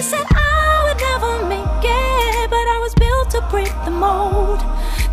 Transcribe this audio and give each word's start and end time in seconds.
They 0.00 0.06
said 0.06 0.26
I 0.30 0.82
would 0.86 0.98
never 0.98 1.46
make 1.46 1.84
it, 1.84 2.48
but 2.48 2.56
I 2.56 2.78
was 2.80 2.94
built 2.94 3.28
to 3.32 3.42
break 3.50 3.70
the 3.84 3.90
mold. 3.90 4.60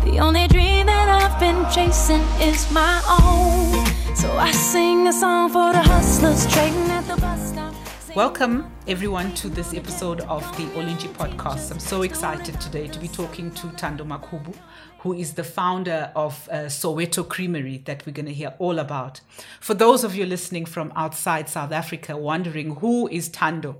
The 0.02 0.18
only 0.18 0.48
dream 0.48 0.86
that 0.86 1.10
I've 1.10 1.38
been 1.38 1.70
chasing 1.70 2.22
is 2.40 2.72
my 2.72 2.96
own. 3.20 4.16
So 4.16 4.32
I 4.38 4.50
sing 4.50 5.06
a 5.06 5.12
song 5.12 5.50
for 5.50 5.74
the 5.74 5.82
hustlers 5.82 6.50
trading 6.50 6.90
at 6.90 7.06
the 7.06 7.20
bus 7.20 7.50
stop. 7.50 7.74
Welcome, 8.16 8.72
everyone, 8.86 9.34
to 9.34 9.50
this 9.50 9.74
episode 9.74 10.22
of 10.22 10.40
the 10.56 10.64
Olinji 10.68 11.08
podcast. 11.08 11.70
I'm 11.70 11.80
so 11.80 12.00
excited 12.00 12.58
today 12.58 12.88
to 12.88 12.98
be 12.98 13.08
talking 13.08 13.50
to 13.56 13.66
Thando 13.66 14.06
Makhubu, 14.06 14.56
who 15.00 15.12
is 15.12 15.34
the 15.34 15.44
founder 15.44 16.10
of 16.16 16.48
uh, 16.50 16.70
Soweto 16.70 17.28
Creamery 17.28 17.82
that 17.84 18.06
we're 18.06 18.14
going 18.14 18.24
to 18.24 18.32
hear 18.32 18.54
all 18.58 18.78
about. 18.78 19.20
For 19.60 19.74
those 19.74 20.02
of 20.02 20.14
you 20.14 20.24
listening 20.24 20.64
from 20.64 20.94
outside 20.96 21.50
South 21.50 21.72
Africa, 21.72 22.16
wondering 22.16 22.76
who 22.76 23.06
is 23.08 23.28
Thando, 23.28 23.76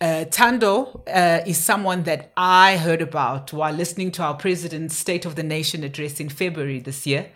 uh, 0.00 0.24
Thando 0.28 1.00
uh, 1.06 1.42
is 1.46 1.58
someone 1.58 2.02
that 2.04 2.30
I 2.36 2.76
heard 2.76 3.00
about 3.00 3.52
while 3.52 3.72
listening 3.72 4.10
to 4.12 4.22
our 4.22 4.34
president's 4.34 4.96
State 4.96 5.24
of 5.24 5.36
the 5.36 5.42
Nation 5.42 5.84
address 5.84 6.20
in 6.20 6.28
February 6.28 6.80
this 6.80 7.06
year. 7.06 7.30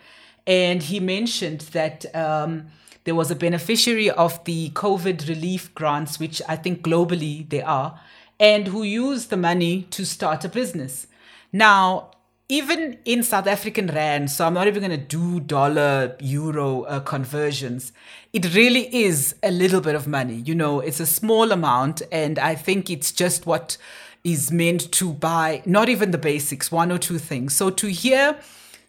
And 0.45 0.83
he 0.83 0.99
mentioned 0.99 1.61
that 1.71 2.05
um, 2.15 2.67
there 3.03 3.15
was 3.15 3.31
a 3.31 3.35
beneficiary 3.35 4.09
of 4.09 4.43
the 4.45 4.69
COVID 4.71 5.27
relief 5.27 5.73
grants, 5.73 6.19
which 6.19 6.41
I 6.47 6.55
think 6.55 6.81
globally 6.81 7.49
they 7.49 7.61
are, 7.61 7.99
and 8.39 8.67
who 8.67 8.83
used 8.83 9.29
the 9.29 9.37
money 9.37 9.83
to 9.91 10.05
start 10.05 10.45
a 10.45 10.49
business. 10.49 11.07
Now, 11.51 12.11
even 12.51 12.97
in 13.05 13.23
South 13.23 13.47
African 13.47 13.87
rand, 13.87 14.29
so 14.29 14.45
I'm 14.45 14.53
not 14.53 14.67
even 14.67 14.83
going 14.83 14.91
to 14.91 14.97
do 14.97 15.39
dollar 15.39 16.17
euro 16.19 16.81
uh, 16.81 16.99
conversions. 16.99 17.93
It 18.33 18.53
really 18.53 18.93
is 18.93 19.35
a 19.41 19.51
little 19.51 19.79
bit 19.79 19.95
of 19.95 20.05
money. 20.05 20.35
You 20.35 20.53
know, 20.53 20.81
it's 20.81 20.99
a 20.99 21.05
small 21.05 21.53
amount, 21.53 22.01
and 22.11 22.37
I 22.37 22.55
think 22.55 22.89
it's 22.89 23.13
just 23.13 23.45
what 23.45 23.77
is 24.25 24.51
meant 24.51 24.91
to 24.91 25.13
buy 25.13 25.63
not 25.65 25.87
even 25.87 26.11
the 26.11 26.17
basics, 26.17 26.69
one 26.69 26.91
or 26.91 26.97
two 26.97 27.19
things. 27.19 27.55
So 27.55 27.69
to 27.69 27.87
hear 27.87 28.37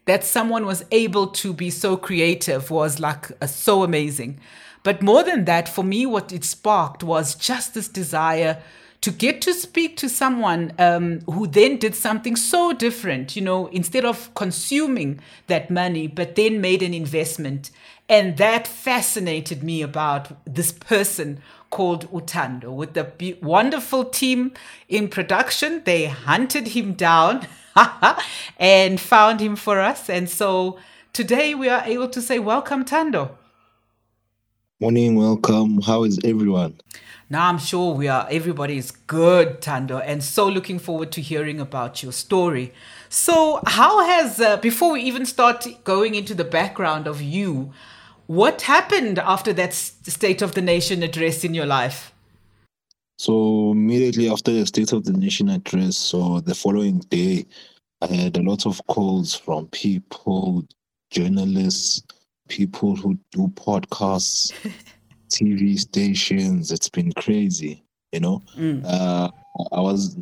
that 0.07 0.25
someone 0.25 0.67
was 0.67 0.85
able 0.91 1.29
to 1.29 1.53
be 1.53 1.71
so 1.71 1.97
creative 1.97 2.69
was 2.69 2.99
like 2.99 3.31
uh, 3.41 3.47
so 3.47 3.85
amazing. 3.85 4.41
But 4.83 5.03
more 5.03 5.23
than 5.23 5.45
that, 5.45 5.69
for 5.69 5.85
me, 5.85 6.05
what 6.05 6.33
it 6.33 6.43
sparked 6.43 7.05
was 7.05 7.37
just 7.37 7.75
this 7.75 7.87
desire 7.87 8.61
to 9.03 9.11
get 9.11 9.43
to 9.43 9.53
speak 9.53 9.97
to 9.97 10.09
someone 10.09 10.73
um, 10.79 11.21
who 11.23 11.47
then 11.47 11.77
did 11.77 11.95
something 11.95 12.37
so 12.37 12.73
different, 12.73 13.35
you 13.35 13.43
know, 13.43 13.67
instead 13.67 14.05
of 14.05 14.33
consuming 14.35 15.21
that 15.49 15.71
money, 15.71 16.07
but 16.07 16.37
then 16.37 16.61
made 16.61 16.83
an 16.83 16.95
investment. 16.95 17.71
And 18.09 18.37
that 18.37 18.69
fascinated 18.69 19.65
me 19.65 19.83
about 19.83 20.29
this 20.47 20.71
person 20.71 21.41
called 21.71 22.11
Uthando. 22.13 22.73
With 22.73 22.95
the 22.95 23.37
wonderful 23.43 24.05
team 24.05 24.53
in 24.89 25.09
production, 25.09 25.83
they 25.85 26.07
hunted 26.07 26.69
him 26.69 26.93
down 26.93 27.49
and 28.59 29.01
found 29.01 29.41
him 29.41 29.57
for 29.57 29.81
us. 29.81 30.09
And 30.09 30.31
so 30.31 30.79
today 31.13 31.57
we 31.57 31.69
are 31.69 31.83
able 31.85 32.09
to 32.09 32.23
say, 32.23 32.39
Welcome, 32.39 32.85
Thando. 32.85 33.31
Morning, 34.83 35.15
welcome. 35.15 35.81
How 35.81 36.03
is 36.03 36.19
everyone? 36.25 36.75
Now 37.31 37.47
I'm 37.47 37.59
sure 37.59 37.95
we 37.95 38.09
are 38.09 38.27
everybody 38.29 38.79
is 38.79 38.91
good, 38.91 39.61
Thando, 39.61 40.03
and 40.05 40.25
so 40.25 40.49
looking 40.49 40.81
forward 40.81 41.13
to 41.13 41.21
hearing 41.21 41.61
about 41.61 42.03
your 42.03 42.11
story. 42.11 42.73
So, 43.09 43.61
how 43.65 44.05
has 44.05 44.41
uh, 44.41 44.57
before 44.57 44.95
we 44.95 45.03
even 45.03 45.25
start 45.25 45.69
going 45.85 46.17
into 46.17 46.35
the 46.35 46.43
background 46.43 47.07
of 47.07 47.23
you, 47.23 47.73
what 48.27 48.63
happened 48.63 49.21
after 49.21 49.53
that 49.53 49.73
State 49.73 50.43
of 50.43 50.57
the 50.57 50.63
Nation 50.63 51.05
address 51.05 51.45
in 51.45 51.55
your 51.55 51.67
life? 51.67 52.13
So 53.19 53.71
immediately 53.71 54.29
after 54.29 54.51
the 54.51 54.67
State 54.67 54.91
of 54.91 55.05
the 55.05 55.13
Nation 55.13 55.49
address, 55.49 55.97
so 55.97 56.41
the 56.41 56.57
following 56.57 56.99
day, 57.09 57.47
I 58.01 58.09
had 58.09 58.37
a 58.37 58.43
lot 58.43 58.67
of 58.67 58.85
calls 58.89 59.33
from 59.33 59.69
people, 59.69 60.67
journalists, 61.13 62.03
people 62.49 62.97
who 62.97 63.19
do 63.31 63.49
podcasts. 63.49 64.53
TV 65.33 65.79
stations. 65.79 66.71
It's 66.71 66.89
been 66.89 67.11
crazy, 67.13 67.83
you 68.13 68.21
know. 68.21 68.43
Mm. 68.57 68.85
Uh, 68.85 69.31
I 69.73 69.81
was 69.81 70.17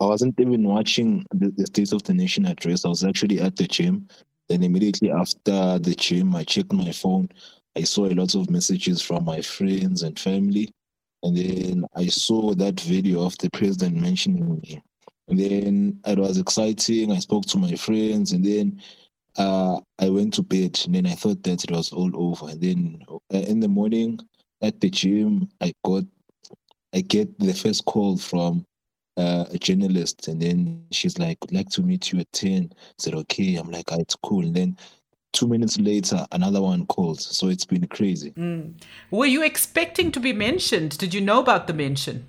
I 0.00 0.06
wasn't 0.06 0.38
even 0.40 0.64
watching 0.64 1.24
the, 1.32 1.52
the 1.56 1.66
State 1.66 1.92
of 1.92 2.02
the 2.04 2.14
Nation 2.14 2.46
address. 2.46 2.84
I 2.84 2.88
was 2.88 3.04
actually 3.04 3.40
at 3.40 3.56
the 3.56 3.66
gym. 3.66 4.08
Then 4.48 4.62
immediately 4.62 5.10
after 5.10 5.78
the 5.78 5.94
gym, 5.96 6.34
I 6.34 6.44
checked 6.44 6.72
my 6.72 6.90
phone. 6.90 7.28
I 7.76 7.82
saw 7.82 8.06
a 8.06 8.14
lot 8.14 8.34
of 8.34 8.50
messages 8.50 9.00
from 9.00 9.24
my 9.24 9.40
friends 9.40 10.02
and 10.02 10.18
family. 10.18 10.72
And 11.22 11.36
then 11.36 11.84
I 11.94 12.06
saw 12.08 12.52
that 12.54 12.80
video 12.80 13.24
of 13.24 13.38
the 13.38 13.48
president 13.50 13.96
mentioning 13.96 14.60
me. 14.60 14.82
And 15.28 15.38
then 15.38 16.00
it 16.04 16.18
was 16.18 16.38
exciting. 16.38 17.12
I 17.12 17.20
spoke 17.20 17.46
to 17.46 17.58
my 17.58 17.76
friends. 17.76 18.32
And 18.32 18.44
then 18.44 18.80
uh, 19.36 19.80
I 19.98 20.08
went 20.08 20.34
to 20.34 20.42
bed 20.42 20.80
and 20.84 20.94
then 20.94 21.06
I 21.06 21.14
thought 21.14 21.42
that 21.44 21.64
it 21.64 21.70
was 21.70 21.92
all 21.92 22.10
over. 22.14 22.50
And 22.50 22.60
then 22.60 23.02
uh, 23.32 23.38
in 23.38 23.60
the 23.60 23.68
morning 23.68 24.18
at 24.60 24.80
the 24.80 24.90
gym, 24.90 25.48
I 25.60 25.72
got, 25.84 26.04
I 26.94 27.00
get 27.00 27.38
the 27.38 27.54
first 27.54 27.84
call 27.84 28.16
from 28.16 28.66
uh, 29.16 29.44
a 29.50 29.58
journalist, 29.58 30.28
and 30.28 30.40
then 30.40 30.84
she's 30.90 31.18
like, 31.18 31.38
"Would 31.42 31.52
like 31.52 31.68
to 31.70 31.82
meet 31.82 32.12
you 32.12 32.20
at 32.20 32.32
10. 32.32 32.70
I 32.72 32.76
said, 32.98 33.14
"Okay." 33.14 33.56
I'm 33.56 33.70
like, 33.70 33.92
oh, 33.92 34.00
"It's 34.00 34.16
cool." 34.22 34.44
And 34.44 34.54
then 34.54 34.76
two 35.32 35.48
minutes 35.48 35.78
later, 35.78 36.26
another 36.32 36.62
one 36.62 36.86
calls. 36.86 37.36
So 37.36 37.48
it's 37.48 37.64
been 37.64 37.86
crazy. 37.88 38.32
Mm. 38.32 38.74
Were 39.10 39.26
you 39.26 39.42
expecting 39.42 40.12
to 40.12 40.20
be 40.20 40.32
mentioned? 40.32 40.96
Did 40.98 41.14
you 41.14 41.20
know 41.20 41.40
about 41.40 41.66
the 41.66 41.74
mention? 41.74 42.28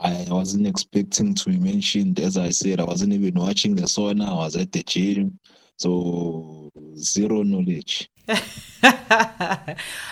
I 0.00 0.26
wasn't 0.28 0.66
expecting 0.66 1.34
to 1.34 1.50
be 1.50 1.58
mentioned. 1.58 2.18
As 2.18 2.36
I 2.36 2.50
said, 2.50 2.80
I 2.80 2.84
wasn't 2.84 3.12
even 3.12 3.34
watching 3.34 3.76
the 3.76 3.86
SONA. 3.86 4.24
I 4.24 4.34
was 4.34 4.56
at 4.56 4.72
the 4.72 4.82
gym. 4.82 5.38
So 5.82 6.70
zero 6.96 7.42
knowledge. 7.42 8.08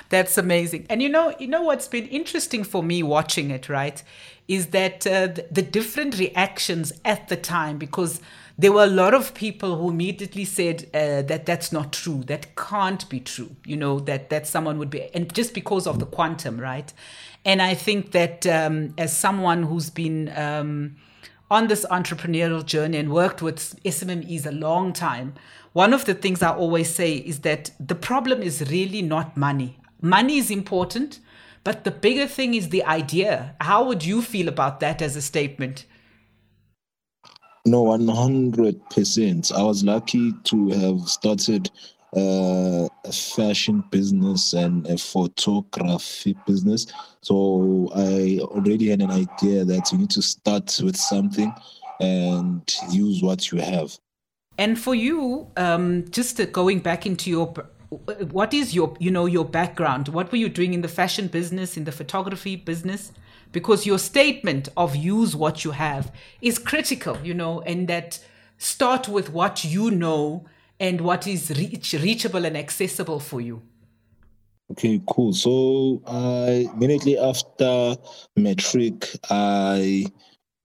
That's 0.08 0.36
amazing. 0.36 0.86
And 0.90 1.00
you 1.00 1.08
know, 1.08 1.32
you 1.38 1.46
know 1.46 1.62
what's 1.62 1.86
been 1.86 2.08
interesting 2.08 2.64
for 2.64 2.82
me 2.82 3.04
watching 3.04 3.52
it, 3.52 3.68
right? 3.68 4.02
Is 4.48 4.68
that 4.68 5.06
uh, 5.06 5.28
the, 5.48 5.62
different 5.62 6.18
reactions 6.18 6.92
at 7.04 7.28
the 7.28 7.36
time 7.36 7.78
because 7.78 8.20
there 8.58 8.72
were 8.72 8.82
a 8.82 8.88
lot 8.88 9.14
of 9.14 9.32
people 9.32 9.76
who 9.76 9.90
immediately 9.90 10.44
said 10.44 10.88
uh, 10.92 11.22
that 11.22 11.46
that's 11.46 11.70
not 11.70 11.92
true, 11.92 12.24
that 12.24 12.56
can't 12.56 13.08
be 13.08 13.20
true, 13.20 13.54
you 13.64 13.76
know, 13.76 14.00
that 14.00 14.28
that 14.30 14.48
someone 14.48 14.76
would 14.80 14.90
be, 14.90 15.02
and 15.14 15.32
just 15.32 15.54
because 15.54 15.86
of 15.86 16.00
the 16.00 16.06
quantum, 16.06 16.60
right? 16.60 16.92
And 17.44 17.62
I 17.62 17.74
think 17.74 18.10
that 18.10 18.44
um, 18.44 18.92
as 18.98 19.16
someone 19.16 19.62
who's 19.62 19.88
been 19.88 20.36
um, 20.36 20.96
on 21.50 21.66
this 21.66 21.84
entrepreneurial 21.90 22.64
journey 22.64 22.98
and 22.98 23.12
worked 23.12 23.42
with 23.42 23.82
SMMEs 23.84 24.46
a 24.46 24.52
long 24.52 24.92
time, 24.92 25.34
one 25.72 25.92
of 25.92 26.04
the 26.04 26.14
things 26.14 26.42
I 26.42 26.50
always 26.54 26.92
say 26.92 27.14
is 27.14 27.40
that 27.40 27.70
the 27.78 27.94
problem 27.94 28.42
is 28.42 28.70
really 28.70 29.02
not 29.02 29.36
money. 29.36 29.78
Money 30.02 30.38
is 30.38 30.50
important, 30.50 31.20
but 31.62 31.84
the 31.84 31.90
bigger 31.90 32.26
thing 32.26 32.54
is 32.54 32.70
the 32.70 32.84
idea. 32.84 33.54
How 33.60 33.84
would 33.84 34.04
you 34.04 34.22
feel 34.22 34.48
about 34.48 34.80
that 34.80 35.00
as 35.00 35.14
a 35.14 35.22
statement? 35.22 35.86
No, 37.66 37.84
100%. 37.84 39.52
I 39.52 39.62
was 39.62 39.84
lucky 39.84 40.32
to 40.44 40.68
have 40.70 41.00
started 41.08 41.70
uh, 42.16 42.88
a 43.04 43.12
fashion 43.12 43.84
business 43.90 44.54
and 44.54 44.86
a 44.86 44.96
photography 44.96 46.36
business. 46.46 46.86
So 47.20 47.90
I 47.94 48.40
already 48.42 48.88
had 48.88 49.02
an 49.02 49.10
idea 49.10 49.64
that 49.64 49.92
you 49.92 49.98
need 49.98 50.10
to 50.10 50.22
start 50.22 50.80
with 50.82 50.96
something 50.96 51.52
and 52.00 52.62
use 52.90 53.22
what 53.22 53.52
you 53.52 53.60
have. 53.60 53.96
And 54.60 54.78
for 54.78 54.94
you, 54.94 55.50
um, 55.56 56.04
just 56.10 56.38
going 56.52 56.80
back 56.80 57.06
into 57.06 57.30
your, 57.30 57.46
what 58.30 58.52
is 58.52 58.74
your, 58.74 58.94
you 59.00 59.10
know, 59.10 59.24
your 59.24 59.46
background? 59.46 60.08
What 60.08 60.30
were 60.30 60.36
you 60.36 60.50
doing 60.50 60.74
in 60.74 60.82
the 60.82 60.88
fashion 60.88 61.28
business, 61.28 61.78
in 61.78 61.84
the 61.84 61.92
photography 61.92 62.56
business? 62.56 63.10
Because 63.52 63.86
your 63.86 63.98
statement 63.98 64.68
of 64.76 64.94
use 64.94 65.34
what 65.34 65.64
you 65.64 65.70
have 65.70 66.12
is 66.42 66.58
critical, 66.58 67.16
you 67.24 67.32
know, 67.32 67.62
and 67.62 67.88
that 67.88 68.22
start 68.58 69.08
with 69.08 69.32
what 69.32 69.64
you 69.64 69.90
know 69.90 70.44
and 70.78 71.00
what 71.00 71.26
is 71.26 71.50
reach, 71.56 71.94
reachable 71.94 72.44
and 72.44 72.54
accessible 72.54 73.18
for 73.18 73.40
you. 73.40 73.62
Okay, 74.72 75.00
cool. 75.08 75.32
So, 75.32 76.02
uh, 76.04 76.68
immediately 76.74 77.18
after 77.18 77.96
matric 78.36 79.08
I 79.30 80.04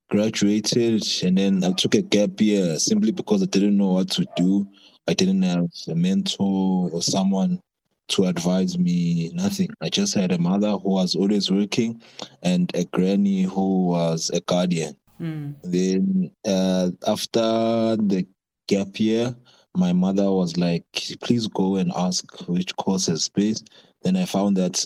graduated 0.10 1.04
and 1.24 1.38
then 1.38 1.64
I 1.64 1.72
took 1.72 1.96
a 1.96 2.02
gap 2.02 2.40
year 2.40 2.78
simply 2.80 3.12
because 3.12 3.42
I 3.42 3.48
didn't 3.48 3.78
know 3.78 3.94
what 3.94 4.10
to 4.12 4.26
do. 4.36 4.68
I 5.08 5.14
didn't 5.14 5.42
have 5.44 5.70
a 5.88 5.96
mentor 5.96 6.90
or 6.92 7.02
someone 7.02 7.60
to 8.08 8.26
advise 8.26 8.78
me, 8.78 9.32
nothing. 9.34 9.70
I 9.82 9.90
just 9.90 10.14
had 10.14 10.32
a 10.32 10.38
mother 10.38 10.72
who 10.72 10.90
was 10.90 11.16
always 11.16 11.50
working 11.50 12.02
and 12.44 12.72
a 12.76 12.86
granny 12.86 13.44
who 13.44 13.88
was 13.88 14.30
a 14.34 14.42
guardian. 14.42 14.96
Mm. 15.20 15.56
Then 15.64 16.32
uh, 16.46 16.92
after 17.08 17.42
the 17.42 18.28
gap 18.68 19.00
year, 19.00 19.36
my 19.76 19.92
mother 19.92 20.32
was 20.32 20.58
like, 20.58 20.86
please 21.22 21.48
go 21.48 21.76
and 21.78 21.92
ask 21.96 22.26
which 22.48 22.76
course 22.76 23.08
has 23.08 23.24
space. 23.24 23.64
Then 24.04 24.16
I 24.16 24.26
found 24.26 24.58
that 24.58 24.86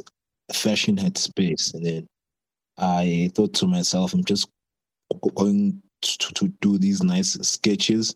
fashion 0.54 0.98
had 0.98 1.18
space. 1.18 1.74
And 1.74 1.86
then 1.86 2.08
I 2.78 3.32
thought 3.36 3.54
to 3.56 3.68
myself, 3.68 4.14
I'm 4.14 4.24
just 4.24 4.48
going 5.36 5.82
to, 6.02 6.34
to 6.34 6.48
do 6.62 6.78
these 6.78 7.04
nice 7.04 7.34
sketches. 7.48 8.16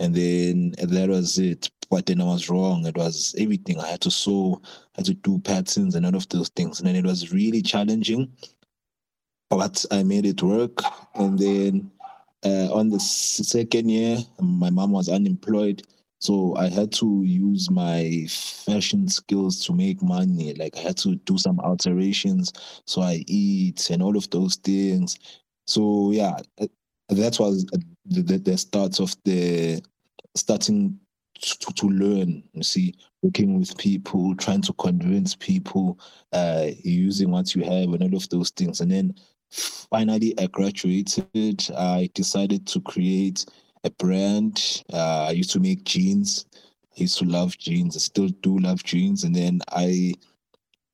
And 0.00 0.14
then 0.14 0.74
that 0.78 1.08
was 1.08 1.38
it. 1.38 1.70
But 1.90 2.06
then 2.06 2.20
I 2.20 2.24
was 2.24 2.48
wrong. 2.48 2.86
It 2.86 2.96
was 2.96 3.34
everything. 3.38 3.78
I 3.78 3.86
had 3.86 4.00
to 4.02 4.10
sew, 4.10 4.60
I 4.64 4.98
had 4.98 5.04
to 5.06 5.14
do 5.14 5.38
patterns 5.40 5.94
and 5.94 6.06
all 6.06 6.16
of 6.16 6.28
those 6.30 6.48
things. 6.50 6.80
And 6.80 6.88
then 6.88 6.96
it 6.96 7.04
was 7.04 7.32
really 7.32 7.62
challenging. 7.62 8.32
But 9.50 9.84
I 9.90 10.02
made 10.02 10.24
it 10.24 10.42
work. 10.42 10.80
And 11.14 11.38
then 11.38 11.90
uh, 12.44 12.72
on 12.72 12.88
the 12.88 12.98
second 12.98 13.90
year, 13.90 14.18
my 14.40 14.70
mom 14.70 14.92
was 14.92 15.08
unemployed. 15.08 15.82
So 16.22 16.54
I 16.56 16.68
had 16.68 16.92
to 16.92 17.22
use 17.24 17.68
my 17.68 18.26
fashion 18.28 19.08
skills 19.08 19.64
to 19.66 19.72
make 19.72 20.00
money. 20.02 20.54
Like 20.54 20.76
I 20.76 20.80
had 20.80 20.96
to 20.98 21.16
do 21.16 21.36
some 21.36 21.58
alterations 21.60 22.52
so 22.86 23.02
I 23.02 23.24
eat 23.26 23.90
and 23.90 24.02
all 24.02 24.16
of 24.16 24.30
those 24.30 24.54
things. 24.54 25.18
So 25.72 26.10
yeah, 26.10 26.36
uh, 26.60 26.66
that 27.08 27.40
was 27.40 27.64
the, 28.04 28.22
the, 28.22 28.38
the 28.38 28.58
start 28.58 29.00
of 29.00 29.16
the 29.24 29.82
starting 30.36 30.98
to, 31.40 31.72
to 31.72 31.86
learn. 31.86 32.42
You 32.52 32.62
see, 32.62 32.94
working 33.22 33.58
with 33.58 33.78
people, 33.78 34.36
trying 34.36 34.60
to 34.62 34.74
convince 34.74 35.34
people, 35.34 35.98
uh, 36.34 36.66
using 36.82 37.30
what 37.30 37.54
you 37.54 37.62
have 37.62 37.94
and 37.94 38.02
all 38.02 38.16
of 38.16 38.28
those 38.28 38.50
things. 38.50 38.82
And 38.82 38.90
then 38.90 39.14
finally 39.50 40.34
I 40.38 40.46
graduated. 40.48 41.66
I 41.74 42.10
decided 42.12 42.66
to 42.66 42.80
create 42.82 43.46
a 43.84 43.90
brand. 43.92 44.82
Uh, 44.92 45.28
I 45.28 45.30
used 45.30 45.52
to 45.52 45.60
make 45.60 45.84
jeans. 45.84 46.44
I 46.98 47.00
used 47.00 47.18
to 47.20 47.24
love 47.24 47.56
jeans. 47.56 47.96
I 47.96 48.00
still 48.00 48.28
do 48.28 48.58
love 48.58 48.84
jeans. 48.84 49.24
And 49.24 49.34
then 49.34 49.62
I, 49.70 50.12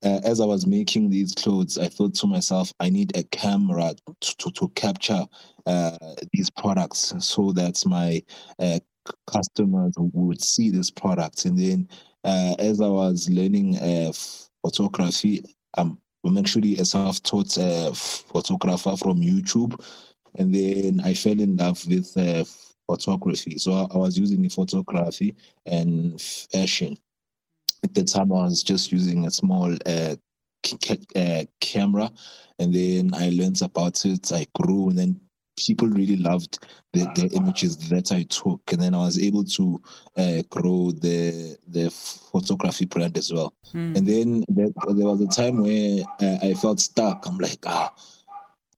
uh, 0.05 0.21
as 0.25 0.41
I 0.41 0.47
was 0.47 0.67
making 0.67 1.11
these 1.11 1.35
clothes, 1.35 1.77
I 1.79 1.89
thought 1.89 2.15
to 2.17 2.27
myself, 2.27 2.73
I 2.79 2.89
need 2.89 3.17
a 3.17 3.25
camera 3.25 3.95
to, 4.21 4.37
to, 4.37 4.50
to 4.53 4.69
capture 4.71 5.25
uh, 5.67 5.99
these 6.33 6.50
products 6.50 7.15
so 7.19 7.53
that 7.53 7.83
my 7.85 8.23
uh, 8.59 8.79
customers 9.27 9.95
would 9.97 10.43
see 10.43 10.71
this 10.71 10.91
product. 10.91 11.45
And 11.47 11.59
then 11.59 11.89
uh, 12.25 12.55
as 12.59 12.81
I 12.81 12.89
was 12.89 13.29
learning 13.29 13.77
uh, 13.79 14.12
photography, 14.65 15.45
I'm, 15.77 15.99
I'm 16.25 16.39
actually 16.39 16.79
a 16.79 16.85
self-taught 16.85 17.59
uh, 17.59 17.93
photographer 17.93 18.97
from 18.97 19.21
YouTube. 19.21 19.85
And 20.37 20.55
then 20.55 21.00
I 21.05 21.15
fell 21.15 21.41
in 21.41 21.56
love 21.56 21.85
with 21.89 22.12
photography. 22.87 23.59
So 23.59 23.73
I, 23.73 23.95
I 23.95 23.99
was 23.99 24.17
using 24.17 24.49
photography 24.49 25.35
and 25.67 26.21
fashion. 26.21 26.97
At 27.84 27.94
the 27.94 28.04
time, 28.04 28.32
I 28.32 28.44
was 28.44 28.62
just 28.62 28.92
using 28.92 29.26
a 29.26 29.30
small 29.30 29.75
uh, 29.86 30.16
uh, 31.16 31.44
camera, 31.60 32.10
and 32.58 32.75
then 32.75 33.10
I 33.14 33.30
learned 33.30 33.62
about 33.62 34.04
it. 34.04 34.32
I 34.32 34.46
grew, 34.54 34.88
and 34.88 34.98
then 34.98 35.20
people 35.56 35.88
really 35.88 36.16
loved 36.16 36.66
the, 36.92 37.04
the 37.14 37.28
images 37.34 37.76
that 37.88 38.12
I 38.12 38.22
took, 38.25 38.60
and 38.72 38.80
then 38.80 38.94
I 38.94 38.98
was 38.98 39.19
able 39.19 39.44
to 39.44 39.80
uh, 40.16 40.42
grow 40.50 40.90
the 40.92 41.56
the 41.69 41.90
photography 41.90 42.86
brand 42.86 43.16
as 43.16 43.32
well. 43.32 43.52
Mm. 43.75 43.96
And 43.96 44.06
then 44.06 44.44
there, 44.48 44.69
there, 44.94 45.06
was 45.06 45.20
a 45.20 45.26
time 45.26 45.62
where 45.62 46.04
uh, 46.20 46.38
I 46.42 46.54
felt 46.54 46.80
stuck. 46.80 47.26
I'm 47.26 47.38
like, 47.38 47.64
ah, 47.66 47.92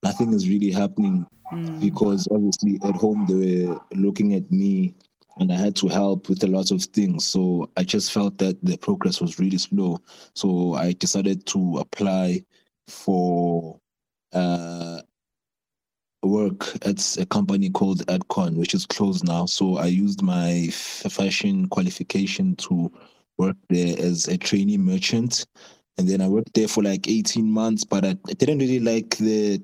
nothing 0.03 0.33
is 0.33 0.49
really 0.49 0.71
happening 0.71 1.27
mm. 1.53 1.81
because 1.81 2.27
obviously 2.31 2.79
at 2.85 2.97
home 2.97 3.27
they 3.29 3.67
were 3.67 3.81
looking 3.95 4.35
at 4.35 4.51
me 4.51 4.95
and 5.39 5.53
I 5.53 5.57
had 5.57 5.77
to 5.77 5.89
help 5.89 6.29
with 6.29 6.43
a 6.43 6.47
lot 6.47 6.71
of 6.71 6.83
things. 6.83 7.25
So 7.25 7.71
I 7.77 7.85
just 7.85 8.13
felt 8.13 8.39
that 8.39 8.63
the 8.65 8.77
progress 8.77 9.21
was 9.21 9.39
really 9.39 9.59
slow. 9.59 9.99
So 10.35 10.75
I 10.75 10.93
decided 10.93 11.47
to 11.47 11.79
apply 11.79 12.45
for 12.87 13.81
uh, 14.33 15.01
work 16.23 16.75
at 16.85 17.17
a 17.19 17.27
company 17.27 17.71
called 17.71 18.07
Edcon, 18.07 18.57
which 18.57 18.75
is 18.75 18.87
closed 18.87 19.27
now. 19.27 19.47
So 19.47 19.77
I 19.77 19.87
used 19.87 20.23
my 20.23 20.69
fashion 20.71 21.69
qualification 21.69 22.57
to 22.57 22.93
work 23.39 23.57
there 23.69 23.99
as 23.99 24.29
a 24.29 24.37
trainee 24.37 24.79
merchant. 24.79 25.47
And 25.97 26.09
then 26.09 26.21
I 26.21 26.29
worked 26.29 26.55
there 26.55 26.69
for 26.69 26.83
like 26.83 27.09
18 27.09 27.51
months, 27.51 27.85
but 27.85 28.05
I, 28.05 28.17
I 28.29 28.33
didn't 28.33 28.59
really 28.59 28.81
like 28.81 29.17
the 29.17 29.63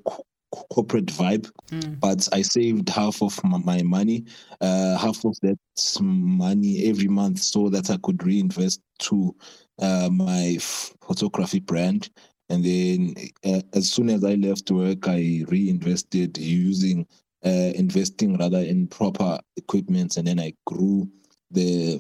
corporate 0.50 1.06
vibe, 1.06 1.50
mm. 1.70 2.00
but 2.00 2.28
I 2.32 2.43
saved 2.43 2.88
half 2.88 3.22
of 3.22 3.38
my 3.44 3.82
money, 3.82 4.25
uh, 4.60 4.96
half 4.96 5.25
of 5.25 5.37
that 5.43 5.58
money 6.00 6.87
every 6.88 7.08
month 7.08 7.40
so 7.40 7.69
that 7.69 7.90
I 7.90 7.98
could 8.02 8.25
reinvest 8.25 8.81
to 9.00 9.34
uh, 9.81 10.08
my 10.10 10.56
photography 10.60 11.60
brand. 11.60 12.10
And 12.48 12.64
then 12.64 13.14
uh, 13.44 13.62
as 13.75 13.90
soon 13.90 14.08
as 14.10 14.25
I 14.25 14.34
left 14.34 14.70
work, 14.70 15.08
I 15.08 15.44
reinvested 15.48 16.38
using, 16.38 17.06
uh, 17.44 17.72
investing 17.75 18.37
rather 18.38 18.60
in 18.60 18.87
proper 18.87 19.38
equipment. 19.56 20.16
And 20.16 20.28
then 20.28 20.38
I 20.38 20.54
grew 20.64 21.10
the 21.50 21.98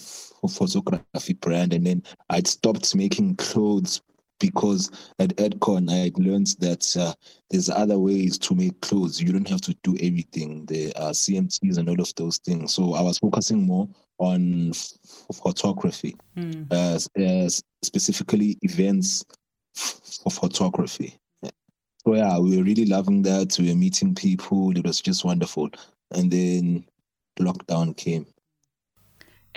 photography 0.48 1.34
brand. 1.34 1.72
And 1.72 1.86
then 1.86 2.02
I'd 2.30 2.46
stopped 2.46 2.94
making 2.94 3.36
clothes 3.36 4.00
because 4.38 4.90
at 5.18 5.36
Edcon 5.36 5.90
I 5.90 6.12
learned 6.20 6.48
that 6.60 6.96
uh, 6.96 7.14
there's 7.50 7.68
other 7.70 7.98
ways 7.98 8.38
to 8.38 8.54
make 8.54 8.80
clothes. 8.80 9.20
You 9.20 9.32
don't 9.32 9.48
have 9.48 9.60
to 9.62 9.76
do 9.82 9.96
everything. 10.00 10.66
The 10.66 10.92
uh, 10.94 11.10
CMCs 11.10 11.78
and 11.78 11.88
all 11.88 12.00
of 12.00 12.14
those 12.16 12.38
things. 12.38 12.74
So 12.74 12.94
I 12.94 13.02
was 13.02 13.18
focusing 13.18 13.66
more 13.66 13.88
on 14.18 14.72
photography, 15.34 16.16
mm. 16.36 16.72
uh, 16.72 17.48
specifically 17.82 18.58
events 18.62 19.24
for 19.74 20.30
photography. 20.30 21.18
So 22.06 22.14
yeah, 22.14 22.38
we 22.38 22.56
were 22.56 22.62
really 22.62 22.86
loving 22.86 23.22
that. 23.22 23.58
We 23.58 23.68
were 23.68 23.76
meeting 23.76 24.14
people. 24.14 24.76
It 24.76 24.86
was 24.86 25.00
just 25.00 25.24
wonderful. 25.24 25.70
And 26.12 26.30
then 26.30 26.86
lockdown 27.40 27.96
came. 27.96 28.26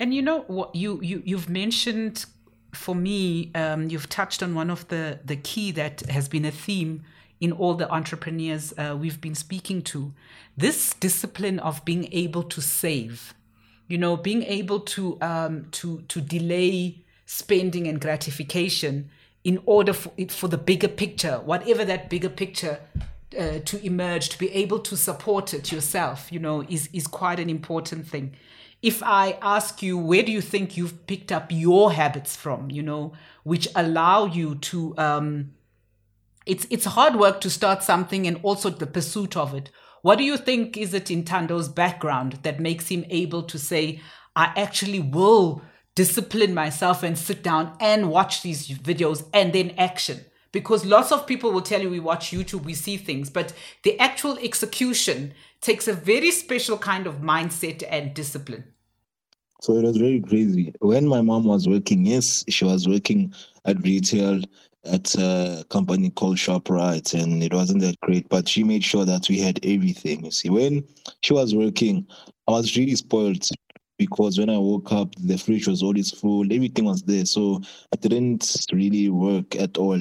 And 0.00 0.12
you 0.12 0.22
know 0.22 0.40
what 0.48 0.74
you 0.74 0.98
you 1.02 1.22
you've 1.24 1.48
mentioned 1.48 2.24
for 2.72 2.94
me, 2.94 3.50
um, 3.54 3.88
you've 3.88 4.08
touched 4.08 4.42
on 4.42 4.54
one 4.54 4.70
of 4.70 4.88
the 4.88 5.18
the 5.24 5.36
key 5.36 5.72
that 5.72 6.00
has 6.10 6.28
been 6.28 6.44
a 6.44 6.50
theme 6.50 7.02
in 7.40 7.52
all 7.52 7.74
the 7.74 7.90
entrepreneurs 7.90 8.74
uh, 8.76 8.96
we've 8.98 9.20
been 9.20 9.34
speaking 9.34 9.82
to. 9.82 10.12
This 10.56 10.94
discipline 10.94 11.58
of 11.58 11.84
being 11.84 12.08
able 12.12 12.42
to 12.44 12.60
save, 12.60 13.34
you 13.88 13.98
know, 13.98 14.16
being 14.16 14.42
able 14.44 14.80
to 14.80 15.18
um, 15.20 15.66
to 15.72 16.02
to 16.08 16.20
delay 16.20 17.04
spending 17.26 17.86
and 17.86 18.00
gratification 18.00 19.10
in 19.42 19.62
order 19.64 19.92
for 19.92 20.12
it 20.16 20.30
for 20.30 20.48
the 20.48 20.58
bigger 20.58 20.88
picture, 20.88 21.40
whatever 21.44 21.84
that 21.84 22.10
bigger 22.10 22.28
picture 22.28 22.80
uh, 23.38 23.58
to 23.64 23.84
emerge, 23.84 24.28
to 24.28 24.38
be 24.38 24.50
able 24.52 24.78
to 24.80 24.96
support 24.96 25.54
it 25.54 25.72
yourself, 25.72 26.30
you 26.30 26.38
know, 26.38 26.62
is 26.68 26.88
is 26.92 27.06
quite 27.06 27.40
an 27.40 27.50
important 27.50 28.06
thing 28.06 28.34
if 28.82 29.02
I 29.02 29.38
ask 29.42 29.82
you, 29.82 29.98
where 29.98 30.22
do 30.22 30.32
you 30.32 30.40
think 30.40 30.76
you've 30.76 31.06
picked 31.06 31.30
up 31.30 31.48
your 31.50 31.92
habits 31.92 32.34
from, 32.34 32.70
you 32.70 32.82
know, 32.82 33.12
which 33.42 33.68
allow 33.74 34.24
you 34.24 34.54
to, 34.56 34.94
um, 34.96 35.52
it's, 36.46 36.66
it's 36.70 36.86
hard 36.86 37.16
work 37.16 37.40
to 37.42 37.50
start 37.50 37.82
something 37.82 38.26
and 38.26 38.40
also 38.42 38.70
the 38.70 38.86
pursuit 38.86 39.36
of 39.36 39.54
it. 39.54 39.70
What 40.02 40.16
do 40.16 40.24
you 40.24 40.38
think 40.38 40.78
is 40.78 40.94
it 40.94 41.10
in 41.10 41.24
Thando's 41.24 41.68
background 41.68 42.38
that 42.42 42.58
makes 42.58 42.88
him 42.88 43.04
able 43.10 43.42
to 43.42 43.58
say, 43.58 44.00
I 44.34 44.52
actually 44.56 45.00
will 45.00 45.62
discipline 45.94 46.54
myself 46.54 47.02
and 47.02 47.18
sit 47.18 47.42
down 47.42 47.76
and 47.80 48.08
watch 48.08 48.42
these 48.42 48.68
videos 48.68 49.28
and 49.34 49.52
then 49.52 49.74
action? 49.76 50.24
Because 50.52 50.84
lots 50.84 51.12
of 51.12 51.26
people 51.26 51.52
will 51.52 51.62
tell 51.62 51.80
you 51.80 51.90
we 51.90 52.00
watch 52.00 52.32
YouTube, 52.32 52.64
we 52.64 52.74
see 52.74 52.96
things, 52.96 53.30
but 53.30 53.52
the 53.84 53.98
actual 54.00 54.36
execution 54.38 55.32
takes 55.60 55.86
a 55.86 55.92
very 55.92 56.30
special 56.30 56.76
kind 56.76 57.06
of 57.06 57.16
mindset 57.20 57.84
and 57.88 58.14
discipline. 58.14 58.64
So 59.60 59.76
it 59.76 59.84
was 59.84 59.96
very 59.96 60.20
crazy. 60.20 60.72
When 60.80 61.06
my 61.06 61.20
mom 61.20 61.44
was 61.44 61.68
working, 61.68 62.06
yes, 62.06 62.44
she 62.48 62.64
was 62.64 62.88
working 62.88 63.34
at 63.66 63.80
retail 63.82 64.40
at 64.84 65.14
a 65.16 65.64
company 65.68 66.10
called 66.10 66.38
ShopRite, 66.38 67.12
and 67.12 67.42
it 67.42 67.52
wasn't 67.52 67.82
that 67.82 68.00
great, 68.00 68.28
but 68.30 68.48
she 68.48 68.64
made 68.64 68.82
sure 68.82 69.04
that 69.04 69.28
we 69.28 69.38
had 69.38 69.64
everything. 69.64 70.24
You 70.24 70.30
see, 70.30 70.48
when 70.48 70.84
she 71.20 71.34
was 71.34 71.54
working, 71.54 72.06
I 72.48 72.52
was 72.52 72.76
really 72.76 72.96
spoiled 72.96 73.46
because 74.00 74.38
when 74.38 74.48
I 74.48 74.56
woke 74.56 74.92
up, 74.92 75.14
the 75.16 75.36
fridge 75.36 75.68
was 75.68 75.82
always 75.82 76.10
full, 76.10 76.50
everything 76.50 76.86
was 76.86 77.02
there. 77.02 77.26
So 77.26 77.60
I 77.92 77.96
didn't 77.96 78.56
really 78.72 79.10
work 79.10 79.54
at 79.56 79.76
all. 79.76 80.00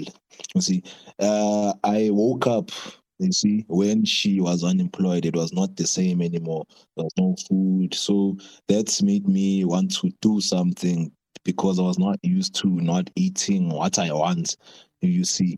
You 0.56 0.62
see, 0.62 0.84
uh, 1.20 1.74
I 1.84 2.10
woke 2.10 2.48
up 2.48 2.72
you 3.20 3.34
see, 3.34 3.66
when 3.68 4.06
she 4.06 4.40
was 4.40 4.64
unemployed, 4.64 5.26
it 5.26 5.36
was 5.36 5.52
not 5.52 5.76
the 5.76 5.86
same 5.86 6.22
anymore. 6.22 6.66
There 6.96 7.04
was 7.04 7.14
no 7.18 7.36
food. 7.50 7.94
So 7.94 8.38
that's 8.70 9.02
made 9.02 9.28
me 9.28 9.66
want 9.66 9.94
to 9.98 10.10
do 10.22 10.40
something 10.40 11.12
because 11.44 11.80
I 11.80 11.84
was 11.84 12.00
not 12.00 12.18
used 12.24 12.56
to 12.56 12.70
not 12.70 13.10
eating 13.18 13.70
what 13.70 14.00
I 14.00 14.14
want, 14.14 14.56
you 15.02 15.26
see. 15.26 15.58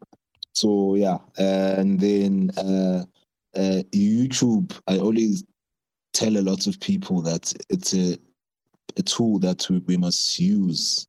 So 0.53 0.95
yeah, 0.95 1.19
and 1.37 1.99
then 1.99 2.49
uh, 2.57 3.03
uh, 3.55 3.83
YouTube, 3.93 4.75
I 4.87 4.97
always 4.97 5.43
tell 6.13 6.37
a 6.37 6.41
lot 6.41 6.65
of 6.65 6.79
people 6.79 7.21
that 7.21 7.53
it's 7.69 7.93
a, 7.93 8.17
a 8.97 9.01
tool 9.01 9.39
that 9.39 9.67
we, 9.69 9.79
we 9.79 9.97
must 9.97 10.39
use, 10.39 11.07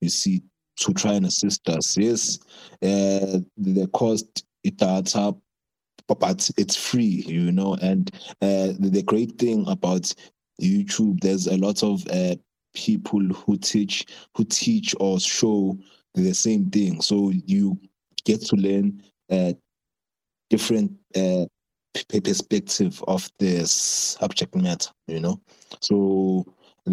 you 0.00 0.08
see, 0.08 0.42
to 0.80 0.92
try 0.94 1.12
and 1.12 1.26
assist 1.26 1.68
us. 1.68 1.96
Yes, 1.96 2.38
uh, 2.82 3.40
the 3.56 3.88
cost 3.92 4.44
it 4.64 4.80
adds 4.82 5.14
up 5.14 5.38
but, 6.08 6.50
it's 6.56 6.76
free, 6.76 7.24
you 7.26 7.52
know. 7.52 7.76
And 7.82 8.10
uh, 8.40 8.72
the, 8.78 9.02
great 9.04 9.38
thing 9.38 9.66
about 9.68 10.12
YouTube, 10.60 11.20
there's 11.20 11.46
a 11.46 11.56
lot 11.56 11.82
of 11.82 12.06
uh, 12.08 12.36
people 12.74 13.20
who 13.20 13.58
teach 13.58 14.06
who 14.34 14.44
teach 14.44 14.94
or 15.00 15.20
show 15.20 15.78
the 16.14 16.32
same 16.32 16.70
thing. 16.70 17.00
So 17.02 17.30
you 17.30 17.78
get 18.24 18.40
to 18.46 18.56
learn 18.56 19.02
uh, 19.30 19.52
different 20.50 20.92
uh, 21.14 21.44
perspective 22.08 23.02
of 23.06 23.28
the 23.38 23.66
subject 23.66 24.54
matter, 24.54 24.90
you 25.06 25.20
know. 25.20 25.40
So 25.80 26.46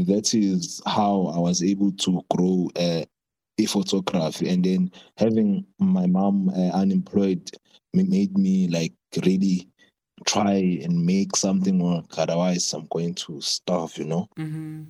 that 0.03 0.33
is 0.33 0.81
how 0.85 1.27
I 1.27 1.39
was 1.39 1.63
able 1.63 1.91
to 1.91 2.21
grow 2.29 2.69
uh, 2.75 3.05
a 3.57 3.65
photography, 3.65 4.49
and 4.49 4.63
then 4.63 4.91
having 5.17 5.65
my 5.79 6.05
mom 6.07 6.49
uh, 6.49 6.71
unemployed 6.71 7.49
made 7.93 8.37
me 8.37 8.67
like 8.67 8.93
really 9.25 9.69
try 10.25 10.79
and 10.83 11.05
make 11.05 11.35
something 11.35 11.79
work. 11.79 12.17
Otherwise, 12.17 12.73
I'm 12.73 12.87
going 12.91 13.13
to 13.15 13.39
starve, 13.41 13.97
you 13.97 14.05
know. 14.05 14.27
Mm-hmm. 14.37 14.83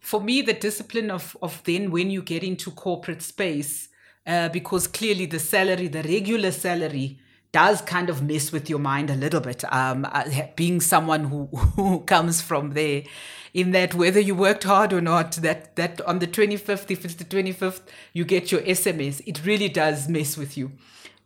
For 0.00 0.20
me, 0.20 0.42
the 0.42 0.52
discipline 0.52 1.10
of 1.10 1.36
of 1.42 1.62
then 1.64 1.90
when 1.90 2.10
you 2.10 2.22
get 2.22 2.44
into 2.44 2.70
corporate 2.70 3.22
space, 3.22 3.88
uh, 4.26 4.48
because 4.50 4.86
clearly 4.86 5.26
the 5.26 5.40
salary, 5.40 5.88
the 5.88 6.02
regular 6.02 6.52
salary, 6.52 7.18
does 7.54 7.80
kind 7.80 8.10
of 8.10 8.20
mess 8.20 8.50
with 8.50 8.68
your 8.68 8.80
mind 8.80 9.10
a 9.10 9.14
little 9.14 9.40
bit. 9.40 9.62
Um, 9.72 10.04
uh, 10.10 10.24
being 10.56 10.80
someone 10.80 11.26
who, 11.26 11.46
who 11.76 12.00
comes 12.00 12.42
from 12.42 12.70
there, 12.70 13.04
in 13.54 13.70
that 13.70 13.94
whether 13.94 14.18
you 14.18 14.34
worked 14.34 14.64
hard 14.64 14.92
or 14.92 15.00
not, 15.00 15.32
that 15.36 15.76
that 15.76 16.00
on 16.00 16.18
the 16.18 16.26
25th, 16.26 16.90
if 16.90 17.04
it's 17.04 17.14
the 17.14 17.24
25th, 17.24 17.82
you 18.12 18.24
get 18.24 18.50
your 18.50 18.60
SMS, 18.62 19.22
it 19.24 19.46
really 19.46 19.68
does 19.68 20.08
mess 20.08 20.36
with 20.36 20.56
you. 20.56 20.72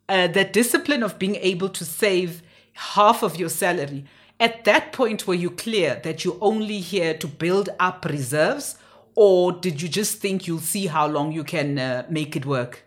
Uh, 0.07 0.27
that 0.29 0.53
discipline 0.53 1.03
of 1.03 1.19
being 1.19 1.37
able 1.37 1.71
to 1.71 1.85
save 1.87 2.43
half 2.75 3.23
of 3.23 3.39
your 3.39 3.49
salary, 3.49 4.05
at 4.39 4.65
that 4.65 4.93
point 4.93 5.27
were 5.27 5.35
you 5.35 5.51
clear 5.51 5.99
that 6.05 6.27
you're 6.27 6.37
only 6.43 6.81
here 6.81 7.15
to 7.15 7.27
build 7.27 7.71
up 7.81 8.05
reserves, 8.05 8.77
or 9.15 9.53
did 9.53 9.81
you 9.81 9.89
just 9.89 10.19
think 10.19 10.47
you'll 10.47 10.59
see 10.59 10.89
how 10.89 11.07
long 11.07 11.33
you 11.33 11.43
can 11.43 11.79
uh, 11.79 12.05
make 12.11 12.37
it 12.37 12.45
work? 12.45 12.85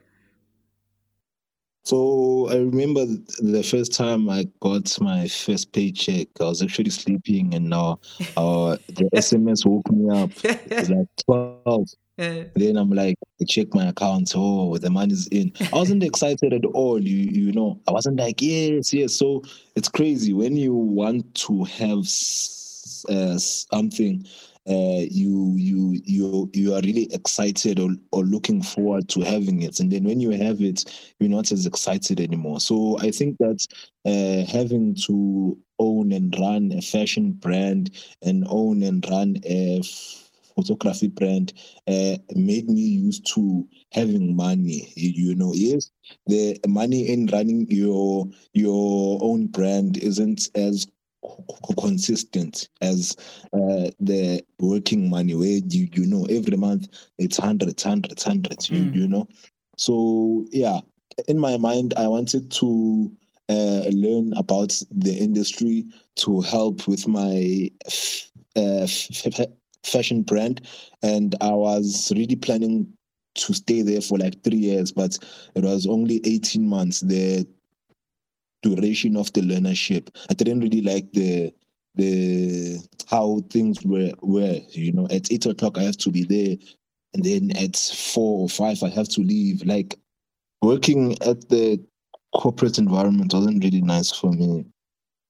So 1.83 2.47
I 2.51 2.57
remember 2.57 3.05
the 3.05 3.63
first 3.63 3.93
time 3.93 4.29
I 4.29 4.47
got 4.59 5.00
my 5.01 5.27
first 5.27 5.73
paycheck, 5.73 6.27
I 6.39 6.43
was 6.43 6.61
actually 6.61 6.91
sleeping, 6.91 7.53
and 7.55 7.69
now 7.69 8.00
uh, 8.38 8.77
the 8.88 9.09
SMS 9.15 9.65
woke 9.65 9.91
me 9.91 10.15
up. 10.15 10.29
It 10.43 10.77
was 10.77 10.89
like 10.89 11.07
twelve. 11.25 11.88
Then 12.17 12.77
I'm 12.77 12.91
like, 12.91 13.15
I 13.41 13.45
check 13.45 13.73
my 13.73 13.88
account. 13.88 14.33
Oh, 14.35 14.77
the 14.77 14.91
money's 14.91 15.27
in. 15.29 15.51
I 15.59 15.75
wasn't 15.75 16.03
excited 16.03 16.53
at 16.53 16.65
all. 16.65 17.01
You 17.01 17.17
you 17.17 17.51
know, 17.51 17.79
I 17.88 17.91
wasn't 17.91 18.17
like 18.17 18.41
yes 18.41 18.93
yes. 18.93 19.15
So 19.15 19.41
it's 19.75 19.89
crazy 19.89 20.33
when 20.33 20.55
you 20.55 20.75
want 20.75 21.33
to 21.35 21.63
have 21.63 22.05
uh, 23.09 23.38
something 23.39 24.25
uh, 24.69 25.01
you 25.09 25.55
you 25.57 25.80
you 26.53 26.74
are 26.74 26.81
really 26.81 27.12
excited 27.13 27.79
or, 27.79 27.91
or 28.12 28.24
looking 28.24 28.62
forward 28.62 29.08
to 29.10 29.22
having 29.22 29.62
it. 29.62 29.79
And 29.79 29.91
then 29.91 30.03
when 30.03 30.20
you 30.20 30.31
have 30.31 30.62
it 30.62 30.86
you're 31.20 31.29
not 31.29 31.51
as 31.51 31.65
excited 31.65 32.20
anymore. 32.20 32.60
So 32.60 32.98
i 33.00 33.12
think 33.12 33.38
that 33.38 33.65
uh, 34.05 34.51
having 34.51 34.96
to 35.08 35.58
own 35.79 36.12
and 36.12 36.34
run 36.39 36.72
a 36.72 36.81
fashion 36.81 37.34
brand 37.34 37.91
and 38.22 38.46
own 38.50 38.84
and 38.84 39.05
run 39.10 39.38
a 39.46 39.81
photography 40.55 41.08
brand 41.08 41.53
uh, 41.88 42.17
made 42.36 42.70
me 42.70 42.81
used 42.81 43.25
to 43.34 43.67
having 43.91 44.36
money 44.36 44.91
you, 44.96 45.29
you 45.29 45.36
know. 45.36 45.53
Yes 45.53 45.89
the 46.27 46.60
money 46.67 47.08
in 47.10 47.27
running 47.27 47.65
your 47.70 48.27
your 48.53 49.20
own 49.22 49.48
brand 49.48 49.98
isn't 49.98 50.50
as 50.55 50.88
consistent 51.79 52.69
as 52.81 53.15
uh, 53.53 53.89
the 53.99 54.43
working 54.59 55.09
money 55.09 55.35
where 55.35 55.59
you 55.67 55.87
you 55.93 56.05
know 56.05 56.25
every 56.29 56.57
month 56.57 56.87
it's 57.17 57.37
hundreds 57.37 57.83
hundreds 57.83 58.23
hundreds 58.23 58.69
mm. 58.69 58.77
you, 58.77 59.01
you 59.01 59.07
know 59.07 59.27
so 59.77 60.45
yeah 60.51 60.79
in 61.27 61.37
my 61.37 61.57
mind 61.57 61.93
i 61.97 62.07
wanted 62.07 62.49
to 62.51 63.11
uh, 63.49 63.83
learn 63.89 64.31
about 64.37 64.81
the 64.91 65.13
industry 65.13 65.85
to 66.15 66.41
help 66.41 66.87
with 66.87 67.07
my 67.07 67.69
uh, 68.55 68.87
fashion 69.83 70.21
brand 70.23 70.65
and 71.03 71.35
i 71.41 71.51
was 71.51 72.11
really 72.15 72.35
planning 72.35 72.87
to 73.35 73.53
stay 73.53 73.81
there 73.81 74.01
for 74.01 74.17
like 74.17 74.41
three 74.43 74.57
years 74.57 74.91
but 74.91 75.17
it 75.55 75.63
was 75.63 75.87
only 75.87 76.21
18 76.25 76.67
months 76.67 77.01
the 77.01 77.47
duration 78.61 79.17
of 79.17 79.31
the 79.33 79.41
learnership. 79.41 80.09
I 80.29 80.33
didn't 80.33 80.61
really 80.61 80.81
like 80.81 81.11
the 81.13 81.53
the 81.95 82.79
how 83.09 83.41
things 83.49 83.83
were 83.83 84.11
were. 84.21 84.59
You 84.69 84.93
know, 84.93 85.07
at 85.11 85.31
eight 85.31 85.45
o'clock 85.45 85.77
I 85.77 85.83
have 85.83 85.97
to 85.97 86.11
be 86.11 86.23
there, 86.23 86.57
and 87.13 87.23
then 87.23 87.55
at 87.57 87.75
four 87.75 88.39
or 88.39 88.49
five 88.49 88.81
I 88.83 88.89
have 88.89 89.09
to 89.09 89.21
leave. 89.21 89.63
Like 89.65 89.99
working 90.61 91.13
at 91.21 91.49
the 91.49 91.83
corporate 92.35 92.77
environment 92.77 93.33
wasn't 93.33 93.63
really 93.63 93.81
nice 93.81 94.11
for 94.11 94.31
me 94.31 94.65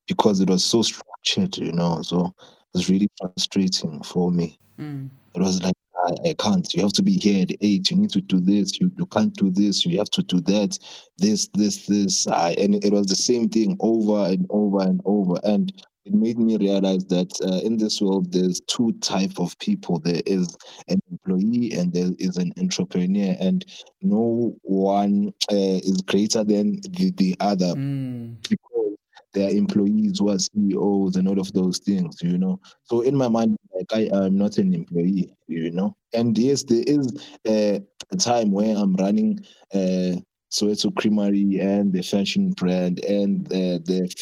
because 0.06 0.40
it 0.40 0.48
was 0.48 0.64
so 0.64 0.82
structured. 0.82 1.56
You 1.56 1.72
know, 1.72 2.02
so 2.02 2.26
it 2.38 2.74
was 2.74 2.88
really 2.88 3.08
frustrating 3.18 4.02
for 4.02 4.30
me. 4.30 4.58
Mm. 4.78 5.10
It 5.34 5.40
was 5.40 5.62
like 5.62 5.74
I, 6.04 6.30
I, 6.30 6.34
can't. 6.38 6.72
You 6.74 6.82
have 6.82 6.92
to 6.94 7.02
be 7.02 7.12
here 7.12 7.42
at 7.42 7.52
eight. 7.60 7.90
You 7.90 7.96
need 7.96 8.10
to 8.10 8.20
do 8.20 8.40
this. 8.40 8.80
You, 8.80 8.90
you 8.96 9.06
can't 9.06 9.34
do 9.34 9.50
this. 9.50 9.86
You 9.86 9.98
have 9.98 10.10
to 10.10 10.22
do 10.22 10.40
that. 10.42 10.78
This, 11.18 11.48
this, 11.54 11.86
this. 11.86 12.26
I, 12.26 12.52
and 12.52 12.84
it 12.84 12.92
was 12.92 13.06
the 13.06 13.16
same 13.16 13.48
thing 13.48 13.76
over 13.80 14.30
and 14.30 14.46
over 14.50 14.82
and 14.82 15.00
over. 15.04 15.38
And 15.44 15.72
it 16.04 16.14
made 16.14 16.38
me 16.38 16.56
realize 16.56 17.04
that 17.06 17.30
uh, 17.44 17.64
in 17.64 17.76
this 17.76 18.00
world, 18.00 18.32
there's 18.32 18.60
two 18.62 18.92
type 19.00 19.38
of 19.38 19.56
people. 19.58 20.00
There 20.00 20.22
is 20.26 20.56
an 20.88 21.00
employee 21.10 21.72
and 21.74 21.92
there 21.92 22.10
is 22.18 22.36
an 22.38 22.52
entrepreneur, 22.58 23.36
and 23.38 23.64
no 24.00 24.56
one 24.62 25.32
uh, 25.50 25.54
is 25.84 26.02
greater 26.02 26.42
than 26.42 26.80
the, 26.90 27.12
the 27.16 27.36
other. 27.38 27.74
Mm. 27.74 28.36
Because 28.48 28.96
their 29.32 29.50
employees 29.50 30.18
who 30.18 30.30
are 30.30 30.38
CEOs 30.38 31.16
and 31.16 31.28
all 31.28 31.40
of 31.40 31.52
those 31.52 31.78
things, 31.78 32.16
you 32.20 32.36
know. 32.36 32.60
So 32.84 33.02
in 33.02 33.16
my 33.16 33.28
mind, 33.28 33.56
like 33.90 34.12
I 34.12 34.24
am 34.24 34.36
not 34.36 34.58
an 34.58 34.74
employee, 34.74 35.34
you 35.46 35.70
know. 35.70 35.96
And 36.12 36.36
yes, 36.36 36.62
there 36.64 36.84
is 36.86 37.12
a, 37.46 37.82
time 38.18 38.50
where 38.50 38.76
I'm 38.76 38.94
running 38.96 39.40
uh, 39.72 40.20
Soweto 40.52 40.94
Creamery 40.94 41.58
and 41.60 41.92
the 41.92 42.02
fashion 42.02 42.50
brand 42.50 43.02
and 43.04 43.46
uh, 43.46 43.80
the 43.84 44.14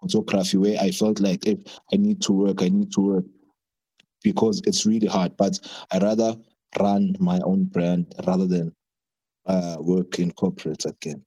photography 0.00 0.56
where 0.56 0.80
I 0.80 0.90
felt 0.90 1.20
like 1.20 1.46
if 1.46 1.58
I 1.92 1.96
need 1.96 2.22
to 2.22 2.32
work, 2.32 2.62
I 2.62 2.70
need 2.70 2.90
to 2.92 3.00
work 3.00 3.24
because 4.22 4.62
it's 4.64 4.86
really 4.86 5.08
hard. 5.08 5.36
But 5.36 5.58
I 5.90 5.98
rather 5.98 6.36
run 6.80 7.14
my 7.20 7.38
own 7.40 7.64
brand 7.64 8.14
rather 8.26 8.46
than 8.46 8.74
uh, 9.44 9.76
work 9.80 10.18
in 10.18 10.32
corporate 10.32 10.86
again. 10.86 11.24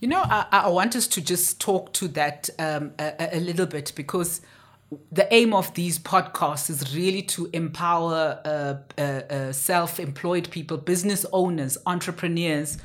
You 0.00 0.08
know, 0.08 0.22
I, 0.22 0.46
I, 0.50 0.68
want 0.68 0.94
us 0.94 1.06
to 1.08 1.22
just 1.22 1.58
talk 1.58 1.92
to 1.94 2.08
that 2.08 2.50
um, 2.58 2.92
a, 2.98 3.36
a, 3.38 3.40
little 3.40 3.64
bit 3.64 3.92
because 3.96 4.42
the 5.10 5.32
aim 5.34 5.52
of 5.52 5.74
these 5.74 5.98
podcasts 5.98 6.70
is 6.70 6.94
really 6.94 7.22
to 7.22 7.50
empower 7.52 8.40
uh, 8.44 9.00
uh, 9.00 9.02
uh, 9.02 9.52
self 9.52 9.98
employed 9.98 10.50
people, 10.50 10.76
business 10.76 11.26
owners, 11.32 11.76
entrepreneurs 11.86 12.78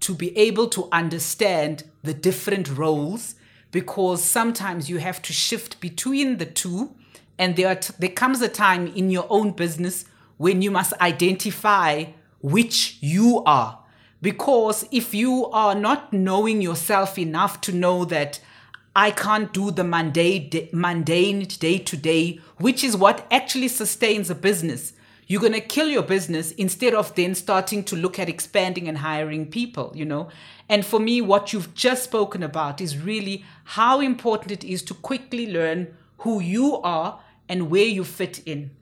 to 0.00 0.14
be 0.14 0.36
able 0.36 0.68
to 0.68 0.88
understand 0.92 1.84
the 2.04 2.14
different 2.14 2.68
roles 2.76 3.34
because 3.72 4.22
sometimes 4.22 4.88
you 4.88 4.98
have 4.98 5.20
to 5.22 5.32
shift 5.32 5.80
between 5.80 6.38
the 6.38 6.46
two. 6.46 6.94
And 7.36 7.56
there, 7.56 7.74
t- 7.74 7.94
there 7.98 8.10
comes 8.10 8.40
a 8.40 8.48
time 8.48 8.86
in 8.88 9.10
your 9.10 9.26
own 9.28 9.52
business 9.52 10.04
when 10.36 10.62
you 10.62 10.70
must 10.70 10.92
identify 11.00 12.06
which 12.40 12.98
you 13.00 13.42
are 13.44 13.80
because 14.20 14.86
if 14.90 15.14
you 15.14 15.46
are 15.46 15.74
not 15.74 16.12
knowing 16.12 16.60
yourself 16.60 17.18
enough 17.18 17.60
to 17.62 17.72
know 17.72 18.04
that 18.04 18.40
I 18.98 19.12
can't 19.12 19.52
do 19.52 19.70
the 19.70 19.84
mundane, 19.84 20.50
mundane 20.72 21.44
day 21.44 21.78
to 21.78 21.96
day, 21.96 22.40
which 22.56 22.82
is 22.82 22.96
what 22.96 23.28
actually 23.30 23.68
sustains 23.68 24.28
a 24.28 24.34
business, 24.34 24.92
you're 25.28 25.40
going 25.40 25.52
to 25.52 25.60
kill 25.60 25.86
your 25.86 26.02
business 26.02 26.50
instead 26.50 26.94
of 26.94 27.14
then 27.14 27.36
starting 27.36 27.84
to 27.84 27.94
look 27.94 28.18
at 28.18 28.28
expanding 28.28 28.88
and 28.88 28.98
hiring 28.98 29.46
people, 29.46 29.92
you 29.94 30.04
know? 30.04 30.30
And 30.68 30.84
for 30.84 30.98
me, 30.98 31.20
what 31.20 31.52
you've 31.52 31.74
just 31.74 32.02
spoken 32.02 32.42
about 32.42 32.80
is 32.80 32.98
really 32.98 33.44
how 33.62 34.00
important 34.00 34.50
it 34.50 34.64
is 34.64 34.82
to 34.86 34.94
quickly 34.94 35.48
learn 35.48 35.96
who 36.22 36.40
you 36.40 36.78
are 36.78 37.20
and 37.48 37.70
where 37.70 37.86
you 37.86 38.02
fit 38.02 38.42
in. 38.46 38.72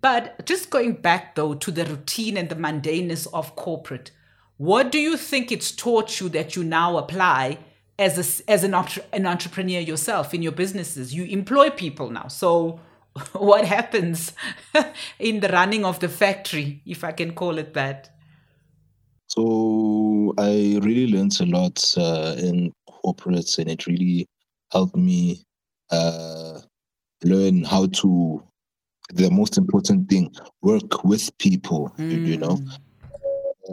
But 0.00 0.44
just 0.44 0.70
going 0.70 0.94
back 0.94 1.36
though 1.36 1.54
to 1.54 1.70
the 1.70 1.84
routine 1.84 2.36
and 2.36 2.48
the 2.48 2.56
mundaneness 2.56 3.28
of 3.32 3.54
corporate, 3.54 4.10
what 4.56 4.90
do 4.90 4.98
you 4.98 5.16
think 5.16 5.52
it's 5.52 5.70
taught 5.70 6.20
you 6.20 6.28
that 6.30 6.56
you 6.56 6.64
now 6.64 6.96
apply 6.96 7.58
as 7.98 8.40
a, 8.40 8.50
as 8.50 8.64
an, 8.64 8.74
an 9.12 9.26
entrepreneur 9.26 9.80
yourself 9.80 10.34
in 10.34 10.42
your 10.42 10.52
businesses? 10.52 11.14
You 11.14 11.24
employ 11.24 11.70
people 11.70 12.10
now. 12.10 12.28
So 12.28 12.80
what 13.32 13.64
happens 13.64 14.32
in 15.18 15.40
the 15.40 15.48
running 15.48 15.84
of 15.84 16.00
the 16.00 16.08
factory, 16.08 16.82
if 16.86 17.04
I 17.04 17.12
can 17.12 17.34
call 17.34 17.58
it 17.58 17.74
that? 17.74 18.10
So 19.28 20.34
I 20.38 20.78
really 20.82 21.06
learned 21.06 21.38
a 21.40 21.46
lot 21.46 21.94
uh, 21.96 22.34
in 22.38 22.72
corporates, 22.86 23.58
and 23.58 23.70
it 23.70 23.86
really 23.86 24.26
helped 24.70 24.96
me 24.96 25.42
uh, 25.90 26.60
learn 27.24 27.64
how 27.64 27.86
to. 27.86 28.42
The 29.14 29.30
most 29.30 29.56
important 29.56 30.10
thing: 30.10 30.34
work 30.60 31.04
with 31.04 31.36
people. 31.38 31.94
Mm. 31.98 32.26
You, 32.26 32.36
know, 32.36 32.56
mm. 32.56 32.78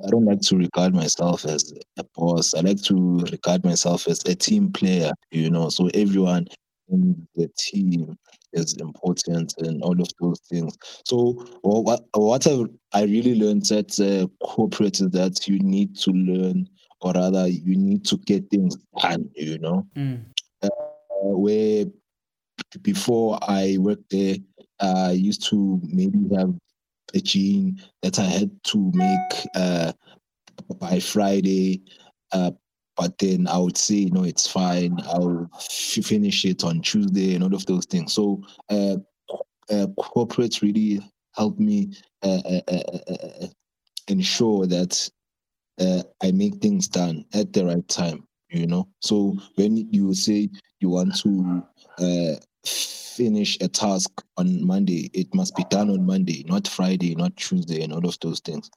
I 0.05 0.09
don't 0.09 0.25
like 0.25 0.41
to 0.41 0.57
regard 0.57 0.93
myself 0.93 1.45
as 1.45 1.73
a 1.97 2.03
boss. 2.15 2.53
I 2.53 2.61
like 2.61 2.81
to 2.83 3.19
regard 3.31 3.63
myself 3.65 4.07
as 4.07 4.23
a 4.25 4.35
team 4.35 4.71
player, 4.71 5.11
you 5.31 5.49
know. 5.49 5.69
So 5.69 5.89
everyone 5.93 6.47
in 6.89 7.27
the 7.35 7.49
team 7.57 8.15
is 8.53 8.75
important 8.77 9.53
and 9.59 9.81
all 9.81 9.99
of 9.99 10.09
those 10.19 10.39
things. 10.49 10.75
So 11.05 11.45
what 11.61 12.03
what 12.13 12.47
I, 12.47 12.65
I 12.93 13.03
really 13.03 13.39
learned 13.39 13.71
at 13.71 13.99
uh, 13.99 14.27
corporate 14.43 14.99
is 14.99 15.09
that 15.11 15.47
you 15.47 15.59
need 15.59 15.95
to 15.97 16.11
learn, 16.11 16.67
or 17.01 17.13
rather, 17.13 17.47
you 17.47 17.75
need 17.75 18.05
to 18.05 18.17
get 18.17 18.49
things 18.49 18.77
done. 19.01 19.29
You 19.35 19.57
know, 19.59 19.87
mm. 19.95 20.23
uh, 20.61 20.69
where 21.21 21.85
before 22.81 23.39
I 23.41 23.77
worked 23.79 24.09
there, 24.11 24.35
I 24.79 25.11
used 25.11 25.45
to 25.49 25.79
maybe 25.83 26.19
have 26.35 26.53
a 27.13 27.19
gene 27.19 27.81
that 28.01 28.19
I 28.19 28.23
had 28.23 28.51
to 28.65 28.91
make 28.93 29.47
uh, 29.55 29.93
by 30.79 30.99
Friday. 30.99 31.81
Uh, 32.31 32.51
but 32.95 33.17
then 33.17 33.47
I 33.47 33.57
would 33.57 33.77
say, 33.77 34.05
no, 34.05 34.23
it's 34.23 34.47
fine. 34.47 34.97
I'll 35.05 35.49
f- 35.55 36.05
finish 36.05 36.45
it 36.45 36.63
on 36.63 36.81
Tuesday 36.81 37.35
and 37.35 37.43
all 37.43 37.55
of 37.55 37.65
those 37.65 37.85
things. 37.85 38.13
So, 38.13 38.43
uh, 38.69 38.97
uh, 39.71 39.87
corporates 39.97 40.61
really 40.61 40.99
help 41.35 41.59
me 41.59 41.93
uh, 42.23 42.41
uh, 42.67 42.73
uh 43.07 43.47
ensure 44.07 44.65
that 44.65 45.09
I 45.79 46.31
make 46.31 46.55
things 46.55 46.87
done 46.87 47.23
at 47.33 47.53
the 47.53 47.65
right 47.65 47.87
time. 47.87 48.27
You 48.49 48.65
know, 48.65 48.89
so 48.99 49.37
when 49.55 49.77
you 49.93 50.13
say 50.15 50.49
you 50.79 50.89
want 50.89 51.15
to 51.19 51.63
finish 53.19 53.57
a 53.59 53.67
task 53.67 54.23
on 54.37 54.65
Monday, 54.65 55.11
it 55.13 55.35
must 55.35 55.53
be 55.57 55.65
done 55.69 55.89
on 55.89 56.05
Monday, 56.05 56.45
not 56.47 56.69
Friday, 56.69 57.15
not 57.15 57.35
Tuesday, 57.35 57.83
and 57.83 57.91
all 57.91 58.07
of 58.07 58.17
those 58.21 58.39
things. 58.39 58.71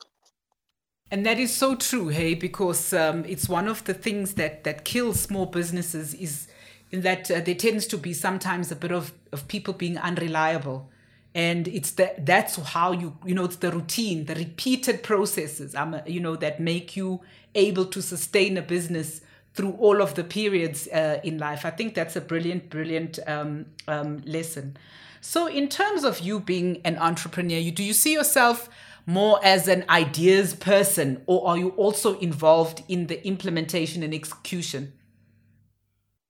And 1.13 1.25
that 1.25 1.39
is 1.39 1.55
so 1.55 1.77
true, 1.77 2.09
hey, 2.09 2.35
because 2.35 2.93
um, 2.93 3.25
it's 3.25 3.49
one 3.49 3.69
of 3.69 3.85
the 3.85 3.95
things 3.95 4.35
that 4.35 4.65
that 4.65 4.85
kills 4.85 5.21
small 5.21 5.47
businesses 5.47 6.15
is 6.15 6.49
in 6.91 7.03
that 7.03 7.31
uh, 7.31 7.41
there 7.41 7.55
tends 7.55 7.87
to 7.87 7.97
be 7.97 8.13
sometimes 8.13 8.73
a 8.73 8.77
bit 8.77 8.91
of, 8.91 9.13
of 9.33 9.47
people 9.47 9.75
being 9.75 9.97
unreliable 9.97 10.91
and 11.35 11.69
it's 11.69 11.93
that 11.93 12.27
that's 12.27 12.57
how 12.57 12.93
you 12.93 13.17
you 13.25 13.35
know 13.35 13.45
it's 13.45 13.57
the 13.57 13.73
routine 13.73 14.27
the 14.27 14.35
repeated 14.35 15.03
processes 15.03 15.75
um, 15.75 15.99
you 16.07 16.21
know 16.21 16.37
that 16.37 16.61
make 16.61 16.95
you 16.95 17.21
able 17.55 17.87
to 17.87 18.03
sustain 18.03 18.59
a 18.59 18.63
business 18.63 19.23
through 19.55 19.73
all 19.73 20.01
of 20.01 20.15
the 20.15 20.25
periods 20.25 20.89
uh, 20.89 21.21
in 21.23 21.39
life. 21.39 21.65
I 21.65 21.71
think 21.71 21.95
that's 21.95 22.17
a 22.17 22.21
brilliant, 22.21 22.71
brilliant 22.71 23.19
um, 23.27 23.67
um, 23.87 24.23
lesson. 24.25 24.77
So, 25.21 25.47
in 25.47 25.69
terms 25.69 26.05
of 26.05 26.21
you 26.21 26.41
being 26.41 26.81
an 26.85 26.99
entrepreneur, 26.99 27.59
you, 27.59 27.71
do 27.71 27.85
you 27.85 27.93
see 27.93 28.13
yourself 28.13 28.69
more 29.07 29.39
as 29.45 29.69
an 29.69 29.85
ideas 29.89 30.55
person, 30.55 31.23
or 31.27 31.47
are 31.47 31.59
you 31.59 31.71
also 31.71 32.19
involved 32.19 32.83
in 32.89 33.07
the 33.07 33.25
implementation 33.27 34.03
and 34.03 34.13
execution? 34.13 34.93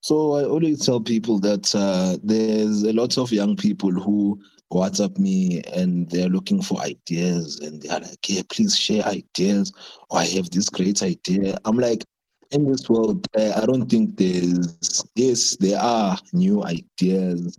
So, 0.00 0.32
I 0.34 0.44
always 0.44 0.84
tell 0.84 1.00
people 1.00 1.38
that 1.40 1.74
uh, 1.74 2.18
there's 2.22 2.82
a 2.82 2.92
lot 2.92 3.16
of 3.16 3.32
young 3.32 3.56
people 3.56 3.92
who 3.92 4.38
WhatsApp 4.72 5.18
me 5.18 5.62
and 5.74 6.08
they're 6.10 6.28
looking 6.28 6.62
for 6.62 6.80
ideas 6.80 7.60
and 7.60 7.82
they're 7.82 8.00
like, 8.00 8.28
yeah, 8.28 8.42
please 8.48 8.76
share 8.76 9.04
ideas. 9.04 9.72
Or 10.10 10.20
I 10.20 10.24
have 10.24 10.50
this 10.50 10.68
great 10.68 11.02
idea. 11.02 11.58
I'm 11.64 11.76
like, 11.76 12.04
in 12.52 12.70
this 12.70 12.88
world, 12.88 13.26
uh, 13.36 13.60
I 13.60 13.66
don't 13.66 13.88
think 13.88 14.16
there's 14.16 15.04
yes, 15.14 15.56
there 15.56 15.80
are 15.80 16.18
new 16.32 16.64
ideas, 16.64 17.58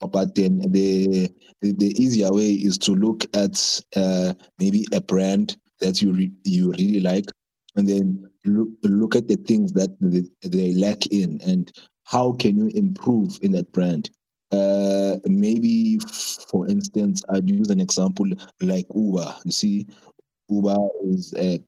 but 0.00 0.34
then 0.34 0.60
the 0.70 1.30
the, 1.60 2.02
easier 2.02 2.32
way 2.32 2.52
is 2.52 2.78
to 2.78 2.92
look 2.94 3.24
at 3.34 3.80
uh, 3.96 4.34
maybe 4.58 4.86
a 4.92 5.00
brand 5.00 5.56
that 5.80 6.02
you 6.02 6.12
re- 6.12 6.32
you 6.44 6.72
really 6.72 7.00
like, 7.00 7.26
and 7.76 7.88
then 7.88 8.28
look 8.44 8.68
look 8.82 9.16
at 9.16 9.28
the 9.28 9.36
things 9.36 9.72
that 9.72 9.90
they, 10.00 10.22
they 10.48 10.74
lack 10.74 11.06
in, 11.06 11.40
and 11.42 11.72
how 12.04 12.32
can 12.32 12.56
you 12.56 12.70
improve 12.74 13.38
in 13.42 13.52
that 13.52 13.70
brand. 13.72 14.10
Uh, 14.50 15.16
maybe, 15.24 15.98
for 16.50 16.68
instance, 16.68 17.22
I'd 17.30 17.48
use 17.48 17.70
an 17.70 17.80
example 17.80 18.26
like 18.60 18.86
Uber. 18.94 19.34
You 19.46 19.50
see, 19.50 19.86
Uber 20.50 20.76
is 21.04 21.32
a 21.38 21.58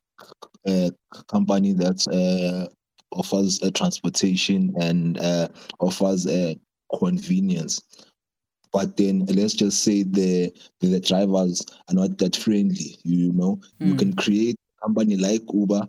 a 0.66 0.90
company 1.28 1.72
that 1.72 2.06
uh, 2.08 2.68
offers 3.16 3.62
a 3.62 3.70
transportation 3.70 4.74
and 4.80 5.18
uh, 5.18 5.48
offers 5.80 6.26
a 6.26 6.58
convenience. 6.98 7.82
But 8.72 8.96
then 8.96 9.24
let's 9.26 9.54
just 9.54 9.84
say 9.84 10.02
the 10.02 10.52
the 10.80 10.98
drivers 11.00 11.64
are 11.88 11.94
not 11.94 12.18
that 12.18 12.34
friendly. 12.34 12.98
You 13.04 13.32
know, 13.32 13.60
mm. 13.80 13.86
you 13.86 13.92
hmm. 13.92 13.98
can 13.98 14.12
create 14.16 14.56
a 14.56 14.86
company 14.86 15.16
like 15.16 15.42
Uber, 15.52 15.86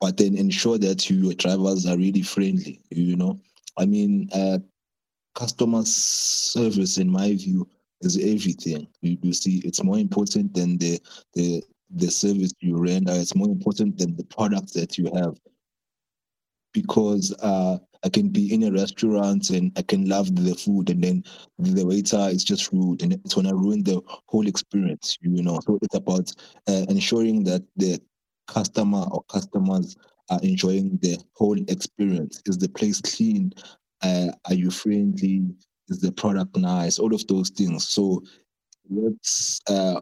but 0.00 0.16
then 0.16 0.38
ensure 0.38 0.78
that 0.78 1.10
your 1.10 1.34
drivers 1.34 1.86
are 1.86 1.98
really 1.98 2.22
friendly. 2.22 2.80
You 2.90 3.16
know, 3.16 3.40
I 3.76 3.84
mean, 3.84 4.30
uh, 4.32 4.58
customer 5.34 5.82
service, 5.84 6.96
in 6.96 7.10
my 7.10 7.34
view, 7.34 7.68
is 8.00 8.16
everything. 8.16 8.86
You, 9.02 9.18
you 9.20 9.32
see, 9.34 9.58
it's 9.58 9.84
more 9.84 9.98
important 9.98 10.54
than 10.54 10.78
the 10.78 10.98
the 11.34 11.62
the 11.94 12.10
service 12.10 12.52
you 12.60 12.76
render 12.76 13.12
is 13.12 13.34
more 13.34 13.48
important 13.48 13.98
than 13.98 14.16
the 14.16 14.24
product 14.24 14.74
that 14.74 14.98
you 14.98 15.10
have. 15.14 15.36
Because 16.72 17.32
uh, 17.40 17.78
I 18.04 18.08
can 18.08 18.28
be 18.28 18.52
in 18.52 18.64
a 18.64 18.72
restaurant 18.72 19.50
and 19.50 19.72
I 19.78 19.82
can 19.82 20.08
love 20.08 20.34
the 20.34 20.54
food, 20.54 20.90
and 20.90 21.02
then 21.02 21.24
the 21.58 21.86
waiter 21.86 22.28
is 22.30 22.44
just 22.44 22.72
rude, 22.72 23.02
and 23.02 23.12
it's 23.12 23.34
gonna 23.34 23.54
ruin 23.54 23.82
the 23.84 24.02
whole 24.26 24.46
experience. 24.46 25.16
You 25.22 25.42
know, 25.42 25.60
so 25.64 25.78
it's 25.82 25.94
about 25.94 26.30
uh, 26.68 26.84
ensuring 26.88 27.44
that 27.44 27.62
the 27.76 28.00
customer 28.48 29.06
or 29.10 29.22
customers 29.24 29.96
are 30.30 30.40
enjoying 30.42 30.98
the 31.00 31.18
whole 31.34 31.58
experience. 31.68 32.42
Is 32.46 32.58
the 32.58 32.68
place 32.68 33.00
clean? 33.00 33.52
Uh, 34.02 34.32
are 34.46 34.54
you 34.54 34.70
friendly? 34.70 35.44
Is 35.88 36.00
the 36.00 36.12
product 36.12 36.56
nice? 36.56 36.98
All 36.98 37.14
of 37.14 37.26
those 37.26 37.50
things. 37.50 37.88
So 37.88 38.22
let's 38.90 39.60
uh, 39.68 40.00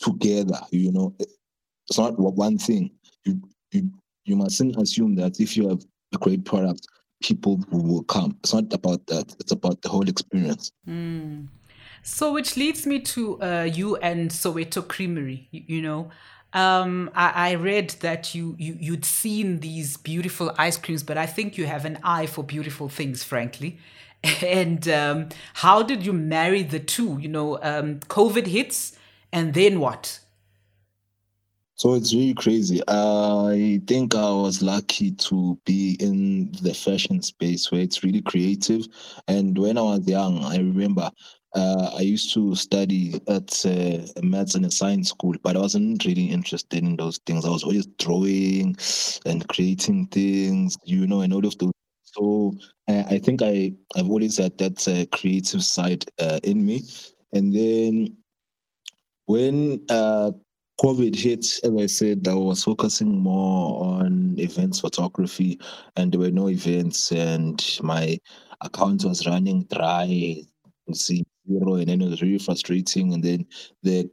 together. 0.00 0.58
You 0.70 0.92
know, 0.92 1.14
it's 1.18 1.98
not 1.98 2.18
one 2.18 2.58
thing. 2.58 2.90
You 3.24 3.40
you 3.72 3.90
you 4.24 4.36
mustn't 4.36 4.76
assume 4.76 5.14
that 5.16 5.40
if 5.40 5.56
you 5.56 5.68
have 5.68 5.82
a 6.14 6.18
great 6.18 6.44
product, 6.44 6.86
people 7.22 7.60
will 7.70 8.02
come. 8.04 8.36
It's 8.40 8.54
not 8.54 8.72
about 8.72 9.06
that. 9.06 9.34
It's 9.40 9.52
about 9.52 9.82
the 9.82 9.88
whole 9.88 10.08
experience. 10.08 10.72
Mm. 10.88 11.48
So, 12.02 12.32
which 12.32 12.56
leads 12.56 12.86
me 12.86 13.00
to 13.00 13.42
uh, 13.42 13.62
you 13.70 13.96
and 13.96 14.30
Soweto 14.30 14.86
Creamery. 14.86 15.48
You, 15.50 15.62
you 15.66 15.82
know, 15.82 16.10
um, 16.52 17.10
I, 17.14 17.50
I, 17.50 17.54
read 17.54 17.90
that 18.00 18.34
you, 18.34 18.56
you 18.58 18.76
you'd 18.80 19.04
seen 19.04 19.60
these 19.60 19.96
beautiful 19.96 20.52
ice 20.58 20.76
creams, 20.76 21.02
but 21.02 21.18
I 21.18 21.26
think 21.26 21.58
you 21.58 21.66
have 21.66 21.84
an 21.84 21.98
eye 22.02 22.26
for 22.26 22.42
beautiful 22.42 22.88
things, 22.88 23.22
frankly. 23.22 23.78
And 24.42 24.86
um, 24.88 25.28
how 25.54 25.82
did 25.82 26.04
you 26.04 26.12
marry 26.12 26.62
the 26.62 26.80
two? 26.80 27.18
You 27.20 27.28
know, 27.28 27.58
um, 27.62 28.00
COVID 28.00 28.46
hits 28.46 28.96
and 29.32 29.54
then 29.54 29.80
what? 29.80 30.20
So 31.74 31.94
it's 31.94 32.12
really 32.12 32.34
crazy. 32.34 32.82
I 32.88 33.80
think 33.86 34.14
I 34.14 34.30
was 34.30 34.60
lucky 34.60 35.12
to 35.12 35.58
be 35.64 35.96
in 35.98 36.52
the 36.60 36.74
fashion 36.74 37.22
space 37.22 37.72
where 37.72 37.80
it's 37.80 38.04
really 38.04 38.20
creative. 38.20 38.86
And 39.28 39.56
when 39.56 39.78
I 39.78 39.82
was 39.82 40.06
young, 40.06 40.44
I 40.44 40.58
remember 40.58 41.10
uh, 41.54 41.90
I 41.96 42.02
used 42.02 42.34
to 42.34 42.54
study 42.54 43.20
at 43.28 43.64
uh, 43.64 44.06
maths 44.22 44.54
and 44.54 44.66
a 44.66 44.70
science 44.70 45.08
school, 45.08 45.34
but 45.42 45.56
I 45.56 45.60
wasn't 45.60 46.04
really 46.04 46.26
interested 46.26 46.82
in 46.82 46.96
those 46.96 47.18
things. 47.24 47.46
I 47.46 47.50
was 47.50 47.64
always 47.64 47.86
drawing 47.98 48.76
and 49.24 49.48
creating 49.48 50.08
things, 50.08 50.76
you 50.84 51.06
know, 51.06 51.22
and 51.22 51.32
all 51.32 51.46
of 51.46 51.56
those. 51.56 51.72
So 52.04 52.52
uh, 52.88 53.04
I 53.08 53.18
think 53.18 53.40
I 53.42 53.72
I've 53.96 54.10
always 54.10 54.36
had 54.36 54.58
that 54.58 54.86
uh, 54.86 55.16
creative 55.16 55.62
side 55.62 56.04
uh, 56.18 56.40
in 56.44 56.66
me. 56.66 56.82
And 57.32 57.54
then 57.54 58.16
when 59.30 59.80
uh, 59.88 60.32
COVID 60.82 61.14
hit, 61.14 61.44
as 61.62 61.72
I 61.78 61.86
said, 61.86 62.26
I 62.26 62.34
was 62.34 62.64
focusing 62.64 63.16
more 63.16 63.84
on 63.84 64.34
events 64.38 64.80
photography, 64.80 65.60
and 65.94 66.10
there 66.10 66.18
were 66.18 66.32
no 66.32 66.48
events, 66.48 67.12
and 67.12 67.64
my 67.80 68.18
account 68.60 69.04
was 69.04 69.28
running 69.28 69.68
dry, 69.72 70.42
see 70.92 71.22
zero, 71.48 71.74
and 71.76 71.88
then 71.88 72.02
it 72.02 72.10
was 72.10 72.22
really 72.22 72.38
frustrating. 72.38 73.14
And 73.14 73.22
then 73.22 73.46
the 73.84 74.10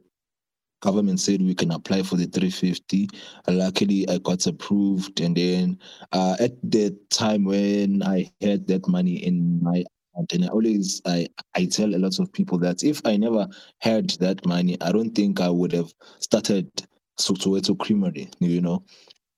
government 0.82 1.18
said 1.18 1.42
we 1.42 1.54
can 1.54 1.72
apply 1.72 2.04
for 2.04 2.14
the 2.14 2.26
350. 2.26 3.08
Luckily, 3.48 4.08
I 4.08 4.18
got 4.18 4.46
approved, 4.46 5.20
and 5.20 5.36
then 5.36 5.80
uh, 6.12 6.36
at 6.38 6.52
the 6.62 6.96
time 7.10 7.42
when 7.42 8.04
I 8.04 8.30
had 8.40 8.68
that 8.68 8.86
money 8.86 9.16
in 9.16 9.60
my 9.64 9.84
and 10.30 10.44
I 10.44 10.48
always 10.48 11.00
I 11.04 11.28
I 11.54 11.66
tell 11.66 11.94
a 11.94 11.98
lot 11.98 12.18
of 12.18 12.32
people 12.32 12.58
that 12.58 12.82
if 12.82 13.00
I 13.04 13.16
never 13.16 13.46
had 13.78 14.10
that 14.20 14.44
money, 14.46 14.76
I 14.80 14.92
don't 14.92 15.14
think 15.14 15.40
I 15.40 15.48
would 15.48 15.72
have 15.72 15.92
started 16.20 16.70
Soweto 17.18 17.78
Creamery. 17.78 18.28
You 18.40 18.60
know, 18.60 18.84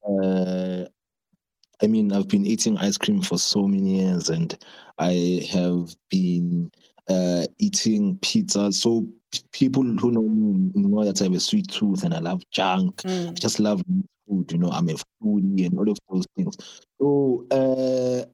uh, 0.08 0.86
I 1.82 1.86
mean, 1.86 2.12
I've 2.12 2.28
been 2.28 2.46
eating 2.46 2.78
ice 2.78 2.98
cream 2.98 3.22
for 3.22 3.38
so 3.38 3.66
many 3.66 3.98
years, 3.98 4.28
and 4.28 4.56
I 4.98 5.46
have 5.50 5.94
been 6.10 6.70
uh, 7.08 7.46
eating 7.58 8.18
pizza. 8.22 8.72
So 8.72 9.06
people 9.52 9.82
who 9.82 10.10
know 10.10 10.22
me 10.22 10.70
know 10.74 11.04
that 11.04 11.20
I 11.20 11.24
have 11.24 11.34
a 11.34 11.40
sweet 11.40 11.68
tooth 11.68 12.04
and 12.04 12.14
I 12.14 12.18
love 12.18 12.42
junk. 12.50 13.02
Mm. 13.02 13.30
I 13.30 13.32
just 13.34 13.60
love 13.60 13.82
food. 14.28 14.52
You 14.52 14.58
know, 14.58 14.70
I'm 14.70 14.88
a 14.88 14.94
foodie 15.22 15.66
and 15.66 15.78
all 15.78 15.90
of 15.90 15.98
those 16.10 16.26
things. 16.36 16.56
So 17.00 17.46
uh, 17.50 18.24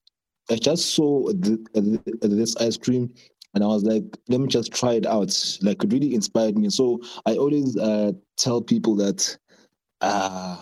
I 0.50 0.56
just 0.56 0.94
saw 0.94 1.28
the, 1.28 1.64
the, 1.74 2.28
this 2.28 2.56
ice 2.56 2.76
cream 2.76 3.12
and 3.54 3.64
I 3.64 3.66
was 3.66 3.82
like, 3.84 4.04
let 4.28 4.40
me 4.40 4.48
just 4.48 4.72
try 4.72 4.92
it 4.92 5.06
out. 5.06 5.34
Like, 5.62 5.82
it 5.82 5.92
really 5.92 6.14
inspired 6.14 6.56
me. 6.56 6.70
So 6.70 7.00
I 7.24 7.36
always 7.36 7.76
uh, 7.76 8.12
tell 8.36 8.60
people 8.60 8.94
that 8.96 9.36
uh, 10.02 10.60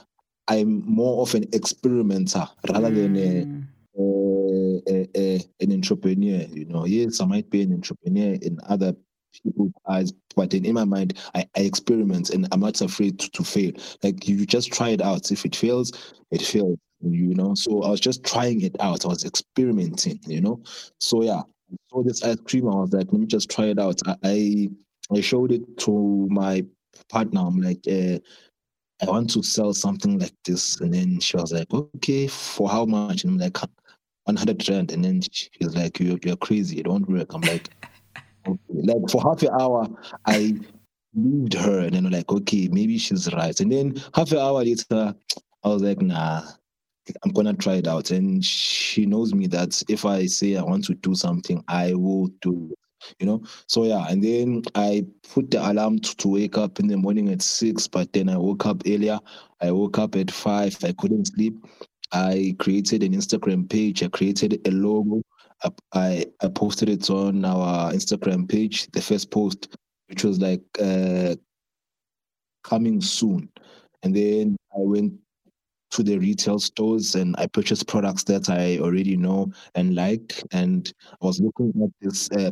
I'm 0.49 0.85
more 0.87 1.23
of 1.23 1.35
an 1.35 1.45
experimenter 1.53 2.49
rather 2.69 2.91
mm. 2.91 2.95
than 2.95 3.69
a, 3.99 4.01
a, 4.01 4.83
a, 4.89 5.09
a, 5.17 5.41
an 5.61 5.73
entrepreneur. 5.73 6.47
You 6.51 6.67
know, 6.67 6.87
yes, 6.87 7.21
I 7.21 7.27
might 7.27 7.51
be 7.51 7.63
an 7.63 7.73
entrepreneur 7.73 8.39
in 8.41 8.59
other 8.69 8.95
people's 9.43 9.73
eyes, 9.89 10.13
but 10.37 10.55
in, 10.55 10.65
in 10.65 10.75
my 10.75 10.85
mind, 10.85 11.19
I, 11.35 11.47
I 11.57 11.61
experiment 11.61 12.31
and 12.31 12.47
I'm 12.53 12.61
not 12.61 12.81
afraid 12.81 13.19
to, 13.19 13.31
to 13.31 13.45
fail. 13.45 13.73
Like 14.03 14.29
you 14.29 14.47
just 14.47 14.73
try 14.73 14.91
it 14.91 15.03
out. 15.03 15.33
If 15.33 15.45
it 15.45 15.57
fails, 15.57 15.93
it 16.31 16.43
fails. 16.43 16.79
You 17.13 17.35
know, 17.35 17.55
so 17.55 17.83
I 17.83 17.91
was 17.91 18.01
just 18.01 18.25
trying 18.25 18.63
it 18.63 18.77
out. 18.81 19.05
I 19.05 19.09
was 19.09 19.25
experimenting. 19.25 20.21
You 20.27 20.41
know, 20.41 20.63
so 21.01 21.23
yeah, 21.23 21.41
I 21.41 21.77
saw 21.91 22.03
this 22.03 22.23
ice 22.23 22.41
cream. 22.47 22.69
I 22.69 22.77
was 22.77 22.93
like, 22.93 23.07
let 23.13 23.21
me 23.21 23.27
just 23.27 23.51
try 23.51 23.67
it 23.67 23.79
out. 23.79 24.01
I 24.23 24.69
I 25.15 25.21
showed 25.21 25.53
it 25.53 25.79
to 25.79 26.29
my 26.31 26.65
partner. 27.09 27.41
I'm 27.41 27.61
like, 27.61 27.87
uh, 27.89 28.19
I 29.03 29.11
want 29.11 29.31
to 29.31 29.43
sell 29.43 29.75
something 29.75 30.19
like 30.19 30.35
this. 30.45 30.81
And 30.81 30.95
then 30.95 31.21
she 31.21 31.37
was 31.37 31.53
like, 31.53 31.73
okay, 31.73 32.27
for 32.27 32.69
how 32.69 32.85
much? 32.85 33.25
And 33.25 33.33
I'm 33.33 33.39
like, 33.39 33.59
100 34.25 34.69
rand. 34.69 34.93
And 34.93 35.05
then 35.05 35.21
she's 35.31 35.75
like, 35.75 35.99
you're, 36.01 36.19
you're 36.25 36.37
crazy. 36.37 36.79
It 36.79 36.87
won't 36.87 37.09
work. 37.09 37.35
I'm 37.35 37.43
like, 37.43 37.71
okay. 38.47 38.59
Like 38.69 39.11
for 39.11 39.23
half 39.23 39.43
an 39.43 39.51
hour, 39.61 39.87
I 40.27 40.59
believed 41.15 41.55
her. 41.55 41.81
And 41.81 41.95
then 41.95 42.07
I'm 42.07 42.13
like, 42.13 42.31
okay, 42.31 42.69
maybe 42.69 42.99
she's 42.99 43.33
right. 43.33 43.59
And 43.61 43.71
then 43.71 44.03
half 44.15 44.33
an 44.33 44.39
hour 44.39 44.65
later, 44.65 45.15
I 45.63 45.69
was 45.69 45.83
like, 45.83 46.01
nah, 46.01 46.43
I'm 47.23 47.33
gonna 47.33 47.55
try 47.55 47.75
it 47.75 47.87
out. 47.87 48.11
And 48.11 48.45
she 48.45 49.07
knows 49.07 49.35
me 49.35 49.47
that 49.49 49.83
if 49.89 50.05
I 50.05 50.27
say 50.27 50.57
I 50.57 50.63
want 50.63 50.85
to 50.87 50.95
do 50.95 51.15
something, 51.15 51.63
I 51.69 51.95
will 51.95 52.29
do 52.41 52.75
you 53.19 53.27
know? 53.27 53.43
So 53.67 53.85
yeah 53.85 54.07
and 54.09 54.23
then 54.23 54.63
i 54.75 55.05
put 55.33 55.51
the 55.51 55.71
alarm 55.71 55.99
to, 56.01 56.17
to 56.17 56.29
wake 56.29 56.57
up 56.59 56.81
in 56.81 56.87
the 56.87 56.97
morning 56.97 57.29
at 57.31 57.43
six 57.43 57.87
but 57.87 58.13
then 58.13 58.29
i 58.29 58.37
woke 58.37 58.67
up 58.67 58.83
earlier. 58.87 59.19
I 59.61 59.71
woke 59.71 59.99
up 59.99 60.17
at 60.17 60.31
five. 60.31 60.77
I 60.85 60.93
couldn't 60.93 61.27
sleep. 61.27 61.55
I 62.13 62.55
created 62.59 63.03
an 63.03 63.15
instagram 63.15 63.69
page. 63.69 64.03
I 64.03 64.09
created 64.09 64.61
a 64.67 64.71
logo. 64.71 65.23
I 65.95 66.27
i 66.43 66.49
posted 66.49 66.89
it 66.89 67.09
on 67.11 67.45
our 67.45 67.93
instagram 67.93 68.49
page 68.49 68.91
the 68.93 69.01
first 69.01 69.31
post 69.31 69.77
which 70.09 70.25
was 70.25 70.39
like 70.41 70.63
uh 70.81 71.35
coming 72.63 73.01
soon. 73.01 73.49
And 74.03 74.15
then 74.15 74.57
i 74.75 74.79
went 74.81 75.15
to 75.95 76.03
the 76.03 76.19
retail 76.19 76.59
stores 76.59 77.15
and 77.15 77.37
I 77.39 77.47
purchased 77.47 77.87
products 77.87 78.25
that 78.25 78.51
I 78.51 78.79
already 78.79 79.17
know 79.17 79.53
and 79.77 79.95
like. 79.95 80.43
And 80.53 80.93
I 81.23 81.27
was 81.27 81.41
looking 81.41 81.73
at 81.83 81.91
this 82.01 82.29
uh, 82.33 82.51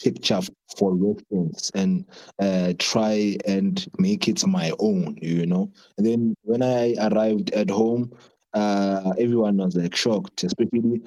picture 0.00 0.40
for 0.78 0.94
reference 0.94 1.70
and 1.74 2.04
uh, 2.40 2.74
try 2.78 3.36
and 3.44 3.84
make 3.98 4.28
it 4.28 4.46
my 4.46 4.72
own, 4.78 5.18
you 5.20 5.46
know. 5.46 5.72
And 5.98 6.06
then 6.06 6.36
when 6.42 6.62
I 6.62 6.94
arrived 7.10 7.50
at 7.54 7.70
home, 7.70 8.12
uh, 8.54 9.12
everyone 9.18 9.56
was 9.56 9.74
like 9.76 9.96
shocked, 9.96 10.44
especially 10.44 11.02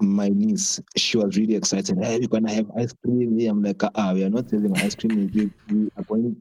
my 0.00 0.28
niece. 0.28 0.80
She 0.96 1.16
was 1.16 1.36
really 1.36 1.54
excited. 1.54 1.96
Hey, 2.00 2.18
we're 2.20 2.28
gonna 2.28 2.52
have 2.52 2.70
ice 2.76 2.92
cream. 3.02 3.40
I'm 3.48 3.62
like, 3.62 3.82
ah, 3.94 4.12
we 4.12 4.22
are 4.22 4.30
not 4.30 4.50
selling 4.50 4.76
ice 4.76 4.94
cream. 4.94 5.30
We 5.32 5.90
are 5.96 6.04
going 6.04 6.36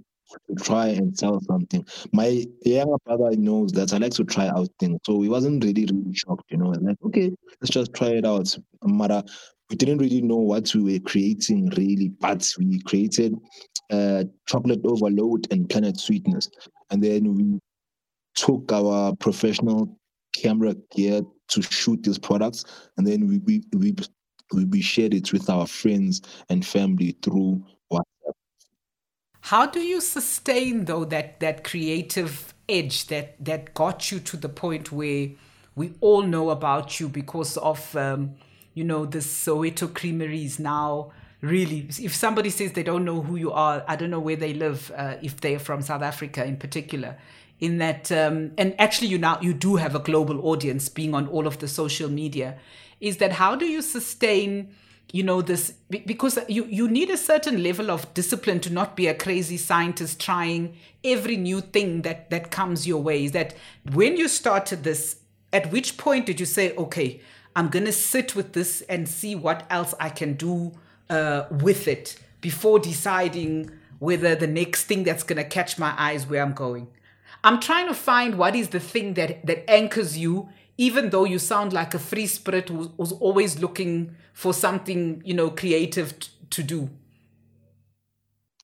to 0.48 0.64
try 0.64 0.88
and 0.88 1.18
sell 1.18 1.40
something. 1.42 1.86
My 2.12 2.46
younger 2.64 2.98
brother 3.06 3.36
knows 3.36 3.72
that 3.74 3.94
I 3.94 3.98
like 3.98 4.14
to 4.14 4.24
try 4.24 4.48
out 4.48 4.70
things, 4.80 5.00
so 5.06 5.22
he 5.22 5.30
wasn't 5.30 5.64
really 5.64 5.86
really 5.86 6.14
shocked. 6.14 6.52
You 6.52 6.58
know, 6.58 6.70
like 6.70 6.98
okay, 7.06 7.32
let's 7.62 7.72
just 7.72 7.94
try 7.94 8.10
it 8.10 8.26
out. 8.26 8.56
Mara, 8.84 9.24
we 9.70 9.76
didn't 9.76 10.00
really 10.00 10.22
know 10.22 10.38
what 10.38 10.74
we 10.76 10.94
were 10.94 11.00
creating 11.00 11.70
really, 11.78 12.10
but 12.20 12.48
we 12.58 12.80
created 12.82 13.36
uh, 13.92 14.24
chocolate 14.48 14.82
overload 14.86 15.48
and 15.52 15.70
planet 15.70 16.00
sweetness, 16.00 16.50
and 16.92 17.04
then 17.04 17.34
we 17.36 17.60
took 18.36 18.72
our 18.72 19.16
professional 19.16 19.98
camera 20.34 20.76
gear 20.92 21.22
to 21.48 21.62
shoot 21.62 22.04
these 22.04 22.20
products, 22.20 22.66
and 22.98 23.08
then 23.08 23.28
we 23.28 23.40
we 23.40 23.64
we, 24.54 24.66
we 24.66 24.82
shared 24.82 25.14
it 25.14 25.34
with 25.34 25.50
our 25.50 25.66
friends 25.66 26.22
and 26.50 26.66
family 26.66 27.16
through 27.24 27.64
how 29.46 29.68
do 29.68 29.80
you 29.80 30.02
sustain 30.02 30.86
though 30.86 31.06
that 31.06 31.40
that 31.40 31.64
creative 31.64 32.56
edge 32.68 33.06
that 33.08 33.36
that 33.46 33.76
got 33.76 34.12
you 34.12 34.20
to 34.20 34.36
the 34.38 34.50
point 34.50 34.92
where 34.92 35.30
we 35.76 35.94
all 36.02 36.24
know 36.24 36.50
about 36.50 37.00
you 37.00 37.08
because 37.08 37.56
of 37.58 37.96
um, 37.96 38.34
you 38.74 38.84
know 38.84 39.06
the 39.06 39.20
Soweto 39.20 39.94
creameries 39.94 40.58
now? 40.58 41.12
Really 41.42 41.88
if 42.02 42.16
somebody 42.16 42.50
says 42.50 42.74
they 42.74 42.82
don't 42.82 43.06
know 43.06 43.22
who 43.22 43.36
you 43.36 43.52
are 43.52 43.84
i 43.88 43.96
don't 43.96 44.10
know 44.10 44.20
where 44.20 44.36
they 44.36 44.54
live 44.54 44.92
uh, 44.96 45.18
if 45.22 45.40
they're 45.42 45.60
from 45.60 45.84
south 45.84 46.02
africa 46.02 46.44
in 46.44 46.58
particular. 46.58 47.16
In 47.60 47.78
that 47.78 48.12
um, 48.12 48.52
and 48.58 48.74
actually 48.80 49.10
you 49.10 49.20
now 49.20 49.38
you 49.42 49.54
do 49.54 49.76
have 49.76 49.94
a 49.94 50.00
global 50.00 50.48
audience 50.48 50.90
being 50.90 51.14
on 51.14 51.28
all 51.28 51.46
of 51.46 51.60
the 51.60 51.68
social 51.68 52.10
media. 52.10 52.58
Is 53.00 53.18
that 53.18 53.34
how 53.34 53.56
do 53.56 53.66
you 53.68 53.84
sustain 53.84 54.74
you 55.12 55.24
know 55.24 55.42
this 55.42 55.74
because 55.90 56.38
you 56.50 56.66
you 56.66 56.88
need 56.88 57.10
a 57.10 57.18
certain 57.18 57.64
level 57.64 57.92
of 57.92 58.14
discipline 58.14 58.60
to 58.62 58.74
not 58.74 58.96
be 58.96 59.08
a 59.08 59.14
crazy 59.14 59.58
scientist 59.58 60.20
trying 60.20 60.76
every 61.04 61.38
new 61.38 61.62
thing 61.62 62.02
that 62.02 62.30
that 62.30 62.52
comes 62.52 62.88
your 62.88 63.02
way. 63.02 63.26
Is 63.26 63.32
that 63.32 63.56
when 63.94 64.18
you 64.18 64.28
started 64.28 64.84
this 64.84 65.18
at 65.54 65.72
which 65.72 65.98
point 65.98 66.26
did 66.26 66.40
you 66.40 66.46
say 66.46 66.76
okay 66.76 67.22
i'm 67.56 67.70
going 67.70 67.86
to 67.86 67.92
sit 67.92 68.36
with 68.36 68.54
this 68.54 68.82
and 68.90 69.08
see 69.08 69.36
what 69.36 69.66
else 69.70 69.94
i 70.00 70.10
can 70.10 70.34
do 70.34 70.72
uh, 71.10 71.46
with 71.50 71.88
it 71.88 72.18
before 72.42 72.80
deciding 72.80 73.72
whether 74.00 74.36
the 74.36 74.48
next 74.48 74.84
thing 74.84 75.04
that's 75.04 75.24
going 75.24 75.38
to 75.38 75.44
catch 75.44 75.80
my 75.80 75.94
eyes 75.98 76.28
where 76.28 76.44
i'm 76.44 76.54
going? 76.54 76.88
I'm 77.44 77.60
trying 77.60 77.88
to 77.88 77.94
find 77.94 78.40
what 78.40 78.56
is 78.56 78.70
the 78.70 78.80
thing 78.80 79.14
that 79.14 79.46
that 79.46 79.70
anchors 79.70 80.18
you 80.18 80.50
even 80.78 81.10
though 81.10 81.24
you 81.24 81.40
sound 81.40 81.74
like 81.74 81.94
a 81.94 82.00
free 82.00 82.28
spirit 82.28 82.70
who's, 82.70 82.90
who's 82.98 83.12
always 83.14 83.60
looking 83.60 84.16
for 84.34 84.54
something 84.54 85.22
you 85.26 85.34
know 85.34 85.50
creative 85.50 86.20
t- 86.20 86.30
to 86.50 86.64
do. 86.64 86.90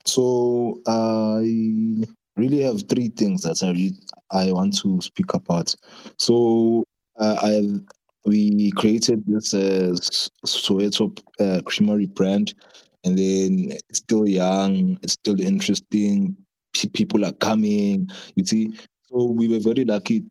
So 0.05 0.81
i 0.87 2.05
really 2.37 2.61
have 2.61 2.87
three 2.87 3.09
things 3.09 3.43
that 3.43 3.61
i 3.63 3.91
i 4.37 4.51
want 4.51 4.77
to 4.79 5.01
speak 5.01 5.33
about. 5.33 5.73
So 6.17 6.83
uh, 7.19 7.37
i 7.41 7.79
we 8.25 8.71
created 8.71 9.23
this 9.25 9.53
uh, 9.53 9.95
Soweto 10.45 11.17
uh, 11.39 11.61
creamery 11.65 12.05
brand 12.05 12.53
and 13.03 13.17
then 13.17 13.71
it's 13.89 13.97
still 13.99 14.27
young 14.27 14.97
it's 15.01 15.13
still 15.13 15.39
interesting 15.41 16.35
people 16.93 17.25
are 17.25 17.33
coming 17.33 18.09
you 18.35 18.45
see? 18.45 18.71
So 19.09 19.25
we 19.25 19.47
were 19.47 19.59
very 19.59 19.85
lucky 19.85 20.23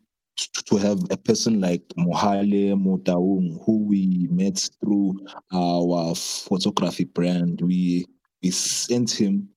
to 0.67 0.77
have 0.77 0.99
a 1.11 1.17
person 1.17 1.61
like 1.61 1.83
Mohale 1.99 2.75
Motaung, 2.75 3.63
who 3.65 3.85
we 3.85 4.29
met 4.31 4.69
through 4.81 5.21
our 5.53 6.15
photography 6.15 7.05
brand. 7.05 7.61
We 7.61 8.07
we 8.43 8.51
sent 8.51 9.11
him 9.11 9.50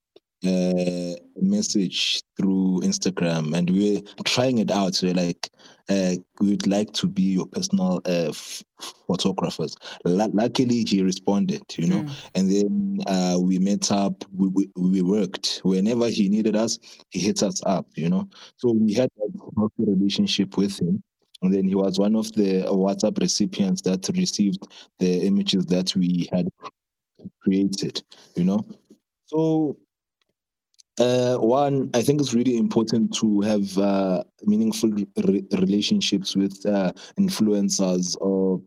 a 0.45 1.15
message 1.41 2.21
through 2.37 2.81
Instagram, 2.81 3.55
and 3.55 3.69
we're 3.69 4.01
trying 4.25 4.59
it 4.59 4.71
out. 4.71 4.95
So 4.95 5.07
like, 5.07 5.49
uh, 5.89 6.15
we'd 6.39 6.67
like 6.67 6.93
to 6.93 7.07
be 7.07 7.23
your 7.23 7.45
personal 7.45 8.01
uh, 8.05 8.29
f- 8.29 8.63
photographers. 9.07 9.75
L- 10.05 10.31
luckily, 10.33 10.83
he 10.83 11.01
responded, 11.03 11.63
you 11.77 11.87
know, 11.87 12.03
mm. 12.03 12.11
and 12.35 12.51
then 12.51 12.97
uh, 13.07 13.37
we 13.39 13.59
met 13.59 13.91
up. 13.91 14.23
We, 14.33 14.47
we, 14.49 14.69
we 14.75 15.01
worked. 15.01 15.61
Whenever 15.63 16.07
he 16.07 16.29
needed 16.29 16.55
us, 16.55 16.79
he 17.09 17.19
hit 17.19 17.43
us 17.43 17.61
up, 17.65 17.87
you 17.95 18.09
know. 18.09 18.29
So 18.57 18.71
we 18.71 18.93
had 18.93 19.09
a 19.19 19.37
healthy 19.57 19.73
relationship 19.85 20.57
with 20.57 20.79
him. 20.79 21.03
And 21.41 21.53
then 21.53 21.67
he 21.67 21.75
was 21.75 21.99
one 21.99 22.15
of 22.15 22.31
the 22.33 22.63
WhatsApp 22.69 23.19
recipients 23.19 23.81
that 23.81 24.09
received 24.15 24.65
the 24.99 25.27
images 25.27 25.65
that 25.65 25.93
we 25.93 26.29
had 26.31 26.47
created, 27.41 28.01
you 28.37 28.45
know. 28.45 28.65
So 29.25 29.75
uh, 30.99 31.37
one, 31.37 31.89
I 31.93 32.01
think 32.01 32.21
it's 32.21 32.33
really 32.33 32.57
important 32.57 33.13
to 33.15 33.41
have 33.41 33.77
uh, 33.77 34.23
meaningful 34.43 34.91
re- 34.91 35.45
relationships 35.53 36.35
with 36.35 36.63
uh, 36.65 36.91
influencers 37.19 38.15
or 38.21 38.61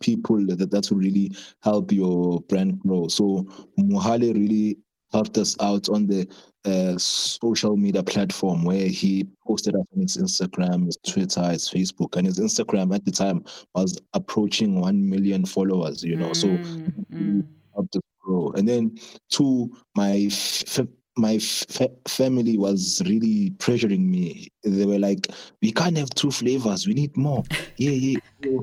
people 0.00 0.46
that, 0.46 0.70
that 0.70 0.90
will 0.90 0.98
really 0.98 1.32
help 1.62 1.90
your 1.90 2.40
brand 2.42 2.80
grow. 2.80 3.08
So 3.08 3.46
Mohale 3.78 4.34
really 4.34 4.76
helped 5.12 5.38
us 5.38 5.56
out 5.60 5.88
on 5.88 6.06
the 6.06 6.28
uh, 6.66 6.98
social 6.98 7.76
media 7.76 8.02
platform 8.02 8.64
where 8.64 8.86
he 8.86 9.26
posted 9.46 9.74
up 9.74 9.86
on 9.94 10.02
his 10.02 10.18
Instagram, 10.18 10.84
his 10.84 10.98
Twitter, 11.08 11.48
his 11.48 11.68
Facebook, 11.68 12.16
and 12.16 12.26
his 12.26 12.38
Instagram 12.38 12.94
at 12.94 13.04
the 13.06 13.10
time 13.10 13.42
was 13.74 13.98
approaching 14.12 14.80
one 14.80 15.08
million 15.08 15.46
followers. 15.46 16.04
You 16.04 16.16
know, 16.16 16.30
mm, 16.30 16.36
so 16.36 16.48
mm. 16.48 17.46
helped 17.74 17.96
us 17.96 18.02
grow. 18.20 18.52
And 18.52 18.68
then 18.68 18.98
two, 19.30 19.74
my 19.96 20.28
f- 20.30 20.86
my 21.16 21.34
f- 21.34 21.88
family 22.08 22.56
was 22.56 23.02
really 23.04 23.50
pressuring 23.58 24.06
me. 24.08 24.48
They 24.62 24.86
were 24.86 24.98
like, 24.98 25.26
"We 25.60 25.72
can't 25.72 25.98
have 25.98 26.10
two 26.10 26.30
flavors. 26.30 26.86
We 26.86 26.94
need 26.94 27.16
more." 27.16 27.42
yeah, 27.76 27.90
yeah. 27.90 28.58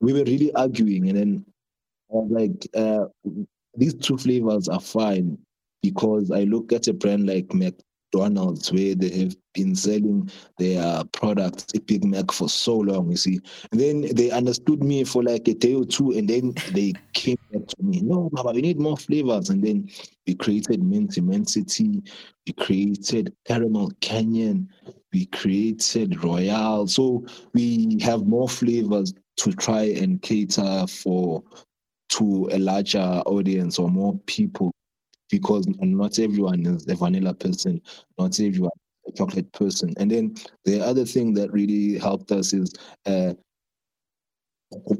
we 0.00 0.12
were 0.12 0.24
really 0.24 0.52
arguing, 0.54 1.08
and 1.08 1.18
then 1.18 1.46
I 2.10 2.14
was 2.14 2.30
like, 2.30 2.68
uh, 2.74 3.06
"These 3.76 3.94
two 3.94 4.18
flavors 4.18 4.68
are 4.68 4.80
fine." 4.80 5.38
because 5.82 6.30
I 6.30 6.44
look 6.44 6.72
at 6.72 6.86
a 6.88 6.92
brand 6.92 7.26
like 7.26 7.52
McDonald's 8.12 8.72
where 8.72 8.94
they 8.94 9.10
have 9.20 9.36
been 9.54 9.74
selling 9.74 10.30
their 10.58 11.04
products, 11.12 11.66
a 11.74 11.80
Big 11.80 12.04
Mac, 12.04 12.30
for 12.30 12.48
so 12.48 12.76
long, 12.76 13.10
you 13.10 13.16
see. 13.16 13.40
And 13.70 13.80
then 13.80 14.00
they 14.14 14.30
understood 14.30 14.82
me 14.82 15.04
for 15.04 15.22
like 15.22 15.48
a 15.48 15.54
day 15.54 15.74
or 15.74 15.84
two, 15.84 16.12
and 16.12 16.28
then 16.28 16.54
they 16.72 16.92
came 17.14 17.38
back 17.52 17.66
to 17.66 17.82
me, 17.82 18.00
no, 18.00 18.28
Baba, 18.32 18.52
we 18.52 18.62
need 18.62 18.78
more 18.78 18.96
flavors. 18.96 19.50
And 19.50 19.62
then 19.64 19.88
we 20.26 20.34
created 20.34 20.82
Mint 20.82 21.16
Immensity, 21.16 22.02
we 22.46 22.52
created 22.52 23.34
Caramel 23.46 23.90
Canyon, 24.00 24.68
we 25.12 25.26
created 25.26 26.22
Royale. 26.22 26.86
So 26.86 27.24
we 27.54 27.98
have 28.02 28.26
more 28.26 28.48
flavors 28.48 29.14
to 29.38 29.52
try 29.52 29.82
and 29.82 30.20
cater 30.20 30.86
for 30.86 31.42
to 32.10 32.48
a 32.52 32.58
larger 32.58 33.22
audience 33.24 33.78
or 33.78 33.88
more 33.88 34.18
people 34.26 34.70
because 35.32 35.66
not 35.80 36.18
everyone 36.18 36.64
is 36.66 36.86
a 36.86 36.94
vanilla 36.94 37.32
person, 37.32 37.80
not 38.18 38.38
everyone 38.38 38.70
a 39.08 39.12
chocolate 39.12 39.50
person. 39.52 39.94
And 39.96 40.10
then 40.10 40.34
the 40.66 40.80
other 40.80 41.06
thing 41.06 41.32
that 41.34 41.50
really 41.50 41.98
helped 41.98 42.30
us 42.30 42.52
is 42.52 42.72
uh, 43.06 43.32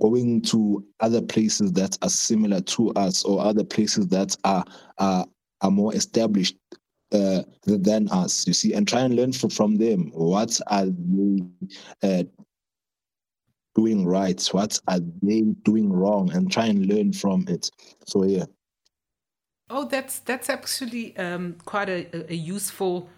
going 0.01 0.40
to 0.42 0.85
other 1.01 1.21
places 1.21 1.71
that 1.75 1.99
are 2.03 2.09
similar 2.09 2.62
to 2.62 2.90
us 2.95 3.25
or 3.25 3.42
other 3.42 3.62
places 3.62 4.09
that 4.09 4.35
are 4.45 4.64
are, 4.99 5.27
are 5.61 5.71
more 5.71 5.95
established 5.95 6.57
uh, 7.12 7.42
than 7.66 8.09
us, 8.09 8.47
you 8.47 8.55
see, 8.55 8.73
and 8.73 8.88
try 8.88 9.03
and 9.03 9.14
learn 9.14 9.33
from, 9.35 9.51
from 9.51 9.77
them. 9.77 10.11
What 10.14 10.59
are 10.68 10.87
they 10.87 11.42
uh, 12.03 12.25
doing 13.75 14.07
right? 14.07 14.42
What 14.53 14.81
are 14.88 15.01
they 15.23 15.42
doing 15.62 15.92
wrong? 15.92 16.33
And 16.33 16.51
try 16.51 16.66
and 16.66 16.87
learn 16.87 17.12
from 17.12 17.45
it. 17.49 17.71
So, 18.07 18.25
yeah. 18.25 18.47
Oh, 19.70 19.87
that's 19.87 20.18
that's 20.20 20.51
actually 20.51 21.16
um, 21.16 21.57
quite 21.64 21.88
a, 21.88 22.31
a 22.31 22.35
useful 22.35 23.09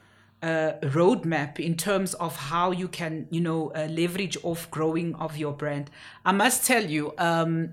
uh, 0.42 0.74
roadmap 0.82 1.58
in 1.58 1.76
terms 1.76 2.14
of 2.14 2.36
how 2.36 2.70
you 2.70 2.86
can, 2.86 3.26
you 3.30 3.40
know, 3.40 3.72
uh, 3.74 3.86
leverage 3.90 4.36
off 4.42 4.70
growing 4.70 5.14
of 5.16 5.36
your 5.36 5.52
brand. 5.52 5.90
I 6.24 6.32
must 6.32 6.64
tell 6.64 6.84
you, 6.84 7.12
um, 7.18 7.72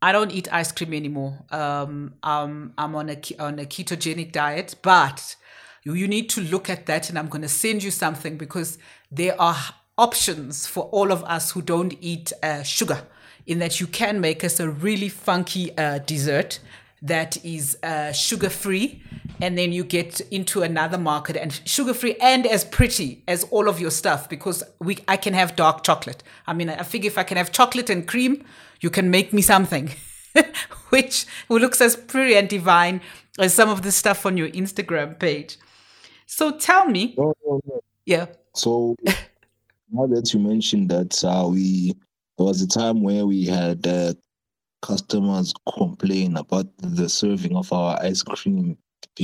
I 0.00 0.12
don't 0.12 0.30
eat 0.30 0.52
ice 0.52 0.70
cream 0.70 0.92
anymore. 0.94 1.38
Um, 1.50 2.14
I'm 2.22 2.72
on 2.76 3.08
a 3.08 3.18
on 3.38 3.58
a 3.58 3.64
ketogenic 3.64 4.32
diet, 4.32 4.76
but 4.82 5.36
you, 5.82 5.94
you 5.94 6.06
need 6.06 6.28
to 6.30 6.40
look 6.40 6.70
at 6.70 6.86
that, 6.86 7.08
and 7.08 7.18
I'm 7.18 7.28
going 7.28 7.42
to 7.42 7.48
send 7.48 7.82
you 7.82 7.90
something 7.90 8.36
because 8.36 8.78
there 9.10 9.40
are 9.40 9.56
options 9.98 10.66
for 10.66 10.84
all 10.92 11.10
of 11.10 11.24
us 11.24 11.52
who 11.52 11.62
don't 11.62 11.94
eat 12.00 12.32
uh, 12.42 12.62
sugar. 12.62 13.02
In 13.46 13.60
that 13.60 13.78
you 13.80 13.86
can 13.86 14.20
make 14.20 14.42
us 14.42 14.58
a 14.58 14.68
really 14.68 15.08
funky 15.08 15.76
uh, 15.78 15.98
dessert 15.98 16.58
that 17.06 17.44
is 17.44 17.76
uh, 17.82 18.12
sugar 18.12 18.50
free 18.50 19.02
and 19.40 19.56
then 19.58 19.72
you 19.72 19.84
get 19.84 20.20
into 20.30 20.62
another 20.62 20.98
market 20.98 21.36
and 21.36 21.60
sugar 21.64 21.94
free 21.94 22.16
and 22.20 22.46
as 22.46 22.64
pretty 22.64 23.22
as 23.28 23.44
all 23.44 23.68
of 23.68 23.80
your 23.80 23.90
stuff 23.90 24.28
because 24.28 24.62
we 24.80 24.98
I 25.06 25.16
can 25.16 25.34
have 25.34 25.56
dark 25.56 25.82
chocolate. 25.82 26.22
I 26.46 26.52
mean, 26.52 26.68
I 26.70 26.82
figure 26.82 27.08
if 27.08 27.18
I 27.18 27.22
can 27.22 27.36
have 27.36 27.52
chocolate 27.52 27.90
and 27.90 28.06
cream, 28.06 28.44
you 28.80 28.90
can 28.90 29.10
make 29.10 29.32
me 29.32 29.42
something 29.42 29.90
which 30.88 31.26
looks 31.48 31.80
as 31.80 31.96
pretty 31.96 32.34
and 32.36 32.48
divine 32.48 33.00
as 33.38 33.54
some 33.54 33.68
of 33.68 33.82
the 33.82 33.92
stuff 33.92 34.26
on 34.26 34.36
your 34.36 34.48
Instagram 34.48 35.18
page. 35.18 35.58
So 36.26 36.56
tell 36.58 36.86
me, 36.86 37.14
no. 37.16 37.34
yeah. 38.04 38.26
So 38.54 38.96
now 39.92 40.06
that 40.06 40.32
you 40.32 40.40
mentioned 40.40 40.90
that, 40.90 41.22
uh, 41.24 41.48
we 41.48 41.94
there 42.38 42.46
was 42.46 42.60
a 42.60 42.68
time 42.68 43.02
where 43.02 43.26
we 43.26 43.46
had 43.46 43.86
uh, 43.86 44.14
customers 44.86 45.52
complain 45.76 46.36
about 46.36 46.66
the 46.78 47.08
serving 47.08 47.56
of 47.56 47.72
our 47.72 48.00
ice 48.00 48.22
cream 48.22 48.78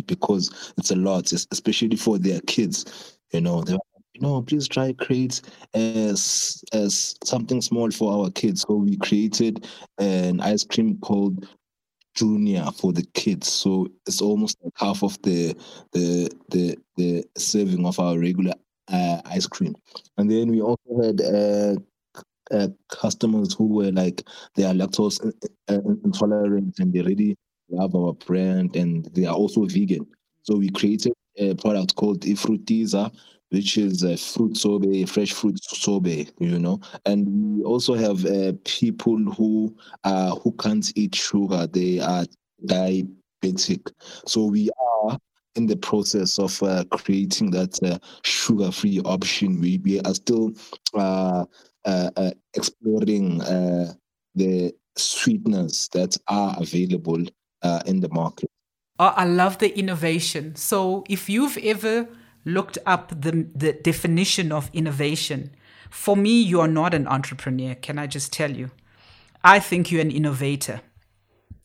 because 0.07 0.73
it's 0.77 0.91
a 0.91 0.97
lot, 0.97 1.33
especially 1.33 1.97
for 1.97 2.19
their 2.19 2.41
kids. 2.43 3.17
You 3.33 3.43
know, 3.43 3.63
they 3.63 3.79
you 4.15 4.21
know, 4.21 4.43
please 4.43 4.69
try 4.69 4.93
create 4.93 5.41
as 5.75 6.63
as 6.73 7.15
something 7.25 7.63
small 7.63 7.91
for 7.91 8.13
our 8.13 8.31
kids. 8.31 8.63
So 8.63 8.75
we 8.75 8.97
created 8.97 9.67
an 9.99 10.41
ice 10.41 10.65
cream 10.65 10.99
called 10.99 11.49
Junior 12.15 12.67
for 12.75 12.93
the 12.93 13.07
kids. 13.15 13.49
So 13.49 13.89
it's 14.07 14.21
almost 14.21 14.59
like 14.63 14.75
half 14.77 15.03
of 15.03 15.21
the 15.23 15.57
the 15.93 16.31
the 16.51 16.77
the 16.97 17.25
serving 17.39 17.87
of 17.87 17.99
our 18.01 18.19
regular 18.19 18.55
uh, 18.89 19.23
ice 19.25 19.47
cream. 19.47 19.75
And 20.19 20.31
then 20.31 20.51
we 20.51 20.61
also 20.61 21.03
had 21.03 21.21
uh, 21.21 21.81
uh, 22.51 22.69
customers 22.89 23.55
who 23.55 23.67
were 23.67 23.93
like 23.93 24.23
they 24.55 24.65
are 24.65 24.75
lactose 24.75 25.21
intolerant 25.69 26.79
and 26.79 26.93
they 26.93 27.01
really 27.03 27.37
love 27.71 27.95
our 27.95 28.13
brand 28.13 28.77
and 28.77 29.07
they 29.15 29.25
are 29.25 29.35
also 29.35 29.65
vegan. 29.65 30.07
So 30.43 30.57
we 30.57 30.71
created 30.71 31.13
a 31.39 31.55
product 31.55 31.97
called 31.97 32.21
Ifrutiza, 32.23 33.15
which 33.51 33.79
is 33.79 34.03
a 34.03 34.17
fruit 34.17 34.57
sorbet, 34.57 35.07
fresh 35.07 35.33
fruit 35.33 35.59
sorbet, 35.63 36.33
you 36.39 36.59
know. 36.59 36.81
And 37.07 37.27
we 37.59 37.65
also 37.65 37.95
have 37.95 38.25
uh, 38.27 38.53
people 38.65 39.19
who 39.19 39.75
uh, 40.05 40.35
who 40.37 40.53
can't 40.53 40.91
eat 40.97 41.15
sugar; 41.15 41.67
they 41.67 42.01
are 42.01 42.25
diabetic. 42.67 43.91
So 44.27 44.45
we 44.47 44.71
are 44.71 45.19
in 45.55 45.67
the 45.67 45.77
process 45.77 46.39
of 46.39 46.63
uh, 46.63 46.85
creating 46.91 47.51
that 47.51 47.79
uh, 47.83 47.99
sugar-free 48.25 49.01
option. 49.05 49.61
We 49.61 49.79
we 49.79 50.01
are 50.01 50.15
still 50.15 50.53
uh, 50.95 50.99
uh, 50.99 51.45
uh, 51.45 51.45
Uh, 51.85 52.11
uh, 52.17 52.31
exploring 52.55 53.41
uh, 53.43 53.93
the 54.37 54.73
sweeteners 54.97 55.89
that 55.93 56.17
are 56.29 56.55
available 56.61 57.25
uh, 57.63 57.81
in 57.87 57.99
the 58.01 58.09
market. 58.11 58.49
Oh, 59.01 59.13
I 59.17 59.25
love 59.25 59.59
the 59.59 59.77
innovation. 59.77 60.55
So, 60.55 61.03
if 61.09 61.29
you've 61.29 61.59
ever 61.59 62.09
looked 62.45 62.79
up 62.87 63.09
the, 63.09 63.49
the 63.55 63.73
definition 63.73 64.53
of 64.53 64.71
innovation, 64.73 65.51
for 65.91 66.17
me, 66.17 66.41
you 66.41 66.61
are 66.61 66.69
not 66.69 66.95
an 66.95 67.09
entrepreneur. 67.09 67.75
Can 67.75 67.99
I 67.99 68.07
just 68.07 68.33
tell 68.33 68.53
you? 68.53 68.71
I 69.43 69.59
think 69.59 69.91
you're 69.91 70.03
an 70.03 70.11
innovator. 70.11 70.83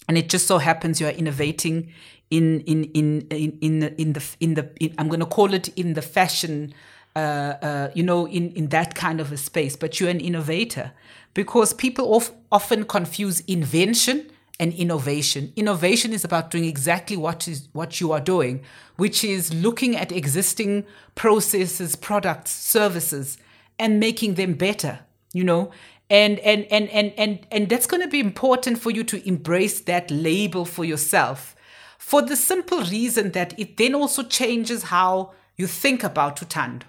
And 0.07 0.17
it 0.17 0.29
just 0.29 0.47
so 0.47 0.57
happens 0.57 0.99
you 0.99 1.07
are 1.07 1.11
innovating 1.11 1.93
in 2.29 2.61
in 2.61 2.85
in 2.85 3.21
in 3.29 3.57
in 3.61 3.83
in 3.83 4.13
the, 4.13 4.23
in 4.39 4.53
the 4.55 4.69
in, 4.79 4.95
I'm 4.97 5.07
going 5.07 5.19
to 5.19 5.25
call 5.25 5.53
it 5.53 5.69
in 5.69 5.93
the 5.93 6.01
fashion 6.01 6.73
uh, 7.17 7.57
uh, 7.63 7.91
you 7.95 8.03
know, 8.03 8.27
in, 8.27 8.51
in 8.51 8.67
that 8.67 8.93
kind 8.93 9.19
of 9.19 9.31
a 9.31 9.37
space, 9.37 9.75
but 9.75 9.99
you're 9.99 10.09
an 10.09 10.19
innovator 10.19 10.91
because 11.33 11.73
people 11.73 12.15
of, 12.15 12.31
often 12.51 12.83
confuse 12.83 13.39
invention 13.47 14.29
and 14.59 14.71
innovation. 14.73 15.51
Innovation 15.55 16.13
is 16.13 16.23
about 16.23 16.51
doing 16.51 16.65
exactly 16.65 17.17
what 17.17 17.47
is 17.47 17.69
what 17.73 17.99
you 17.99 18.11
are 18.11 18.19
doing, 18.19 18.61
which 18.97 19.23
is 19.23 19.51
looking 19.51 19.95
at 19.95 20.11
existing 20.11 20.85
processes, 21.15 21.95
products, 21.95 22.51
services, 22.51 23.39
and 23.79 23.99
making 23.99 24.35
them 24.35 24.53
better. 24.53 24.99
You 25.33 25.43
know, 25.43 25.71
and 26.11 26.37
and 26.39 26.67
and 26.69 26.87
and 26.89 27.13
and 27.17 27.47
and 27.51 27.67
that's 27.67 27.87
going 27.87 28.03
to 28.03 28.09
be 28.09 28.19
important 28.19 28.77
for 28.77 28.91
you 28.91 29.03
to 29.05 29.27
embrace 29.27 29.81
that 29.81 30.11
label 30.11 30.65
for 30.65 30.85
yourself, 30.85 31.55
for 31.97 32.21
the 32.21 32.35
simple 32.35 32.81
reason 32.81 33.31
that 33.31 33.59
it 33.59 33.77
then 33.77 33.95
also 33.95 34.21
changes 34.21 34.83
how 34.83 35.33
you 35.55 35.65
think 35.65 36.03
about 36.03 36.35
Tutando. 36.35 36.83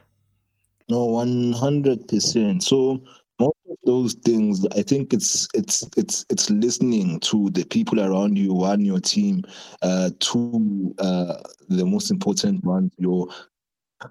No, 0.89 1.05
one 1.05 1.53
hundred 1.53 2.09
percent. 2.09 2.63
So 2.63 3.03
most 3.39 3.57
of 3.71 3.77
those 3.85 4.15
things, 4.15 4.67
I 4.75 4.83
think 4.83 5.13
it's 5.13 5.47
it's 5.55 5.87
it's 5.97 6.25
it's 6.31 6.49
listening 6.51 7.21
to 7.21 7.51
the 7.51 7.65
people 7.65 8.01
around 8.01 8.39
you, 8.39 8.65
on 8.65 8.81
your 8.85 9.01
team, 9.01 9.43
uh, 9.83 10.11
to 10.19 10.95
uh, 10.99 11.37
the 11.69 11.85
most 11.85 12.11
important 12.11 12.65
one, 12.65 12.91
your 12.97 13.29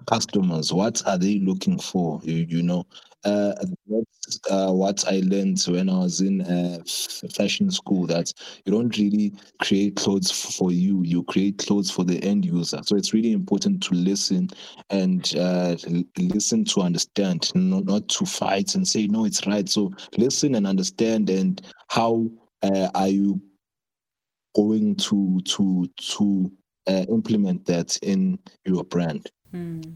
customers. 0.06 0.72
What 0.72 1.02
are 1.06 1.18
they 1.18 1.38
looking 1.38 1.78
for? 1.78 2.20
You, 2.22 2.46
you 2.48 2.62
know, 2.62 2.86
uh, 3.24 3.52
that's 3.88 4.40
uh, 4.50 4.70
what 4.72 5.04
I 5.08 5.20
learned 5.24 5.60
when 5.66 5.88
I 5.88 5.98
was 5.98 6.20
in 6.20 6.40
uh, 6.42 6.78
fashion 7.34 7.70
school. 7.70 8.06
That 8.06 8.32
you 8.64 8.72
don't 8.72 8.96
really 8.96 9.34
create 9.60 9.96
clothes 9.96 10.30
for 10.30 10.70
you; 10.72 11.02
you 11.04 11.24
create 11.24 11.58
clothes 11.58 11.90
for 11.90 12.04
the 12.04 12.22
end 12.22 12.44
user. 12.44 12.80
So 12.84 12.96
it's 12.96 13.12
really 13.12 13.32
important 13.32 13.82
to 13.84 13.94
listen 13.94 14.50
and 14.90 15.34
uh, 15.36 15.76
listen 16.18 16.64
to 16.66 16.82
understand, 16.82 17.50
not, 17.54 17.84
not 17.84 18.08
to 18.08 18.26
fight 18.26 18.74
and 18.74 18.86
say 18.86 19.06
no, 19.06 19.24
it's 19.24 19.46
right. 19.46 19.68
So 19.68 19.92
listen 20.16 20.54
and 20.54 20.66
understand, 20.66 21.30
and 21.30 21.60
how 21.88 22.28
uh, 22.62 22.88
are 22.94 23.08
you 23.08 23.40
going 24.54 24.96
to 24.96 25.40
to 25.44 25.88
to 25.96 26.50
uh, 26.86 27.04
implement 27.10 27.64
that 27.66 27.96
in 28.02 28.38
your 28.64 28.84
brand. 28.84 29.30
Mm. 29.54 29.94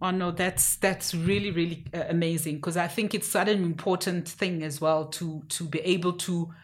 Oh 0.00 0.10
no, 0.12 0.30
that's 0.30 0.76
that's 0.76 1.14
really 1.14 1.50
really 1.50 1.84
uh, 1.92 2.04
amazing 2.08 2.56
because 2.56 2.76
I 2.76 2.86
think 2.86 3.14
it's 3.14 3.28
such 3.28 3.48
an 3.48 3.62
important 3.62 4.28
thing 4.28 4.62
as 4.62 4.80
well 4.80 5.06
to 5.06 5.42
to 5.48 5.64
be 5.64 5.80
able 5.80 6.12
to 6.14 6.54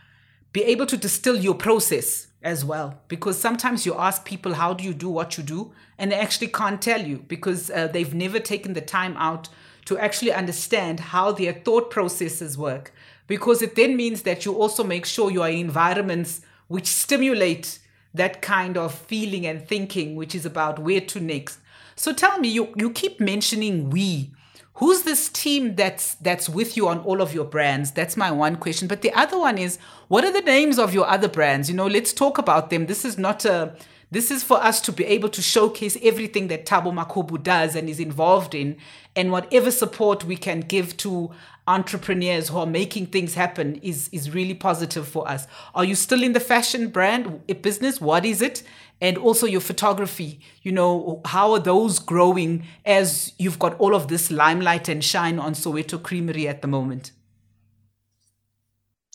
be 0.52 0.62
able 0.62 0.86
to 0.86 0.96
distill 0.96 1.36
your 1.36 1.54
process 1.54 2.28
as 2.44 2.64
well 2.64 3.00
because 3.08 3.36
sometimes 3.38 3.84
you 3.84 3.94
ask 3.96 4.24
people 4.24 4.54
how 4.54 4.72
do 4.72 4.84
you 4.84 4.94
do 4.94 5.08
what 5.08 5.36
you 5.36 5.42
do 5.42 5.72
and 5.98 6.12
they 6.12 6.16
actually 6.16 6.46
can't 6.46 6.80
tell 6.80 7.02
you 7.02 7.24
because 7.26 7.70
uh, 7.70 7.88
they've 7.88 8.14
never 8.14 8.38
taken 8.38 8.74
the 8.74 8.80
time 8.80 9.16
out 9.16 9.48
to 9.86 9.98
actually 9.98 10.32
understand 10.32 11.00
how 11.00 11.32
their 11.32 11.52
thought 11.52 11.90
processes 11.90 12.56
work 12.56 12.92
because 13.26 13.62
it 13.62 13.74
then 13.74 13.96
means 13.96 14.22
that 14.22 14.44
you 14.44 14.54
also 14.54 14.84
make 14.84 15.06
sure 15.06 15.30
you 15.30 15.42
are 15.42 15.50
in 15.50 15.58
environments 15.58 16.42
which 16.68 16.86
stimulate 16.86 17.80
that 18.12 18.40
kind 18.40 18.76
of 18.76 18.94
feeling 18.94 19.44
and 19.46 19.66
thinking 19.66 20.14
which 20.14 20.34
is 20.34 20.46
about 20.46 20.78
where 20.78 21.00
to 21.00 21.18
next 21.18 21.58
so 21.96 22.12
tell 22.12 22.38
me 22.38 22.48
you 22.48 22.72
you 22.76 22.90
keep 22.90 23.20
mentioning 23.20 23.90
we 23.90 24.30
who's 24.74 25.02
this 25.02 25.28
team 25.28 25.74
that's 25.76 26.14
that's 26.16 26.48
with 26.48 26.76
you 26.76 26.88
on 26.88 26.98
all 27.00 27.20
of 27.20 27.32
your 27.32 27.44
brands 27.44 27.90
that's 27.92 28.16
my 28.16 28.30
one 28.30 28.56
question 28.56 28.88
but 28.88 29.02
the 29.02 29.12
other 29.12 29.38
one 29.38 29.58
is 29.58 29.78
what 30.08 30.24
are 30.24 30.32
the 30.32 30.40
names 30.40 30.78
of 30.78 30.92
your 30.92 31.06
other 31.08 31.28
brands 31.28 31.68
you 31.68 31.76
know 31.76 31.86
let's 31.86 32.12
talk 32.12 32.38
about 32.38 32.70
them 32.70 32.86
this 32.86 33.04
is 33.04 33.16
not 33.18 33.44
a 33.44 33.74
this 34.14 34.30
is 34.30 34.44
for 34.44 34.62
us 34.62 34.80
to 34.82 34.92
be 34.92 35.04
able 35.06 35.28
to 35.30 35.42
showcase 35.42 35.98
everything 36.00 36.46
that 36.46 36.66
Thando 36.66 36.92
Makhubu 36.92 37.42
does 37.42 37.74
and 37.74 37.88
is 37.88 37.98
involved 37.98 38.54
in, 38.54 38.76
and 39.16 39.32
whatever 39.32 39.72
support 39.72 40.22
we 40.22 40.36
can 40.36 40.60
give 40.60 40.96
to 40.98 41.32
entrepreneurs 41.66 42.48
who 42.50 42.58
are 42.58 42.66
making 42.66 43.06
things 43.06 43.34
happen 43.34 43.74
is 43.82 44.08
is 44.12 44.30
really 44.30 44.54
positive 44.54 45.08
for 45.08 45.26
us. 45.28 45.48
Are 45.74 45.84
you 45.84 45.96
still 45.96 46.22
in 46.22 46.32
the 46.32 46.38
fashion 46.38 46.90
brand 46.90 47.40
eh, 47.48 47.54
business? 47.54 48.00
What 48.00 48.24
is 48.24 48.40
it? 48.40 48.62
And 49.00 49.18
also 49.18 49.46
your 49.46 49.60
photography. 49.60 50.40
You 50.62 50.72
know, 50.72 51.20
how 51.26 51.52
are 51.52 51.58
those 51.58 51.98
growing 51.98 52.64
as 52.86 53.32
you've 53.38 53.58
got 53.58 53.78
all 53.78 53.94
of 53.94 54.08
this 54.08 54.30
limelight 54.30 54.88
and 54.88 55.04
shine 55.04 55.38
on 55.38 55.52
Soweto 55.54 56.02
Creamery 56.02 56.48
at 56.48 56.62
the 56.62 56.68
moment? 56.68 57.12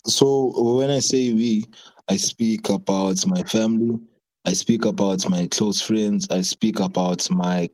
So 0.06 0.52
when 0.76 0.90
I 0.90 1.00
say 1.00 1.32
we, 1.32 1.66
I 2.08 2.16
speak 2.16 2.68
about 2.68 3.26
my 3.26 3.42
family, 3.42 3.98
I 4.46 4.54
speak 4.54 4.84
about 4.84 5.28
my 5.28 5.46
close 5.48 5.82
friends. 5.82 6.26
I 6.30 6.40
speak 6.40 6.80
about 6.80 7.30
my 7.30 7.68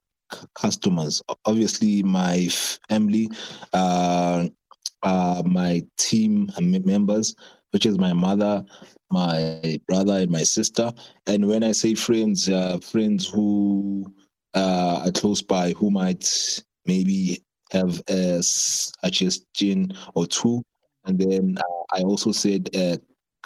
customers. 0.55 1.23
Obviously, 1.45 2.03
my 2.03 2.49
family, 2.89 3.31
uh, 3.73 4.49
uh, 5.03 5.43
my 5.47 5.83
team 5.97 6.51
members, 6.59 7.37
which 7.71 7.87
is 7.87 7.99
my 7.99 8.13
mother, 8.13 8.65
my 9.11 9.81
brother, 9.87 10.19
and 10.19 10.31
my 10.31 10.43
sister. 10.43 10.93
And 11.27 11.47
when 11.47 11.63
I 11.63 11.73
say 11.73 11.95
friends, 11.95 12.49
uh, 12.49 12.79
friends 12.79 13.29
who 13.29 14.13
uh, 14.55 15.03
are 15.05 15.13
close 15.13 15.43
by, 15.43 15.73
who 15.73 15.91
might 15.91 16.29
maybe 16.87 17.43
have 17.73 18.03
a 18.09 18.43
suggestion 18.43 19.93
or 20.15 20.27
two. 20.27 20.63
And 21.05 21.19
then 21.19 21.59
uh, 21.59 21.97
I 21.97 22.03
also 22.03 22.33
said 22.33 22.69
uh, 22.75 22.97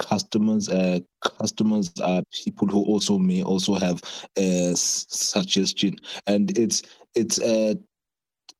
customers 0.01 0.69
uh, 0.69 1.01
customers 1.39 1.93
are 2.03 2.23
people 2.45 2.67
who 2.69 2.85
also 2.85 3.19
may 3.19 3.43
also 3.43 3.75
have 3.75 4.01
a 4.37 4.73
suggestion 4.75 5.97
and 6.27 6.57
it's 6.57 6.83
it's 7.15 7.39
uh 7.41 7.75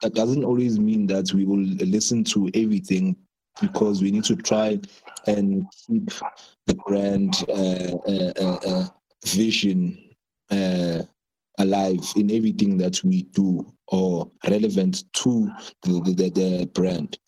that 0.03 0.15
doesn't 0.15 0.45
always 0.45 0.79
mean 0.79 1.07
that 1.07 1.33
we 1.33 1.45
will 1.45 1.65
listen 1.87 2.25
to 2.25 2.51
everything 2.55 3.17
because 3.61 4.03
we 4.03 4.11
need 4.11 4.25
to 4.25 4.37
try 4.37 4.79
and 5.27 5.67
keep 5.87 6.11
the 6.67 6.75
brand 6.87 7.35
uh, 7.49 7.97
uh, 8.09 8.33
uh, 8.41 8.59
uh 8.67 8.87
vision 9.27 9.99
alive 11.59 12.05
in 12.17 12.31
everything 12.31 12.79
that 12.79 13.03
we 13.05 13.23
do 13.25 13.71
or 13.89 14.31
relevant 14.49 15.05
to 15.13 15.51
the, 15.83 16.01
the, 16.17 16.31
the 16.31 16.67
brand 16.73 17.19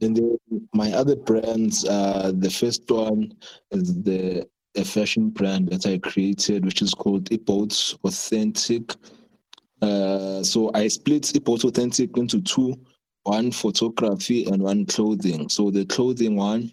and 0.00 0.16
then 0.16 0.38
my 0.72 0.92
other 0.92 1.16
brands, 1.16 1.84
uh, 1.84 2.32
the 2.34 2.50
first 2.50 2.88
one 2.90 3.32
is 3.70 4.02
the 4.02 4.48
a 4.76 4.84
fashion 4.84 5.30
brand 5.30 5.68
that 5.68 5.86
I 5.86 5.98
created, 5.98 6.64
which 6.64 6.82
is 6.82 6.94
called 6.94 7.30
Ipots 7.30 7.98
Authentic. 8.04 8.94
Uh, 9.82 10.42
so 10.42 10.70
I 10.74 10.88
split 10.88 11.22
Ipots 11.22 11.64
Authentic 11.64 12.16
into 12.16 12.40
two, 12.42 12.78
one 13.28 13.52
photography 13.52 14.46
and 14.46 14.62
one 14.62 14.86
clothing. 14.86 15.48
So 15.50 15.70
the 15.70 15.84
clothing 15.84 16.34
one 16.36 16.72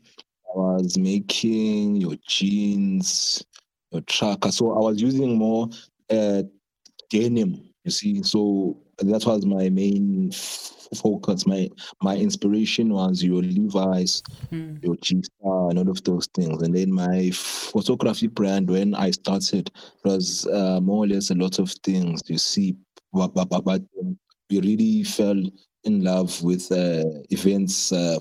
was 0.55 0.97
making 0.97 1.97
your 1.97 2.15
jeans, 2.27 3.43
your 3.91 4.01
tracker. 4.03 4.51
So 4.51 4.71
I 4.71 4.79
was 4.79 5.01
using 5.01 5.37
more 5.37 5.67
uh, 6.09 6.43
denim, 7.09 7.69
you 7.83 7.91
see. 7.91 8.23
So 8.23 8.77
that 8.99 9.25
was 9.25 9.45
my 9.45 9.69
main 9.69 10.31
focus. 10.95 11.45
My 11.45 11.69
my 12.01 12.15
inspiration 12.15 12.93
was 12.93 13.21
your 13.21 13.41
Levi's, 13.41 14.23
mm. 14.49 14.81
your 14.81 14.95
G 15.01 15.21
Star, 15.23 15.69
and 15.69 15.79
all 15.79 15.89
of 15.89 16.01
those 16.05 16.27
things. 16.33 16.63
And 16.63 16.73
then 16.73 16.89
my 16.93 17.31
photography 17.33 18.27
brand, 18.27 18.69
when 18.69 18.95
I 18.95 19.11
started, 19.11 19.69
was 20.05 20.47
uh, 20.47 20.79
more 20.79 21.03
or 21.03 21.07
less 21.07 21.31
a 21.31 21.35
lot 21.35 21.59
of 21.59 21.69
things. 21.83 22.21
You 22.27 22.37
see, 22.37 22.75
but, 23.11 23.33
but, 23.33 23.49
but 23.49 23.81
we 24.49 24.61
really 24.61 25.03
fell 25.03 25.41
in 25.85 26.03
love 26.03 26.41
with 26.43 26.71
uh, 26.71 27.03
events 27.29 27.91
uh, 27.91 28.19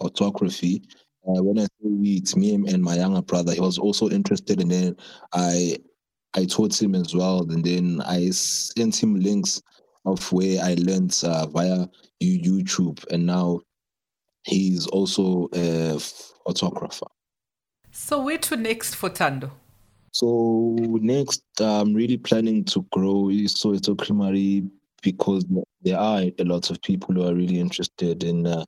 photography. 0.00 0.82
Uh, 1.26 1.42
when 1.42 1.58
I 1.58 1.62
say 1.62 1.68
we, 1.82 2.16
it's 2.16 2.36
me 2.36 2.54
and 2.54 2.82
my 2.82 2.96
younger 2.96 3.22
brother. 3.22 3.52
He 3.52 3.60
was 3.60 3.78
also 3.78 4.10
interested, 4.10 4.60
and 4.60 4.70
then 4.70 4.96
I 5.32 5.78
I 6.36 6.44
taught 6.44 6.80
him 6.80 6.94
as 6.94 7.14
well, 7.14 7.50
and 7.50 7.64
then 7.64 8.02
I 8.06 8.30
sent 8.30 9.02
him 9.02 9.16
links 9.18 9.62
of 10.04 10.30
where 10.32 10.62
I 10.62 10.74
learned 10.74 11.18
uh, 11.24 11.46
via 11.46 11.88
YouTube, 12.22 13.04
and 13.10 13.24
now 13.26 13.60
he's 14.44 14.86
also 14.88 15.48
a 15.54 15.98
photographer. 16.46 17.06
So, 17.90 18.22
where 18.22 18.38
to 18.38 18.56
next 18.56 18.96
for 18.96 19.08
Thando? 19.08 19.50
So 20.14 20.76
next, 20.78 21.42
I'm 21.58 21.92
really 21.92 22.18
planning 22.18 22.64
to 22.66 22.82
grow 22.92 23.24
Soweto 23.24 23.98
Creamery 23.98 24.62
because 25.02 25.44
there 25.84 25.98
are 25.98 26.22
a 26.38 26.44
lot 26.44 26.70
of 26.70 26.82
people 26.82 27.14
who 27.14 27.26
are 27.26 27.34
really 27.34 27.60
interested 27.60 28.24
in 28.24 28.46
uh, 28.46 28.64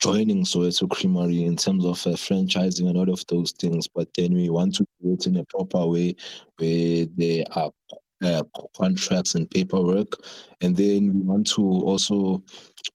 joining 0.00 0.44
Soweto 0.44 0.88
Creamery 0.88 1.44
in 1.44 1.56
terms 1.56 1.84
of 1.84 2.04
uh, 2.06 2.16
franchising 2.16 2.88
and 2.88 2.96
all 2.96 3.10
of 3.10 3.24
those 3.28 3.52
things. 3.52 3.86
But 3.86 4.08
then 4.16 4.34
we 4.34 4.48
want 4.48 4.74
to 4.76 4.86
do 5.02 5.12
it 5.12 5.26
in 5.26 5.36
a 5.36 5.44
proper 5.44 5.86
way 5.86 6.16
where 6.58 7.06
there 7.16 7.44
are 7.52 7.70
uh, 8.22 8.42
contracts 8.76 9.34
and 9.34 9.50
paperwork. 9.50 10.12
And 10.60 10.76
then 10.76 11.14
we 11.14 11.20
want 11.20 11.46
to 11.48 11.62
also 11.62 12.42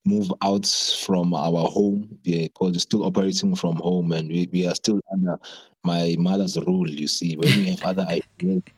move 0.04 0.32
out 0.42 0.66
from 0.66 1.34
our 1.34 1.68
home 1.68 2.18
because 2.22 2.72
we're 2.72 2.78
still 2.78 3.04
operating 3.04 3.54
from 3.54 3.76
home 3.76 4.12
and 4.12 4.28
we, 4.28 4.48
we 4.52 4.66
are 4.66 4.74
still 4.74 5.00
under 5.12 5.38
my 5.84 6.16
mother's 6.18 6.56
rule, 6.58 6.88
you 6.88 7.06
see. 7.06 7.36
When 7.36 7.48
we 7.58 7.70
have 7.70 7.82
other 7.84 8.06
ideas, 8.08 8.62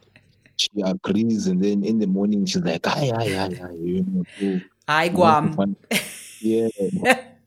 she 0.58 0.68
agrees. 0.84 1.46
And 1.46 1.62
then 1.62 1.84
in 1.84 1.98
the 1.98 2.06
morning, 2.06 2.44
she's 2.46 2.62
like, 2.62 2.86
ay, 2.86 3.10
ay, 3.14 3.36
ay, 3.36 3.60
ay. 3.62 3.74
You 3.80 4.04
know, 4.06 4.24
so 4.38 4.60
I 4.86 5.08
Guam. 5.08 5.76
Yeah. 6.40 6.68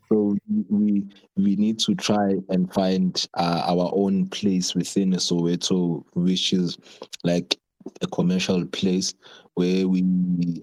So 0.10 0.36
we 0.69 1.06
we 1.38 1.56
need 1.56 1.80
to 1.80 1.95
try 1.95 2.36
and 2.50 2.71
find 2.74 3.26
uh, 3.36 3.63
our 3.65 3.89
own 3.95 4.28
place 4.28 4.76
within 4.76 5.12
Soweto, 5.12 6.04
which 6.13 6.52
is 6.52 6.78
like 7.24 7.58
a 8.01 8.07
commercial 8.07 8.65
place 8.65 9.13
where 9.55 9.87
we 9.87 10.03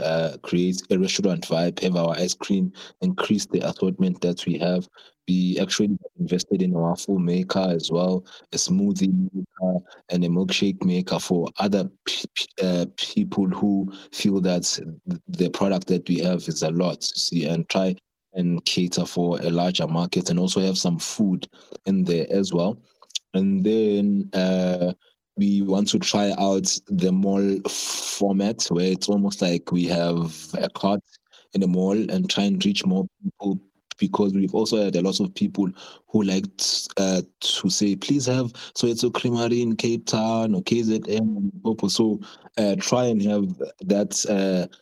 uh, 0.01 0.37
create 0.43 0.81
a 0.91 0.99
restaurant 0.99 1.47
vibe, 1.47 1.81
have 1.81 1.97
our 1.97 2.15
ice 2.17 2.35
cream, 2.35 2.73
increase 3.01 3.47
the 3.47 3.61
assortment 3.61 4.21
that 4.21 4.45
we 4.47 4.59
have. 4.59 4.89
We 5.29 5.59
actually 5.61 5.99
invested 6.19 6.63
in 6.63 6.75
a 6.75 6.79
waffle 6.79 7.19
maker 7.19 7.69
as 7.71 7.91
well, 7.91 8.25
a 8.53 8.57
smoothie 8.57 9.13
maker, 9.35 9.85
and 10.09 10.25
a 10.25 10.29
milkshake 10.29 10.83
maker 10.85 11.19
for 11.19 11.49
other 11.59 11.91
uh, 12.63 12.87
people 12.97 13.47
who 13.47 13.93
feel 14.13 14.41
that 14.41 14.81
the 15.27 15.51
product 15.51 15.87
that 15.89 16.09
we 16.09 16.21
have 16.21 16.49
is 16.49 16.63
a 16.63 16.71
lot. 16.71 17.05
See, 17.05 17.45
and 17.45 17.69
try 17.69 17.95
and 18.33 18.65
cater 18.65 19.05
for 19.05 19.39
a 19.41 19.51
larger 19.51 19.87
market, 19.87 20.31
and 20.31 20.39
also 20.39 20.61
have 20.61 20.79
some 20.79 20.99
food 20.99 21.47
in 21.85 22.05
there 22.05 22.27
as 22.31 22.53
well. 22.55 22.79
And 23.35 23.63
then 23.63 24.31
uh, 24.33 24.95
we 25.39 25.63
want 25.63 25.89
to 25.89 25.99
try 25.99 26.33
out 26.39 26.77
the 26.89 27.13
mall 27.13 27.61
format 27.69 28.65
where 28.67 28.93
it's 28.93 29.09
almost 29.09 29.41
like 29.41 29.71
we 29.73 29.87
have 29.87 30.35
a 30.55 30.69
cart 30.71 31.01
in 31.55 31.61
the 31.61 31.67
mall 31.67 31.99
and 32.11 32.29
try 32.29 32.45
and 32.45 32.65
reach 32.65 32.85
more 32.85 33.07
people 33.23 33.61
because 33.99 34.33
we've 34.33 34.55
also 34.55 34.85
had 34.85 34.97
a 34.97 35.03
lot 35.03 35.21
of 35.21 35.35
people 35.35 35.69
who 36.09 36.23
like 36.23 36.45
uh, 36.97 37.23
to 37.41 37.69
say, 37.69 37.97
please 37.97 38.27
have 38.27 38.53
Soweto 38.75 39.13
Creamery 39.13 39.61
in 39.61 39.77
Cape 39.77 40.07
Town 40.07 40.55
or 40.55 40.63
KZN. 40.63 41.91
So 41.91 42.21
uh, 42.57 42.77
try 42.77 43.07
and 43.07 43.23
have 43.23 43.59
that 43.81 44.25
uh, 44.29 44.73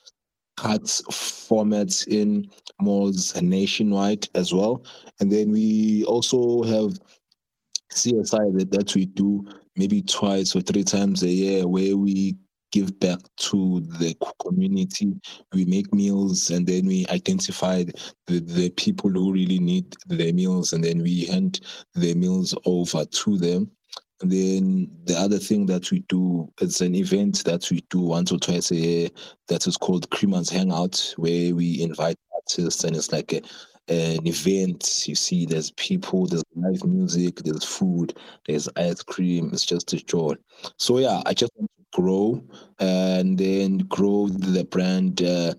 cart 0.56 0.88
format 1.10 2.06
in 2.08 2.50
malls 2.80 3.40
nationwide 3.40 4.28
as 4.34 4.52
well. 4.52 4.84
And 5.20 5.32
then 5.32 5.50
we 5.50 6.04
also 6.04 6.62
have 6.64 6.98
CSI 7.92 8.58
that, 8.58 8.70
that 8.72 8.94
we 8.94 9.06
do 9.06 9.46
maybe 9.76 10.02
twice 10.02 10.56
or 10.56 10.60
three 10.60 10.84
times 10.84 11.22
a 11.22 11.28
year 11.28 11.68
where 11.68 11.96
we 11.96 12.36
give 12.72 12.98
back 13.00 13.18
to 13.36 13.80
the 13.98 14.16
community. 14.44 15.12
We 15.54 15.64
make 15.64 15.92
meals 15.94 16.50
and 16.50 16.66
then 16.66 16.86
we 16.86 17.06
identify 17.08 17.84
the, 18.26 18.40
the 18.40 18.70
people 18.70 19.10
who 19.10 19.32
really 19.32 19.58
need 19.58 19.94
the 20.06 20.32
meals 20.32 20.72
and 20.72 20.82
then 20.82 21.02
we 21.02 21.24
hand 21.26 21.60
the 21.94 22.14
meals 22.14 22.54
over 22.64 23.04
to 23.04 23.38
them. 23.38 23.70
And 24.22 24.32
then 24.32 24.90
the 25.04 25.16
other 25.16 25.38
thing 25.38 25.66
that 25.66 25.90
we 25.90 26.00
do, 26.08 26.50
it's 26.60 26.80
an 26.80 26.94
event 26.94 27.44
that 27.44 27.70
we 27.70 27.82
do 27.90 28.00
once 28.00 28.32
or 28.32 28.38
twice 28.38 28.70
a 28.70 28.76
year 28.76 29.08
that 29.48 29.66
is 29.66 29.76
called 29.76 30.08
Creamers 30.10 30.50
Hangout, 30.50 31.14
where 31.16 31.54
we 31.54 31.82
invite 31.82 32.16
artists 32.34 32.84
and 32.84 32.96
it's 32.96 33.12
like 33.12 33.32
a, 33.34 33.42
an 33.88 34.26
event. 34.26 35.04
You 35.06 35.14
see, 35.14 35.46
there's 35.46 35.70
people, 35.72 36.26
there's 36.26 36.42
live 36.54 36.84
music, 36.84 37.36
there's 37.36 37.64
food, 37.64 38.16
there's 38.46 38.68
ice 38.76 39.02
cream. 39.02 39.50
It's 39.52 39.66
just 39.66 39.92
a 39.92 40.04
joy. 40.04 40.34
So 40.78 40.98
yeah, 40.98 41.22
I 41.26 41.34
just 41.34 41.52
want 41.56 41.70
to 41.76 42.00
grow 42.00 42.42
and 42.78 43.38
then 43.38 43.78
grow 43.78 44.28
the 44.28 44.64
brand 44.64 45.22
uh, 45.22 45.54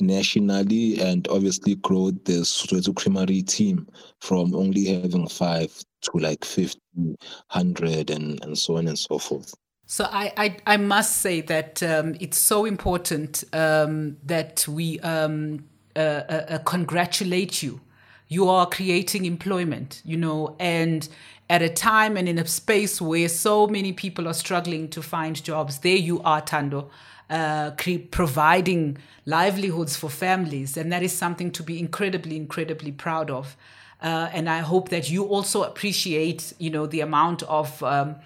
nationally 0.00 1.00
and 1.00 1.26
obviously 1.28 1.76
grow 1.76 2.10
the 2.10 2.42
Soweto 2.42 2.94
Creamery 2.94 3.42
team 3.42 3.86
from 4.20 4.54
only 4.54 4.86
having 4.86 5.28
five 5.28 5.72
to 6.02 6.18
like 6.18 6.44
50, 6.44 6.78
100 6.94 8.10
and, 8.10 8.42
and 8.44 8.58
so 8.58 8.76
on 8.76 8.88
and 8.88 8.98
so 8.98 9.18
forth. 9.18 9.54
So 9.86 10.08
I, 10.10 10.32
I, 10.36 10.56
I 10.66 10.76
must 10.78 11.18
say 11.18 11.40
that 11.42 11.82
um, 11.82 12.16
it's 12.18 12.38
so 12.38 12.64
important 12.64 13.44
um, 13.52 14.16
that 14.24 14.66
we 14.66 14.98
um, 15.00 15.64
uh, 15.96 15.98
uh, 15.98 16.46
uh, 16.48 16.58
congratulate 16.58 17.62
you. 17.62 17.80
You 18.28 18.48
are 18.48 18.66
creating 18.66 19.26
employment, 19.26 20.02
you 20.04 20.16
know, 20.16 20.56
and 20.58 21.08
at 21.48 21.62
a 21.62 21.68
time 21.68 22.16
and 22.16 22.28
in 22.28 22.38
a 22.38 22.46
space 22.46 23.00
where 23.00 23.28
so 23.28 23.66
many 23.66 23.92
people 23.92 24.26
are 24.26 24.34
struggling 24.34 24.88
to 24.88 25.02
find 25.02 25.42
jobs, 25.42 25.78
there 25.78 25.96
you 25.96 26.20
are, 26.22 26.40
Thando, 26.40 26.88
uh, 27.30 27.72
providing 28.10 28.98
livelihoods 29.26 29.96
for 29.96 30.08
families. 30.08 30.76
And 30.76 30.90
that 30.92 31.02
is 31.02 31.12
something 31.16 31.50
to 31.52 31.62
be 31.62 31.78
incredibly, 31.78 32.36
incredibly 32.36 32.92
proud 32.92 33.30
of. 33.30 33.56
Uh, 34.02 34.28
and 34.32 34.48
I 34.48 34.58
hope 34.58 34.88
that 34.88 35.10
you 35.10 35.24
also 35.24 35.62
appreciate, 35.62 36.52
you 36.58 36.70
know, 36.70 36.86
the 36.86 37.00
amount 37.00 37.42
of 37.44 37.82
um, 37.82 38.16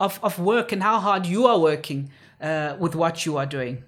of, 0.00 0.18
of 0.22 0.38
work 0.38 0.72
and 0.72 0.82
how 0.82 0.98
hard 0.98 1.26
you 1.26 1.46
are 1.46 1.58
working 1.58 2.10
uh, 2.40 2.74
with 2.78 2.94
what 2.94 3.26
you 3.26 3.36
are 3.36 3.46
doing. 3.46 3.84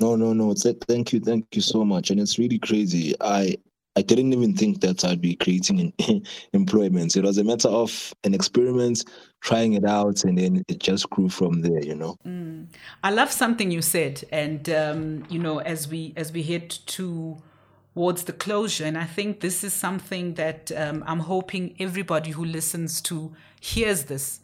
No, 0.00 0.16
no, 0.16 0.32
no. 0.32 0.54
Thank 0.54 1.12
you, 1.12 1.20
thank 1.20 1.46
you 1.52 1.62
so 1.62 1.84
much. 1.84 2.10
And 2.10 2.20
it's 2.20 2.38
really 2.38 2.58
crazy. 2.58 3.14
I 3.20 3.56
I 3.96 4.02
didn't 4.02 4.32
even 4.32 4.54
think 4.54 4.80
that 4.80 5.04
I'd 5.04 5.20
be 5.20 5.34
creating 5.34 5.92
employment. 6.52 7.16
It 7.16 7.24
was 7.24 7.38
a 7.38 7.44
matter 7.44 7.68
of 7.68 8.14
an 8.22 8.34
experiment, 8.34 9.04
trying 9.40 9.72
it 9.72 9.84
out, 9.84 10.24
and 10.24 10.38
then 10.38 10.64
it 10.68 10.78
just 10.78 11.10
grew 11.10 11.28
from 11.28 11.60
there. 11.62 11.82
You 11.82 11.96
know. 11.96 12.16
Mm. 12.26 12.68
I 13.02 13.10
love 13.10 13.32
something 13.32 13.70
you 13.70 13.82
said, 13.82 14.24
and 14.30 14.70
um, 14.70 15.24
you 15.28 15.38
know, 15.38 15.58
as 15.58 15.88
we 15.88 16.14
as 16.16 16.32
we 16.32 16.42
head 16.44 16.70
towards 16.70 18.24
the 18.24 18.32
closure, 18.32 18.84
and 18.84 18.96
I 18.96 19.06
think 19.06 19.40
this 19.40 19.64
is 19.64 19.72
something 19.72 20.34
that 20.34 20.70
um, 20.76 21.02
I'm 21.06 21.20
hoping 21.20 21.74
everybody 21.80 22.30
who 22.30 22.44
listens 22.44 23.00
to 23.02 23.34
hears 23.60 24.04
this. 24.04 24.40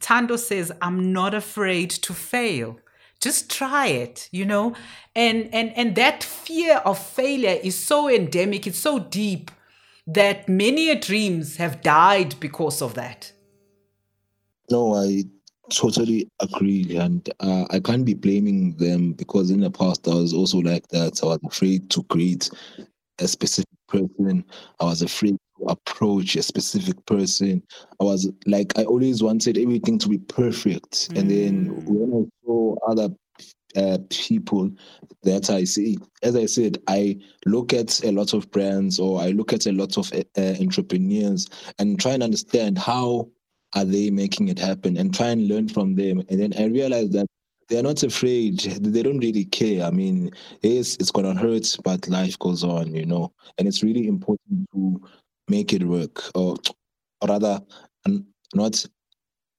Thando 0.00 0.38
says, 0.38 0.70
"I'm 0.80 1.12
not 1.12 1.34
afraid 1.34 1.90
to 1.90 2.14
fail." 2.14 2.78
Just 3.20 3.50
try 3.50 3.86
it 3.86 4.28
you 4.30 4.44
know? 4.44 4.74
And 5.14 5.48
and 5.52 5.76
and 5.76 5.94
that 5.96 6.22
fear 6.22 6.76
of 6.84 6.98
failure 6.98 7.58
is 7.62 7.76
so 7.76 8.08
endemic 8.08 8.66
it's 8.66 8.78
so 8.78 8.98
deep 8.98 9.50
that 10.06 10.48
many 10.48 10.94
dreams 10.94 11.56
have 11.56 11.82
died 11.82 12.38
because 12.40 12.80
of 12.82 12.94
that. 12.94 13.32
No 14.70 14.94
i 14.94 15.24
totally 15.68 16.28
agree 16.40 16.96
and 16.96 17.28
uh, 17.40 17.66
i 17.70 17.80
can't 17.80 18.04
be 18.04 18.14
blaming 18.14 18.76
them 18.76 19.12
because 19.14 19.50
in 19.50 19.58
the 19.60 19.70
past 19.70 20.06
i 20.06 20.14
was 20.14 20.32
also 20.32 20.58
like 20.58 20.86
that. 20.88 21.20
I 21.22 21.26
was 21.26 21.40
afraid 21.44 21.90
to 21.90 22.04
create 22.04 22.48
a 23.18 23.26
specific 23.26 23.68
person. 23.88 24.44
I 24.80 24.84
was 24.84 25.02
afraid 25.02 25.36
approach 25.68 26.36
a 26.36 26.42
specific 26.42 27.04
person 27.06 27.62
i 28.00 28.04
was 28.04 28.30
like 28.46 28.78
i 28.78 28.84
always 28.84 29.22
wanted 29.22 29.58
everything 29.58 29.98
to 29.98 30.08
be 30.08 30.18
perfect 30.18 31.10
mm. 31.10 31.18
and 31.18 31.30
then 31.30 31.70
mm. 31.70 31.84
when 31.86 32.24
i 32.24 32.46
saw 32.46 32.74
other 32.88 33.08
uh, 33.76 33.98
people 34.08 34.70
that 35.22 35.50
I 35.50 35.64
see. 35.64 35.98
As 36.22 36.34
I 36.34 36.46
said, 36.46 36.78
I 36.86 37.18
look 37.44 37.74
at 37.74 38.02
a 38.04 38.10
lot 38.10 38.32
of 38.32 38.50
brands 38.50 38.98
or 38.98 39.20
I 39.20 39.30
look 39.30 39.52
at 39.52 39.66
a 39.66 39.72
lot 39.72 39.98
of 39.98 40.10
uh, 40.12 40.54
entrepreneurs 40.60 41.46
and 41.78 42.00
try 42.00 42.12
and 42.12 42.22
understand 42.22 42.78
how 42.78 43.28
are 43.74 43.84
they 43.84 44.10
making 44.10 44.48
it 44.48 44.58
happen 44.58 44.96
and 44.96 45.14
try 45.14 45.28
and 45.28 45.48
learn 45.48 45.68
from 45.68 45.94
them. 45.94 46.22
And 46.30 46.40
then 46.40 46.54
I 46.58 46.66
realize 46.66 47.10
that 47.10 47.26
they're 47.68 47.82
not 47.82 48.02
afraid. 48.02 48.60
They 48.60 49.02
don't 49.02 49.18
really 49.18 49.44
care. 49.44 49.84
I 49.84 49.90
mean, 49.90 50.30
yes, 50.62 50.96
it's 51.00 51.10
gonna 51.10 51.34
hurt, 51.34 51.76
but 51.84 52.08
life 52.08 52.38
goes 52.38 52.62
on, 52.62 52.94
you 52.94 53.04
know. 53.04 53.32
And 53.58 53.66
it's 53.66 53.82
really 53.82 54.06
important 54.06 54.68
to 54.72 55.02
make 55.48 55.72
it 55.72 55.84
work, 55.84 56.22
or, 56.34 56.56
or 57.20 57.28
rather, 57.28 57.60
not 58.54 58.86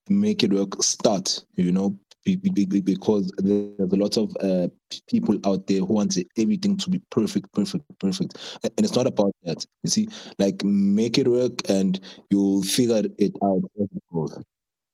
make 0.09 0.43
it 0.43 0.53
work. 0.53 0.81
Start, 0.81 1.43
you 1.55 1.71
know, 1.71 1.97
because 2.25 3.31
there's 3.37 3.91
a 3.93 3.95
lot 3.95 4.17
of 4.17 4.35
uh, 4.41 4.67
people 5.07 5.37
out 5.45 5.65
there 5.67 5.79
who 5.79 5.93
want 5.93 6.17
everything 6.37 6.75
to 6.77 6.89
be 6.89 7.01
perfect, 7.09 7.51
perfect, 7.53 7.85
perfect. 7.99 8.59
And 8.63 8.85
it's 8.85 8.95
not 8.95 9.07
about 9.07 9.33
that. 9.43 9.65
You 9.83 9.89
see, 9.89 10.07
like 10.37 10.63
make 10.63 11.17
it 11.17 11.27
work 11.27 11.69
and 11.69 11.99
you'll 12.29 12.63
figure 12.63 13.03
it 13.17 13.33
out. 13.43 13.61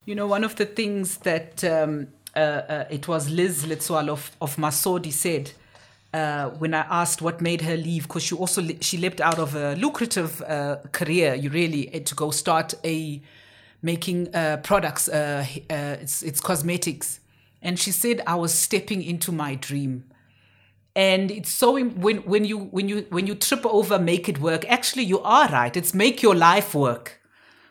You 0.05 0.15
know, 0.15 0.27
one 0.27 0.43
of 0.43 0.55
the 0.57 0.65
things 0.65 1.17
that 1.19 1.63
um, 1.63 2.07
uh, 2.35 2.39
uh, 2.39 2.85
it 2.89 3.07
was 3.07 3.29
Liz 3.29 3.65
Letswalo 3.65 4.09
of, 4.09 4.31
of 4.41 4.55
Masodi 4.57 5.11
said 5.11 5.51
uh, 6.14 6.49
when 6.51 6.74
I 6.74 6.86
asked 6.89 7.22
what 7.22 7.41
made 7.41 7.61
her 7.61 7.76
leave, 7.76 8.03
because 8.03 8.24
she 8.24 8.36
also 8.36 8.61
she 8.82 8.97
left 8.97 9.20
out 9.20 9.39
of 9.39 9.55
a 9.55 9.76
lucrative 9.76 10.41
uh, 10.41 10.78
career, 10.91 11.34
you 11.36 11.49
really 11.49 11.86
to 11.99 12.16
go 12.16 12.32
start 12.32 12.74
a 12.84 13.22
making 13.82 14.34
uh, 14.36 14.57
products. 14.64 15.07
Uh, 15.07 15.45
uh, 15.70 15.97
it's 16.01 16.24
it's 16.24 16.39
cosmetics, 16.39 17.20
and 17.61 17.80
she 17.80 17.91
said 17.91 18.22
I 18.28 18.36
was 18.36 18.53
stepping 18.53 19.03
into 19.03 19.32
my 19.32 19.55
dream. 19.55 20.03
And 20.95 21.32
it's 21.32 21.51
so 21.51 21.84
when 21.84 22.18
when 22.18 22.45
you 22.45 22.59
when 22.59 22.88
you 22.88 23.07
when 23.09 23.26
you 23.28 23.36
trip 23.36 23.66
over, 23.66 23.97
make 23.97 24.30
it 24.30 24.39
work. 24.39 24.64
Actually, 24.70 25.05
you 25.05 25.20
are 25.22 25.49
right. 25.49 25.76
It's 25.76 25.93
make 25.93 26.22
your 26.22 26.36
life 26.36 26.76
work, 26.76 27.20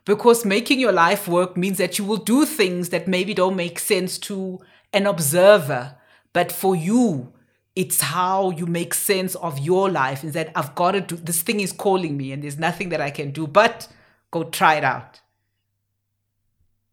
because 0.04 0.44
making 0.44 0.80
your 0.80 0.92
life 0.92 1.28
work 1.28 1.56
means 1.56 1.78
that 1.78 1.98
you 1.98 2.04
will 2.04 2.16
do 2.16 2.44
things 2.44 2.88
that 2.88 3.06
maybe 3.06 3.32
don't 3.32 3.56
make 3.56 3.78
sense 3.78 4.18
to 4.18 4.58
an 4.92 5.06
observer, 5.06 5.94
but 6.32 6.50
for 6.50 6.74
you, 6.74 7.32
it's 7.74 8.00
how 8.00 8.50
you 8.50 8.66
make 8.66 8.94
sense 8.94 9.34
of 9.36 9.58
your 9.58 9.90
life. 9.90 10.24
Is 10.24 10.34
that 10.34 10.52
I've 10.54 10.74
got 10.74 10.92
to 10.92 11.00
do 11.00 11.16
this 11.16 11.42
thing 11.42 11.60
is 11.60 11.72
calling 11.72 12.16
me, 12.16 12.32
and 12.32 12.42
there's 12.42 12.58
nothing 12.58 12.90
that 12.90 13.00
I 13.00 13.10
can 13.10 13.30
do 13.30 13.46
but 13.46 13.88
go 14.30 14.44
try 14.44 14.76
it 14.76 14.84
out. 14.84 15.20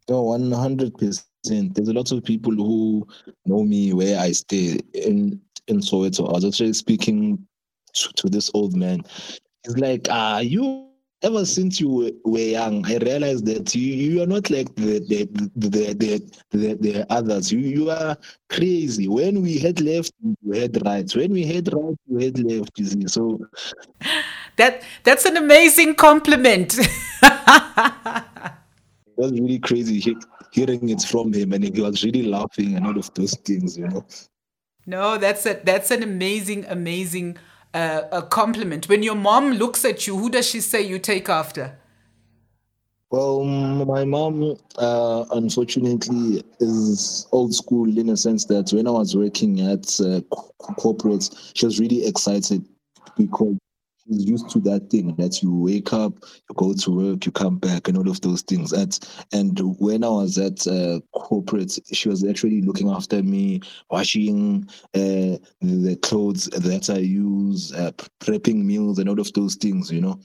No, 0.09 0.23
one 0.23 0.51
hundred 0.51 0.97
percent 0.97 1.25
there's 1.75 1.87
a 1.87 1.93
lot 1.93 2.11
of 2.11 2.23
people 2.23 2.53
who 2.53 3.07
know 3.45 3.63
me 3.63 3.93
where 3.93 4.19
I 4.19 4.31
stay 4.31 4.79
in 4.93 5.39
in 5.67 5.79
Soweto. 5.79 6.27
I 6.29 6.33
was 6.33 6.45
actually 6.45 6.73
speaking 6.73 7.45
to, 7.93 8.09
to 8.13 8.29
this 8.29 8.49
old 8.53 8.75
man. 8.75 9.03
He's 9.63 9.77
like, 9.77 10.07
ah, 10.09 10.39
you 10.39 10.88
ever 11.21 11.45
since 11.45 11.79
you 11.79 12.19
were 12.23 12.39
young, 12.39 12.85
I 12.85 12.97
realized 12.97 13.45
that 13.45 13.75
you, 13.75 13.93
you 13.93 14.23
are 14.23 14.27
not 14.27 14.49
like 14.49 14.73
the 14.75 14.99
the, 14.99 15.25
the 15.55 15.93
the, 15.93 16.31
the, 16.51 16.73
the 16.75 17.05
others. 17.09 17.51
You 17.51 17.59
you 17.59 17.89
are 17.89 18.17
crazy. 18.49 19.07
When 19.07 19.41
we 19.41 19.57
head 19.57 19.81
left, 19.81 20.13
you 20.21 20.51
head 20.53 20.81
right. 20.85 21.09
When 21.15 21.31
we 21.31 21.45
head 21.45 21.69
right, 21.73 21.95
you 22.07 22.17
head 22.17 22.39
left. 22.39 22.79
You 22.79 22.85
see, 22.85 23.07
so 23.07 23.39
that 24.55 24.83
that's 25.03 25.25
an 25.25 25.37
amazing 25.37 25.95
compliment. 25.95 26.77
it 26.77 26.87
was 29.17 29.31
really 29.31 29.59
crazy 29.59 30.15
hearing 30.51 30.89
it 30.89 31.01
from 31.01 31.33
him, 31.33 31.53
and 31.53 31.63
he 31.63 31.81
was 31.81 32.03
really 32.03 32.23
laughing 32.23 32.75
and 32.75 32.87
all 32.87 32.97
of 32.97 33.13
those 33.13 33.35
things, 33.37 33.77
you 33.77 33.87
know. 33.87 34.05
No, 34.85 35.17
that's 35.17 35.45
a 35.45 35.61
that's 35.63 35.91
an 35.91 36.01
amazing, 36.01 36.65
amazing 36.67 37.37
a 37.73 38.25
compliment. 38.29 38.89
When 38.89 39.03
your 39.03 39.15
mom 39.15 39.53
looks 39.53 39.85
at 39.85 40.07
you, 40.07 40.17
who 40.17 40.29
does 40.29 40.49
she 40.49 40.61
say 40.61 40.81
you 40.81 40.99
take 40.99 41.29
after? 41.29 41.77
Well, 43.11 43.43
my 43.43 44.05
mom, 44.05 44.55
uh, 44.77 45.25
unfortunately, 45.31 46.43
is 46.59 47.27
old 47.31 47.55
school 47.55 47.97
in 47.97 48.09
a 48.09 48.17
sense 48.17 48.45
that 48.45 48.71
when 48.71 48.85
I 48.87 48.91
was 48.91 49.15
working 49.15 49.61
at 49.61 49.99
uh, 49.99 50.21
corporates, 50.77 51.51
she 51.55 51.65
was 51.65 51.79
really 51.79 52.05
excited 52.05 52.63
because 53.17 53.57
used 54.09 54.49
to 54.51 54.59
that 54.61 54.89
thing 54.89 55.15
that 55.17 55.41
you 55.43 55.55
wake 55.55 55.93
up, 55.93 56.13
you 56.23 56.55
go 56.55 56.73
to 56.73 56.91
work, 56.91 57.25
you 57.25 57.31
come 57.31 57.57
back, 57.59 57.87
and 57.87 57.97
all 57.97 58.09
of 58.09 58.21
those 58.21 58.41
things. 58.43 58.73
At 58.73 58.99
and 59.33 59.59
when 59.79 60.03
I 60.03 60.09
was 60.09 60.37
at 60.37 60.67
uh, 60.67 60.99
corporate, 61.13 61.77
she 61.93 62.09
was 62.09 62.25
actually 62.25 62.61
looking 62.61 62.89
after 62.89 63.23
me, 63.23 63.61
washing 63.91 64.67
uh, 64.95 65.37
the 65.61 65.97
clothes 66.01 66.45
that 66.47 66.89
I 66.89 66.99
use, 66.99 67.73
uh, 67.73 67.91
prepping 68.21 68.63
meals, 68.65 68.99
and 68.99 69.09
all 69.09 69.19
of 69.19 69.33
those 69.33 69.55
things. 69.55 69.91
You 69.91 70.01
know. 70.01 70.19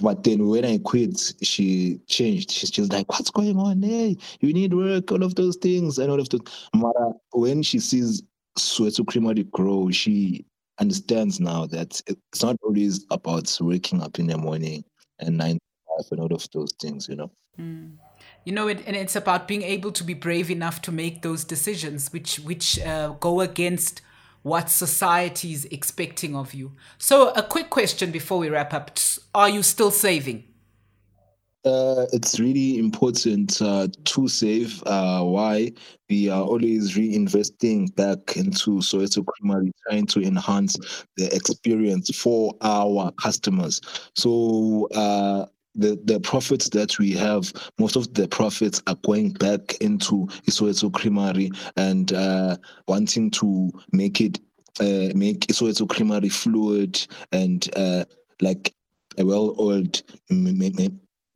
but 0.00 0.24
then 0.24 0.48
when 0.48 0.64
I 0.64 0.78
quit, 0.78 1.34
she 1.42 2.00
changed. 2.08 2.50
She's 2.50 2.70
just 2.70 2.92
like, 2.92 3.10
"What's 3.10 3.30
going 3.30 3.58
on? 3.58 3.82
Hey, 3.82 4.16
you 4.40 4.52
need 4.52 4.74
work, 4.74 5.12
all 5.12 5.22
of 5.22 5.34
those 5.36 5.56
things, 5.56 5.98
and 5.98 6.10
all 6.10 6.20
of 6.20 6.28
those." 6.30 6.42
Mara, 6.74 7.12
when 7.32 7.62
she 7.62 7.78
sees 7.80 8.22
Soweto 8.58 9.06
Creamery 9.06 9.44
grow, 9.44 9.90
she 9.90 10.44
understands 10.78 11.40
now 11.40 11.66
that 11.66 12.00
it's 12.06 12.42
not 12.42 12.56
always 12.62 13.04
about 13.10 13.56
waking 13.60 14.02
up 14.02 14.18
in 14.18 14.26
the 14.26 14.36
morning 14.36 14.84
and 15.18 15.36
nine 15.36 15.54
to 15.54 15.60
five 15.88 16.12
and 16.12 16.20
all 16.20 16.34
of 16.34 16.46
those 16.52 16.72
things, 16.80 17.08
you 17.08 17.16
know. 17.16 17.30
Mm. 17.58 17.92
You 18.44 18.52
know, 18.52 18.68
it, 18.68 18.82
and 18.86 18.94
it's 18.94 19.16
about 19.16 19.48
being 19.48 19.62
able 19.62 19.90
to 19.92 20.04
be 20.04 20.14
brave 20.14 20.50
enough 20.50 20.80
to 20.82 20.92
make 20.92 21.22
those 21.22 21.44
decisions, 21.44 22.12
which 22.12 22.38
which 22.38 22.80
uh, 22.80 23.10
go 23.20 23.40
against 23.40 24.02
what 24.42 24.70
society 24.70 25.52
is 25.52 25.64
expecting 25.66 26.36
of 26.36 26.54
you. 26.54 26.72
So, 26.98 27.30
a 27.30 27.42
quick 27.42 27.70
question 27.70 28.12
before 28.12 28.38
we 28.38 28.48
wrap 28.48 28.72
up: 28.72 28.98
Are 29.34 29.48
you 29.48 29.62
still 29.62 29.90
saving? 29.90 30.44
Uh, 31.66 32.06
it's 32.12 32.38
really 32.38 32.78
important 32.78 33.60
uh, 33.60 33.88
to 34.04 34.28
save. 34.28 34.80
Uh, 34.86 35.20
why? 35.22 35.72
We 36.08 36.28
are 36.28 36.42
always 36.42 36.96
reinvesting 36.96 37.92
back 37.96 38.36
into 38.36 38.78
Soweto 38.78 39.26
Creamery, 39.26 39.72
trying 39.88 40.06
to 40.06 40.22
enhance 40.22 40.76
the 41.16 41.26
experience 41.34 42.16
for 42.16 42.54
our 42.60 43.10
customers. 43.20 43.80
So, 44.14 44.86
uh, 44.94 45.46
the, 45.74 46.00
the 46.04 46.20
profits 46.20 46.68
that 46.70 47.00
we 47.00 47.12
have, 47.14 47.52
most 47.80 47.96
of 47.96 48.14
the 48.14 48.28
profits 48.28 48.80
are 48.86 48.96
going 49.04 49.32
back 49.32 49.74
into 49.80 50.28
Isoeto 50.48 50.92
Creamery 50.92 51.50
and 51.76 52.12
uh, 52.12 52.56
wanting 52.86 53.30
to 53.32 53.72
make 53.92 54.20
it 54.20 54.38
make 55.14 55.40
Isoeto 55.48 55.88
Creamery 55.88 56.28
fluid 56.28 57.04
and 57.32 57.68
like 58.40 58.72
a 59.18 59.24
well-oiled 59.24 60.02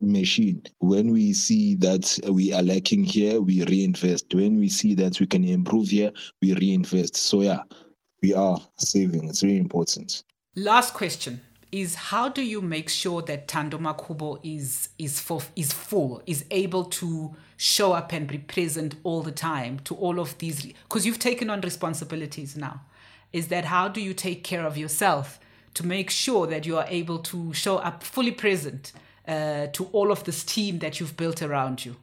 machine. 0.01 0.63
When 0.79 1.11
we 1.11 1.33
see 1.33 1.75
that 1.75 2.19
we 2.29 2.53
are 2.53 2.61
lacking 2.61 3.03
here, 3.03 3.41
we 3.41 3.63
reinvest. 3.65 4.33
When 4.33 4.57
we 4.59 4.69
see 4.69 4.95
that 4.95 5.19
we 5.19 5.27
can 5.27 5.43
improve 5.43 5.89
here, 5.89 6.11
we 6.41 6.53
reinvest. 6.53 7.15
So 7.15 7.41
yeah, 7.41 7.61
we 8.21 8.33
are 8.33 8.59
saving. 8.77 9.29
It's 9.29 9.41
very 9.41 9.57
important. 9.57 10.23
Last 10.55 10.93
question 10.93 11.41
is 11.71 11.95
how 11.95 12.27
do 12.27 12.41
you 12.41 12.61
make 12.61 12.89
sure 12.89 13.21
that 13.21 13.47
Thando 13.47 13.79
Makhubu 13.79 14.39
is 14.43 14.89
is 14.97 15.23
is 15.55 15.71
full, 15.71 16.21
is 16.25 16.45
able 16.51 16.85
to 16.85 17.35
show 17.55 17.93
up 17.93 18.11
and 18.11 18.27
be 18.27 18.37
present 18.37 18.95
all 19.03 19.21
the 19.21 19.31
time 19.31 19.79
to 19.85 19.95
all 19.95 20.19
of 20.19 20.37
these 20.39 20.65
because 20.83 21.05
you've 21.05 21.19
taken 21.19 21.49
on 21.49 21.61
responsibilities 21.61 22.57
now. 22.57 22.81
Is 23.31 23.47
that 23.47 23.65
how 23.65 23.87
do 23.87 24.01
you 24.01 24.13
take 24.13 24.43
care 24.43 24.65
of 24.65 24.77
yourself 24.77 25.39
to 25.75 25.85
make 25.85 26.09
sure 26.09 26.47
that 26.47 26.65
you 26.65 26.77
are 26.77 26.87
able 26.89 27.19
to 27.19 27.53
show 27.53 27.77
up 27.77 28.03
fully 28.03 28.31
present 28.31 28.91
uh, 29.27 29.67
to 29.67 29.85
all 29.91 30.11
of 30.11 30.23
this 30.23 30.43
team 30.43 30.79
that 30.79 30.99
you've 30.99 31.17
built 31.17 31.41
around 31.41 31.85
you? 31.85 31.95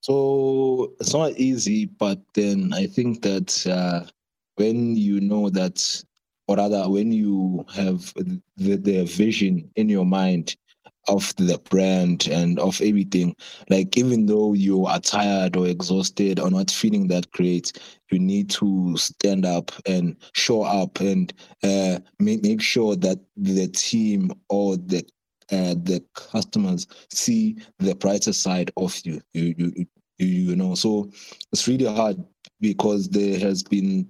So 0.00 0.92
it's 1.00 1.12
not 1.12 1.32
easy, 1.32 1.86
but 1.86 2.20
then 2.34 2.72
I 2.72 2.86
think 2.86 3.22
that 3.22 3.66
uh, 3.66 4.08
when 4.56 4.96
you 4.96 5.20
know 5.20 5.50
that 5.50 6.02
or 6.48 6.56
rather 6.56 6.88
when 6.88 7.12
you 7.12 7.64
have 7.74 8.12
the, 8.14 8.76
the 8.76 9.04
vision 9.04 9.70
in 9.76 9.88
your 9.88 10.06
mind 10.06 10.56
of 11.06 11.34
the 11.36 11.58
brand 11.70 12.28
and 12.30 12.58
of 12.58 12.80
everything 12.82 13.34
like 13.70 13.96
even 13.96 14.26
though 14.26 14.52
you 14.52 14.84
are 14.84 15.00
tired 15.00 15.56
or 15.56 15.66
exhausted 15.66 16.38
or 16.38 16.50
not 16.50 16.70
feeling 16.70 17.08
that 17.08 17.30
great 17.30 17.72
you 18.10 18.18
need 18.18 18.50
to 18.50 18.94
stand 18.96 19.46
up 19.46 19.72
and 19.86 20.16
show 20.34 20.62
up 20.62 21.00
and 21.00 21.32
uh, 21.62 21.98
make, 22.18 22.42
make 22.42 22.60
sure 22.60 22.94
that 22.94 23.18
the 23.36 23.68
team 23.68 24.30
or 24.50 24.76
the 24.76 25.02
uh, 25.50 25.74
the 25.82 26.02
customers 26.14 26.86
see 27.10 27.56
the 27.78 27.94
brighter 27.94 28.32
side 28.32 28.70
of 28.76 28.98
you 29.04 29.20
you 29.32 29.54
you 29.56 29.86
you, 30.18 30.26
you 30.26 30.56
know 30.56 30.74
so 30.74 31.10
it's 31.52 31.68
really 31.68 31.86
hard 31.86 32.22
because 32.60 33.08
there 33.08 33.38
has 33.38 33.62
been 33.62 34.08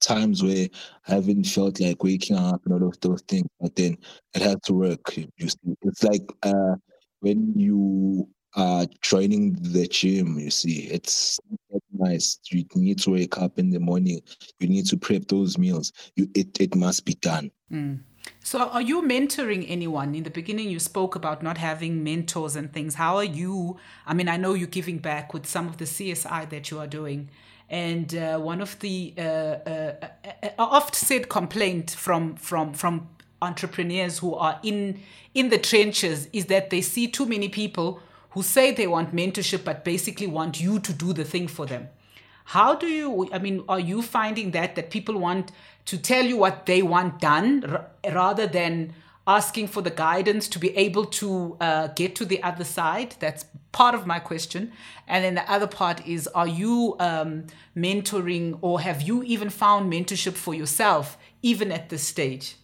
times 0.00 0.42
where 0.42 0.68
I 1.08 1.14
haven't 1.14 1.44
felt 1.44 1.80
like 1.80 2.02
waking 2.04 2.36
up 2.36 2.64
and 2.64 2.72
all 2.72 2.88
of 2.88 3.00
those 3.00 3.20
things, 3.22 3.48
but 3.60 3.74
then 3.74 3.98
it 4.32 4.42
has 4.42 4.56
to 4.66 4.72
work. 4.72 5.16
You 5.16 5.48
see, 5.48 5.74
it's 5.82 6.04
like 6.04 6.22
uh, 6.44 6.76
when 7.18 7.52
you 7.56 8.28
are 8.54 8.86
joining 9.02 9.54
the 9.54 9.86
gym. 9.86 10.38
You 10.38 10.50
see, 10.50 10.88
it's 10.90 11.38
nice. 11.92 12.38
You 12.50 12.64
need 12.74 12.98
to 13.00 13.10
wake 13.10 13.38
up 13.38 13.58
in 13.58 13.70
the 13.70 13.80
morning. 13.80 14.20
You 14.58 14.68
need 14.68 14.86
to 14.86 14.96
prep 14.96 15.28
those 15.28 15.58
meals. 15.58 15.92
You, 16.16 16.28
it 16.34 16.60
it 16.60 16.74
must 16.74 17.04
be 17.04 17.14
done. 17.14 17.50
Mm. 17.72 18.00
So, 18.40 18.60
are 18.60 18.80
you 18.80 19.02
mentoring 19.02 19.66
anyone? 19.68 20.14
In 20.14 20.22
the 20.22 20.30
beginning, 20.30 20.70
you 20.70 20.78
spoke 20.78 21.14
about 21.14 21.42
not 21.42 21.58
having 21.58 22.02
mentors 22.02 22.56
and 22.56 22.72
things. 22.72 22.94
How 22.94 23.16
are 23.16 23.24
you? 23.24 23.76
I 24.06 24.14
mean, 24.14 24.28
I 24.28 24.36
know 24.36 24.54
you're 24.54 24.68
giving 24.68 24.98
back 24.98 25.34
with 25.34 25.46
some 25.46 25.68
of 25.68 25.76
the 25.76 25.84
CSI 25.84 26.48
that 26.48 26.70
you 26.70 26.78
are 26.78 26.86
doing. 26.86 27.28
And 27.68 28.14
uh, 28.14 28.38
one 28.38 28.62
of 28.62 28.78
the 28.80 29.12
uh, 29.18 29.20
uh, 29.20 29.94
uh, 30.42 30.48
oft 30.58 30.94
said 30.94 31.28
complaint 31.28 31.90
from 31.90 32.36
from 32.36 32.72
from 32.72 33.08
entrepreneurs 33.42 34.18
who 34.18 34.34
are 34.34 34.58
in 34.62 35.00
in 35.34 35.50
the 35.50 35.58
trenches 35.58 36.28
is 36.32 36.46
that 36.46 36.70
they 36.70 36.80
see 36.80 37.06
too 37.06 37.26
many 37.26 37.48
people 37.48 38.00
who 38.30 38.42
say 38.42 38.72
they 38.72 38.86
want 38.86 39.14
mentorship 39.14 39.64
but 39.64 39.84
basically 39.84 40.26
want 40.26 40.60
you 40.60 40.78
to 40.80 40.92
do 40.92 41.12
the 41.12 41.24
thing 41.24 41.46
for 41.46 41.66
them. 41.66 41.88
How 42.44 42.74
do 42.74 42.86
you? 42.86 43.28
I 43.30 43.38
mean, 43.38 43.62
are 43.68 43.80
you 43.80 44.00
finding 44.00 44.52
that 44.52 44.74
that 44.76 44.88
people 44.90 45.18
want 45.18 45.52
to 45.88 45.96
tell 45.96 46.24
you 46.26 46.36
what 46.36 46.66
they 46.66 46.82
want 46.82 47.18
done 47.18 47.64
r- 47.64 47.86
rather 48.12 48.46
than 48.46 48.92
asking 49.26 49.68
for 49.68 49.80
the 49.80 49.90
guidance 49.90 50.46
to 50.48 50.58
be 50.58 50.76
able 50.76 51.06
to 51.06 51.56
uh, 51.62 51.86
get 51.88 52.14
to 52.14 52.26
the 52.26 52.42
other 52.42 52.64
side. 52.64 53.16
That's 53.20 53.46
part 53.72 53.94
of 53.94 54.06
my 54.06 54.18
question. 54.18 54.70
And 55.06 55.24
then 55.24 55.34
the 55.34 55.50
other 55.50 55.66
part 55.66 56.06
is 56.06 56.26
Are 56.28 56.46
you 56.46 56.94
um, 57.00 57.46
mentoring 57.74 58.58
or 58.60 58.80
have 58.80 59.00
you 59.00 59.22
even 59.22 59.48
found 59.48 59.90
mentorship 59.90 60.34
for 60.34 60.54
yourself, 60.54 61.16
even 61.40 61.72
at 61.72 61.88
this 61.88 62.06
stage? 62.06 62.56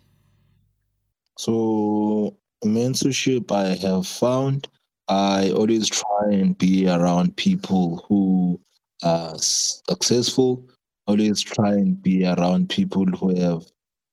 So, 1.38 2.36
mentorship 2.62 3.50
I 3.50 3.74
have 3.86 4.06
found, 4.06 4.68
I 5.08 5.50
always 5.50 5.88
try 5.88 6.28
and 6.30 6.56
be 6.58 6.88
around 6.88 7.36
people 7.36 8.04
who 8.06 8.60
are 9.02 9.34
successful, 9.38 10.68
always 11.06 11.40
try 11.40 11.72
and 11.72 12.00
be 12.02 12.26
around 12.26 12.68
people 12.68 13.04
who 13.06 13.34
have 13.40 13.64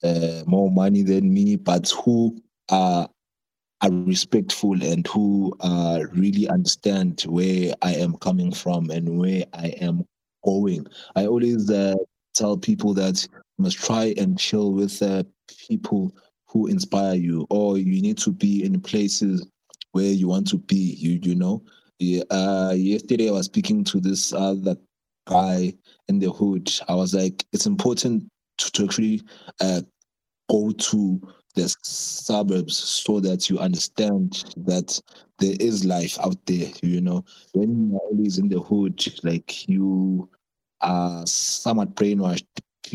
uh, 0.03 0.43
more 0.45 0.71
money 0.71 1.03
than 1.03 1.33
me, 1.33 1.55
but 1.55 1.89
who 1.89 2.41
are 2.69 3.07
are 3.81 3.91
respectful 3.91 4.83
and 4.83 5.07
who 5.07 5.51
uh, 5.61 6.03
really 6.13 6.47
understand 6.49 7.21
where 7.21 7.73
I 7.81 7.95
am 7.95 8.15
coming 8.17 8.51
from 8.51 8.91
and 8.91 9.17
where 9.17 9.43
I 9.53 9.69
am 9.81 10.05
going. 10.45 10.85
I 11.15 11.25
always 11.25 11.69
uh, 11.71 11.95
tell 12.35 12.57
people 12.57 12.93
that 12.95 13.27
you 13.31 13.63
must 13.63 13.77
try 13.77 14.13
and 14.17 14.37
chill 14.37 14.73
with 14.73 15.01
uh, 15.01 15.23
people 15.67 16.15
who 16.47 16.67
inspire 16.67 17.15
you, 17.15 17.47
or 17.49 17.77
you 17.77 18.01
need 18.01 18.17
to 18.19 18.31
be 18.31 18.63
in 18.63 18.81
places 18.81 19.47
where 19.93 20.11
you 20.11 20.27
want 20.27 20.47
to 20.49 20.57
be. 20.57 20.95
You 20.97 21.19
you 21.23 21.35
know. 21.35 21.63
Yeah, 21.99 22.23
uh, 22.31 22.73
yesterday 22.75 23.29
I 23.29 23.33
was 23.33 23.45
speaking 23.45 23.83
to 23.85 23.99
this 23.99 24.33
other 24.33 24.75
guy 25.31 25.73
in 26.07 26.19
the 26.19 26.31
hood. 26.31 26.71
I 26.87 26.95
was 26.95 27.13
like, 27.13 27.45
it's 27.53 27.65
important 27.65 28.29
to, 28.57 28.71
to 28.71 28.83
actually 28.85 29.21
uh, 29.59 29.81
go 30.49 30.71
to 30.71 31.21
the 31.55 31.75
suburbs 31.81 32.77
so 32.77 33.19
that 33.19 33.49
you 33.49 33.59
understand 33.59 34.53
that 34.57 34.99
there 35.39 35.55
is 35.59 35.83
life 35.83 36.17
out 36.19 36.37
there 36.45 36.69
you 36.81 37.01
know 37.01 37.25
when 37.53 37.89
you're 37.89 37.99
always 37.99 38.37
in 38.37 38.47
the 38.47 38.59
hood 38.59 39.03
like 39.23 39.67
you 39.67 40.29
are 40.81 41.25
somewhat 41.25 41.93
brainwashed 41.95 42.45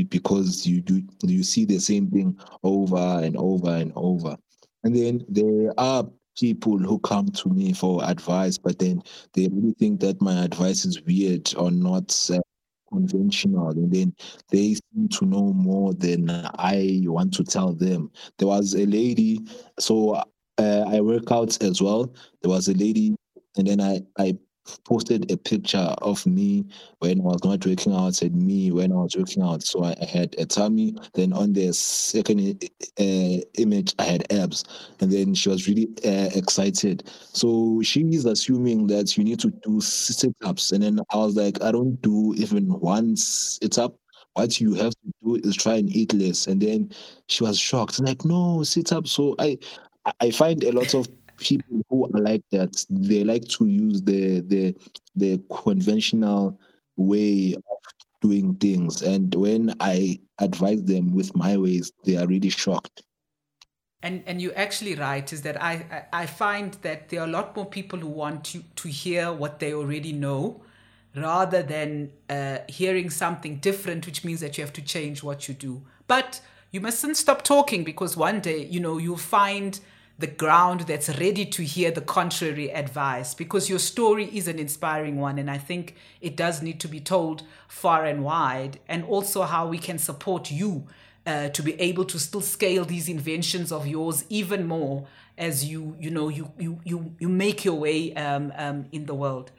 because 0.08 0.66
you 0.66 0.80
do 0.80 1.02
you 1.22 1.42
see 1.42 1.64
the 1.64 1.78
same 1.78 2.10
thing 2.10 2.38
over 2.62 3.20
and 3.22 3.36
over 3.36 3.70
and 3.70 3.92
over 3.94 4.36
and 4.84 4.94
then 4.96 5.24
there 5.28 5.72
are 5.78 6.06
people 6.36 6.78
who 6.78 6.98
come 7.00 7.28
to 7.28 7.48
me 7.48 7.72
for 7.72 8.04
advice 8.04 8.58
but 8.58 8.78
then 8.78 9.02
they 9.32 9.48
really 9.48 9.74
think 9.78 10.00
that 10.00 10.20
my 10.20 10.44
advice 10.44 10.84
is 10.84 11.02
weird 11.02 11.52
or 11.56 11.70
not 11.70 12.30
uh, 12.32 12.38
conventional 12.92 13.70
and 13.70 13.92
then 13.92 14.14
they 14.50 14.74
seem 14.74 15.08
to 15.08 15.24
know 15.24 15.52
more 15.52 15.92
than 15.94 16.30
I 16.30 17.02
want 17.04 17.34
to 17.34 17.44
tell 17.44 17.72
them. 17.72 18.10
There 18.38 18.48
was 18.48 18.74
a 18.74 18.86
lady, 18.86 19.40
so 19.78 20.22
uh, 20.58 20.84
I 20.86 21.00
work 21.00 21.30
out 21.30 21.62
as 21.62 21.82
well. 21.82 22.14
There 22.42 22.50
was 22.50 22.68
a 22.68 22.74
lady, 22.74 23.14
and 23.56 23.66
then 23.66 23.80
I, 23.80 24.00
I 24.18 24.36
posted 24.84 25.30
a 25.30 25.36
picture 25.36 25.94
of 26.02 26.24
me 26.26 26.64
when 26.98 27.20
I 27.20 27.24
was 27.24 27.44
not 27.44 27.64
working 27.66 27.94
out 27.94 28.22
and 28.22 28.34
me 28.34 28.70
when 28.70 28.92
I 28.92 28.96
was 28.96 29.16
working 29.16 29.42
out. 29.42 29.62
So 29.62 29.84
I, 29.84 29.94
I 30.00 30.04
had 30.04 30.34
a 30.38 30.46
tummy. 30.46 30.96
Then 31.14 31.32
on 31.32 31.52
the 31.52 31.72
second 31.72 32.64
uh, 32.98 33.40
image, 33.58 33.94
I 33.98 34.04
had 34.04 34.32
abs. 34.32 34.64
And 35.00 35.12
then 35.12 35.34
she 35.34 35.48
was 35.48 35.68
really 35.68 35.88
uh, 36.04 36.30
excited. 36.34 37.08
So 37.32 37.80
she 37.82 38.02
is 38.02 38.24
assuming 38.24 38.86
that 38.88 39.16
you 39.16 39.24
need 39.24 39.40
to 39.40 39.50
do 39.50 39.80
sit 39.80 40.34
ups. 40.44 40.72
And 40.72 40.82
then 40.82 41.00
I 41.10 41.16
was 41.16 41.36
like, 41.36 41.62
I 41.62 41.72
don't 41.72 42.00
do 42.02 42.34
even 42.36 42.66
one 42.80 43.16
sit 43.16 43.78
up. 43.78 43.96
What 44.34 44.60
you 44.60 44.74
have 44.74 44.92
to 44.92 45.12
do 45.24 45.48
is 45.48 45.56
try 45.56 45.76
and 45.76 45.88
eat 45.94 46.12
less. 46.12 46.46
And 46.46 46.60
then 46.60 46.90
she 47.28 47.42
was 47.42 47.58
shocked. 47.58 47.98
Like, 48.00 48.24
no, 48.24 48.62
sit 48.64 48.92
up. 48.92 49.06
So 49.06 49.34
I 49.38 49.58
I 50.20 50.30
find 50.30 50.62
a 50.62 50.72
lot 50.72 50.94
of 50.94 51.08
people 51.38 51.82
who 51.88 52.06
are 52.06 52.20
like 52.20 52.42
that. 52.52 52.84
They 52.90 53.24
like 53.24 53.46
to 53.48 53.66
use 53.66 54.02
the 54.02 54.40
the 54.40 54.74
the 55.14 55.40
conventional 55.50 56.58
way 56.96 57.54
of 57.54 57.62
doing 58.20 58.54
things, 58.56 59.02
and 59.02 59.34
when 59.34 59.74
I 59.80 60.20
advise 60.38 60.82
them 60.84 61.14
with 61.14 61.34
my 61.36 61.56
ways, 61.56 61.92
they 62.04 62.16
are 62.16 62.26
really 62.26 62.50
shocked. 62.50 63.02
And 64.02 64.22
and 64.26 64.40
you're 64.40 64.56
actually 64.56 64.94
right. 64.94 65.32
Is 65.32 65.42
that 65.42 65.60
I 65.62 66.06
I 66.12 66.26
find 66.26 66.74
that 66.82 67.08
there 67.08 67.20
are 67.20 67.26
a 67.26 67.30
lot 67.30 67.56
more 67.56 67.66
people 67.66 67.98
who 67.98 68.08
want 68.08 68.44
to 68.44 68.62
to 68.76 68.88
hear 68.88 69.32
what 69.32 69.58
they 69.58 69.74
already 69.74 70.12
know, 70.12 70.62
rather 71.14 71.62
than 71.62 72.12
uh, 72.28 72.58
hearing 72.68 73.10
something 73.10 73.56
different, 73.56 74.06
which 74.06 74.24
means 74.24 74.40
that 74.40 74.58
you 74.58 74.64
have 74.64 74.72
to 74.74 74.82
change 74.82 75.22
what 75.22 75.48
you 75.48 75.54
do. 75.54 75.82
But 76.06 76.40
you 76.70 76.80
mustn't 76.80 77.16
stop 77.16 77.42
talking 77.42 77.84
because 77.84 78.16
one 78.16 78.40
day 78.40 78.64
you 78.64 78.80
know 78.80 78.98
you'll 78.98 79.16
find 79.16 79.80
the 80.18 80.26
ground 80.26 80.80
that's 80.82 81.08
ready 81.18 81.44
to 81.44 81.62
hear 81.62 81.90
the 81.90 82.00
contrary 82.00 82.72
advice 82.72 83.34
because 83.34 83.68
your 83.68 83.78
story 83.78 84.24
is 84.36 84.48
an 84.48 84.58
inspiring 84.58 85.18
one 85.18 85.38
and 85.38 85.50
i 85.50 85.58
think 85.58 85.94
it 86.20 86.36
does 86.36 86.62
need 86.62 86.80
to 86.80 86.88
be 86.88 87.00
told 87.00 87.42
far 87.68 88.04
and 88.04 88.24
wide 88.24 88.78
and 88.88 89.04
also 89.04 89.42
how 89.42 89.66
we 89.66 89.78
can 89.78 89.98
support 89.98 90.50
you 90.50 90.86
uh, 91.26 91.48
to 91.48 91.62
be 91.62 91.78
able 91.80 92.04
to 92.04 92.18
still 92.18 92.40
scale 92.40 92.84
these 92.84 93.08
inventions 93.08 93.72
of 93.72 93.86
yours 93.86 94.24
even 94.28 94.66
more 94.66 95.06
as 95.36 95.64
you 95.64 95.96
you 96.00 96.10
know 96.10 96.28
you 96.28 96.50
you 96.58 96.78
you, 96.84 97.14
you 97.18 97.28
make 97.28 97.64
your 97.64 97.74
way 97.74 98.14
um, 98.14 98.52
um, 98.56 98.86
in 98.92 99.06
the 99.06 99.14
world. 99.14 99.50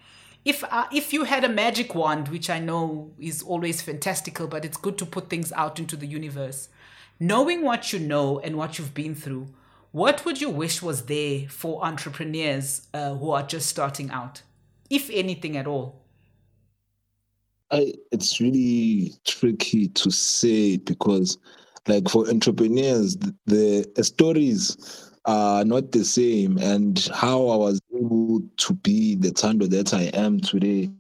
If 0.46 0.64
uh, 0.64 0.86
if 0.92 1.14
you 1.14 1.26
had 1.26 1.44
a 1.44 1.50
magic 1.50 1.94
wand 1.94 2.30
which 2.30 2.50
i 2.50 2.58
know 2.58 3.12
is 3.20 3.44
always 3.44 3.82
fantastical 3.82 4.48
but 4.48 4.64
it's 4.64 4.78
good 4.78 4.98
to 5.00 5.06
put 5.06 5.30
things 5.30 5.52
out 5.52 5.78
into 5.78 5.98
the 5.98 6.08
universe 6.08 6.70
knowing 7.20 7.64
what 7.64 7.92
you 7.92 8.00
know 8.00 8.40
and 8.40 8.56
what 8.56 8.80
you've 8.80 8.94
been 8.94 9.14
through 9.14 9.48
what 9.98 10.24
would 10.26 10.40
you 10.40 10.52
wish 10.52 10.84
was 10.84 11.08
there 11.08 11.50
for 11.50 11.84
entrepreneurs 11.84 12.88
uh, 12.94 13.16
who 13.16 13.32
are 13.32 13.42
just 13.42 13.68
starting 13.68 14.12
out, 14.12 14.44
if 14.92 15.10
anything 15.10 15.58
at 15.58 15.66
all? 15.66 16.04
I, 17.72 17.94
it's 18.12 18.40
really 18.40 19.16
tricky 19.26 19.88
to 19.88 20.12
say 20.12 20.78
because, 20.78 21.40
like, 21.88 22.08
for 22.10 22.30
entrepreneurs, 22.30 23.18
the, 23.48 23.92
the 23.96 24.04
stories 24.04 24.78
are 25.26 25.66
not 25.66 25.92
the 25.92 26.06
same, 26.06 26.60
and 26.60 27.10
how 27.12 27.48
I 27.48 27.56
was 27.56 27.82
able 27.98 28.44
to 28.56 28.74
be 28.76 29.16
the 29.16 29.30
Thando 29.30 29.68
that 29.68 29.96
I 29.96 30.04
am 30.14 30.40
today 30.40 30.92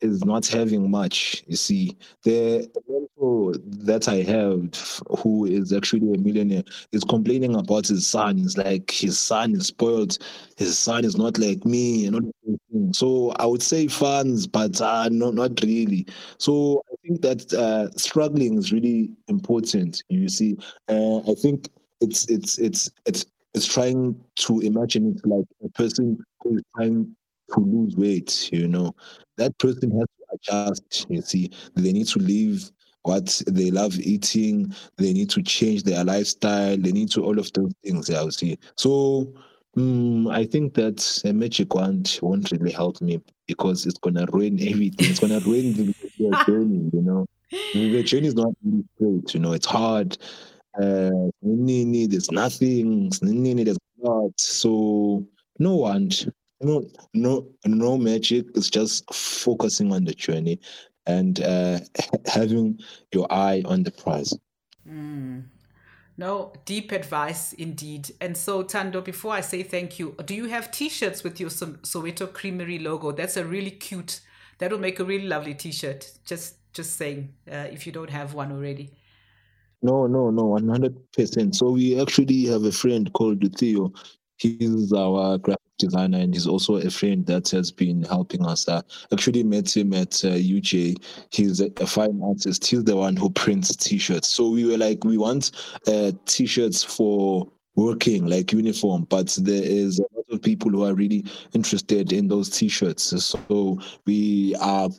is 0.00 0.24
not 0.24 0.46
having 0.46 0.90
much. 0.90 1.42
You 1.46 1.56
see, 1.56 1.96
the 2.24 2.68
mentor 2.88 3.54
that 3.84 4.08
I 4.08 4.16
have, 4.22 5.02
who 5.20 5.46
is 5.46 5.72
actually 5.72 6.14
a 6.14 6.18
millionaire, 6.18 6.62
is 6.92 7.04
complaining 7.04 7.54
about 7.54 7.86
his 7.86 8.06
son. 8.06 8.38
It's 8.38 8.56
like 8.56 8.90
his 8.90 9.18
son 9.18 9.54
is 9.54 9.66
spoiled. 9.68 10.18
His 10.56 10.78
son 10.78 11.04
is 11.04 11.16
not 11.16 11.38
like 11.38 11.64
me. 11.64 12.10
So 12.92 13.30
I 13.38 13.46
would 13.46 13.62
say 13.62 13.88
funds, 13.88 14.46
but 14.46 14.80
uh, 14.80 15.08
no, 15.10 15.30
not 15.30 15.60
really. 15.62 16.06
So 16.38 16.82
I 16.92 16.94
think 17.06 17.22
that 17.22 17.52
uh, 17.52 17.90
struggling 17.96 18.58
is 18.58 18.72
really 18.72 19.10
important. 19.28 20.02
You 20.08 20.28
see, 20.28 20.56
uh, 20.88 21.18
I 21.30 21.34
think 21.34 21.68
it's 22.00 22.26
it's 22.28 22.58
it's 22.58 22.90
it's 23.06 23.26
it's 23.54 23.66
trying 23.66 24.18
to 24.36 24.60
imagine 24.60 25.14
it 25.16 25.26
like 25.26 25.44
a 25.64 25.68
person 25.70 26.18
who 26.42 26.56
is 26.56 26.62
trying 26.76 27.14
to 27.54 27.60
lose 27.60 27.96
weight, 27.96 28.50
you 28.52 28.68
know, 28.68 28.94
that 29.36 29.56
person 29.58 29.90
has 29.92 30.06
to 30.06 30.52
adjust. 30.52 31.06
You 31.08 31.22
see, 31.22 31.50
they 31.74 31.92
need 31.92 32.06
to 32.08 32.18
leave 32.18 32.70
what 33.02 33.42
they 33.46 33.70
love 33.70 33.98
eating. 33.98 34.74
They 34.96 35.12
need 35.12 35.30
to 35.30 35.42
change 35.42 35.84
their 35.84 36.04
lifestyle. 36.04 36.76
They 36.76 36.92
need 36.92 37.10
to 37.12 37.24
all 37.24 37.38
of 37.38 37.52
those 37.52 37.72
things. 37.84 38.08
Yeah, 38.08 38.22
you 38.24 38.30
see. 38.30 38.58
So 38.76 39.32
um, 39.76 40.28
I 40.28 40.44
think 40.44 40.74
that 40.74 41.22
a 41.24 41.32
magic 41.32 41.74
wand 41.74 42.18
won't 42.22 42.50
really 42.50 42.72
help 42.72 43.00
me 43.00 43.20
because 43.46 43.86
it's 43.86 43.98
gonna 43.98 44.26
ruin 44.32 44.60
everything. 44.60 45.10
It's 45.10 45.20
gonna 45.20 45.40
ruin 45.40 45.72
the, 45.72 45.94
the 46.18 46.44
journey. 46.46 46.90
You 46.92 47.02
know, 47.02 47.26
the 47.74 48.02
journey 48.02 48.28
is 48.28 48.34
not 48.34 48.52
really 48.64 48.84
straight. 48.96 49.34
You 49.34 49.40
know, 49.40 49.52
it's 49.52 49.66
hard. 49.66 50.18
Uh, 50.80 51.10
there's 51.42 52.30
nothing. 52.30 53.10
There's 53.10 53.78
not. 54.02 54.30
So 54.36 55.26
no 55.58 55.76
one 55.76 56.10
no 56.60 56.84
no 57.14 57.46
no 57.64 57.96
magic 57.96 58.46
it's 58.54 58.70
just 58.70 59.12
focusing 59.12 59.92
on 59.92 60.04
the 60.04 60.14
journey 60.14 60.60
and 61.06 61.40
uh, 61.42 61.80
having 62.26 62.78
your 63.12 63.26
eye 63.32 63.62
on 63.64 63.82
the 63.82 63.90
prize 63.90 64.34
mm. 64.88 65.42
no 66.16 66.52
deep 66.64 66.92
advice 66.92 67.52
indeed 67.54 68.10
and 68.20 68.36
so 68.36 68.62
Thando 68.62 69.02
before 69.02 69.32
i 69.32 69.40
say 69.40 69.62
thank 69.62 69.98
you 69.98 70.14
do 70.24 70.34
you 70.34 70.46
have 70.46 70.70
t-shirts 70.70 71.24
with 71.24 71.40
your 71.40 71.50
soweto 71.50 72.32
creamery 72.32 72.78
logo 72.78 73.12
that's 73.12 73.36
a 73.36 73.44
really 73.44 73.70
cute 73.70 74.20
that 74.58 74.70
will 74.70 74.78
make 74.78 75.00
a 75.00 75.04
really 75.04 75.26
lovely 75.26 75.54
t-shirt 75.54 76.10
just 76.24 76.56
just 76.72 76.96
saying 76.96 77.32
uh, 77.50 77.66
if 77.72 77.86
you 77.86 77.92
don't 77.92 78.10
have 78.10 78.34
one 78.34 78.52
already 78.52 78.90
no, 79.82 80.06
no, 80.06 80.30
no, 80.30 80.42
100%. 80.42 81.54
So 81.54 81.70
we 81.70 81.98
actually 81.98 82.44
have 82.46 82.64
a 82.64 82.72
friend 82.72 83.10
called 83.14 83.42
Theo. 83.58 83.92
He's 84.36 84.92
our 84.92 85.38
graphic 85.38 85.69
designer 85.80 86.18
and 86.18 86.34
he's 86.34 86.46
also 86.46 86.76
a 86.76 86.90
friend 86.90 87.26
that 87.26 87.48
has 87.50 87.70
been 87.72 88.02
helping 88.02 88.44
us. 88.46 88.68
I 88.68 88.82
actually 89.12 89.42
met 89.42 89.76
him 89.76 89.92
at 89.92 90.24
uh, 90.24 90.36
UJ. 90.36 90.96
He's 91.30 91.60
a, 91.60 91.70
a, 91.80 91.86
fine 91.86 92.20
artist. 92.22 92.66
He's 92.66 92.84
the 92.84 92.96
one 92.96 93.16
who 93.16 93.30
prints 93.30 93.74
t-shirts. 93.74 94.28
So 94.28 94.50
we 94.50 94.64
were 94.64 94.78
like, 94.78 95.04
we 95.04 95.18
want 95.18 95.50
uh, 95.86 96.12
t-shirts 96.26 96.84
for 96.84 97.50
working 97.76 98.26
like 98.26 98.52
uniform 98.52 99.06
but 99.08 99.36
there 99.42 99.62
is 99.62 100.00
a 100.00 100.06
lot 100.14 100.24
of 100.30 100.42
people 100.42 100.70
who 100.70 100.84
are 100.84 100.94
really 100.94 101.24
interested 101.54 102.12
in 102.12 102.28
those 102.28 102.50
t-shirts 102.50 103.04
so 103.24 103.78
we 104.06 104.54
are 104.60 104.90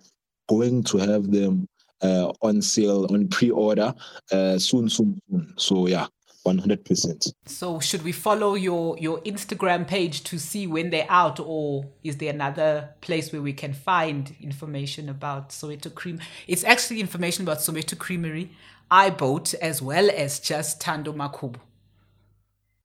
going 0.50 0.82
to 0.82 0.98
have 0.98 1.32
them 1.32 1.68
uh, 2.02 2.32
on 2.42 2.62
sale 2.62 3.06
on 3.14 3.28
pre-order 3.28 3.94
uh, 4.32 4.58
soon 4.58 4.90
soon 4.90 5.20
soon 5.30 5.54
so 5.58 5.88
yeah 5.88 6.08
100%. 6.46 7.34
So 7.46 7.80
should 7.80 8.04
we 8.04 8.12
follow 8.12 8.56
your 8.56 8.98
your 8.98 9.20
Instagram 9.22 9.88
page 9.88 10.24
to 10.26 10.40
see 10.40 10.68
when 10.68 10.90
they're 10.90 11.10
out 11.10 11.40
or 11.40 11.86
is 12.04 12.18
there 12.18 12.34
another 12.34 12.90
place 13.02 13.32
where 13.32 13.42
we 13.42 13.54
can 13.54 13.74
find 13.74 14.36
information 14.42 15.10
about 15.10 15.50
Soweto 15.50 15.94
Cream? 15.94 16.20
It's 16.48 16.64
actually 16.64 17.00
information 17.00 17.44
about 17.44 17.60
Soweto 17.60 17.98
Creamery, 17.98 18.52
iBoat 18.92 19.54
as 19.56 19.82
well 19.82 20.10
as 20.16 20.40
just 20.40 20.82
Thando 20.82 21.14
Makhubu. 21.16 21.60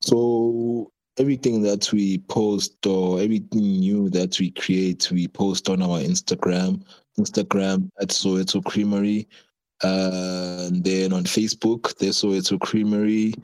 So 0.01 0.93
everything 1.19 1.63
that 1.63 1.93
we 1.93 2.19
post 2.19 2.87
or 2.87 3.21
everything 3.21 3.79
new 3.79 4.11
that 4.11 4.39
we 4.39 4.51
create, 4.51 5.11
we 5.11 5.29
post 5.29 5.69
on 5.69 5.83
our 5.83 5.99
Instagram, 5.99 6.83
Instagram 7.19 7.91
at 8.01 8.09
Soweto 8.09 8.63
Creamery. 8.65 9.27
Uh, 9.83 10.67
and 10.67 10.85
then 10.85 11.13
on 11.13 11.25
Facebook, 11.25 11.97
there's 11.99 12.23
Soweto 12.23 12.59
Creamery, 12.61 13.35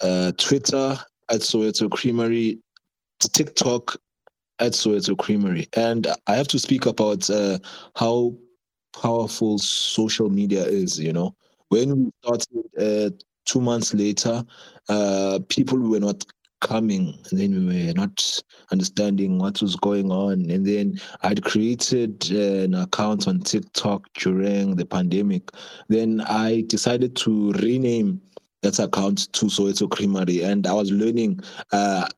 uh, 0.00 0.32
Twitter 0.38 0.96
at 1.30 1.40
Soweto 1.40 1.90
Creamery, 1.90 2.58
TikTok 3.20 3.96
at 4.58 4.72
Soweto 4.72 5.16
Creamery. 5.16 5.66
And 5.76 6.06
I 6.26 6.36
have 6.36 6.48
to 6.48 6.58
speak 6.58 6.86
about 6.86 7.28
uh, 7.30 7.58
how 7.96 8.34
powerful 9.00 9.58
social 9.58 10.30
media 10.30 10.64
is, 10.64 10.98
you 10.98 11.12
know. 11.12 11.34
When 11.68 12.04
we 12.04 12.10
started 12.22 12.64
uh, 12.78 13.10
two 13.46 13.60
months 13.60 13.94
later, 13.94 14.44
uh, 14.88 15.40
people 15.48 15.78
were 15.78 16.00
not 16.00 16.24
coming 16.60 17.18
and 17.30 17.40
then 17.40 17.66
we 17.66 17.86
were 17.86 17.92
not 17.92 18.42
understanding 18.72 19.38
what 19.38 19.60
was 19.60 19.76
going 19.76 20.10
on 20.10 20.50
and 20.50 20.66
then 20.66 20.98
i'd 21.22 21.44
created 21.44 22.24
uh, 22.32 22.64
an 22.64 22.74
account 22.74 23.28
on 23.28 23.40
tiktok 23.40 24.06
during 24.14 24.74
the 24.76 24.86
pandemic 24.86 25.50
then 25.88 26.20
i 26.22 26.64
decided 26.66 27.14
to 27.14 27.52
rename 27.54 28.20
that 28.62 28.78
account 28.78 29.32
to 29.32 29.46
soweto 29.46 29.90
creamery 29.90 30.42
and 30.42 30.66
i 30.66 30.72
was 30.72 30.90
learning 30.90 31.38
uh, 31.72 32.08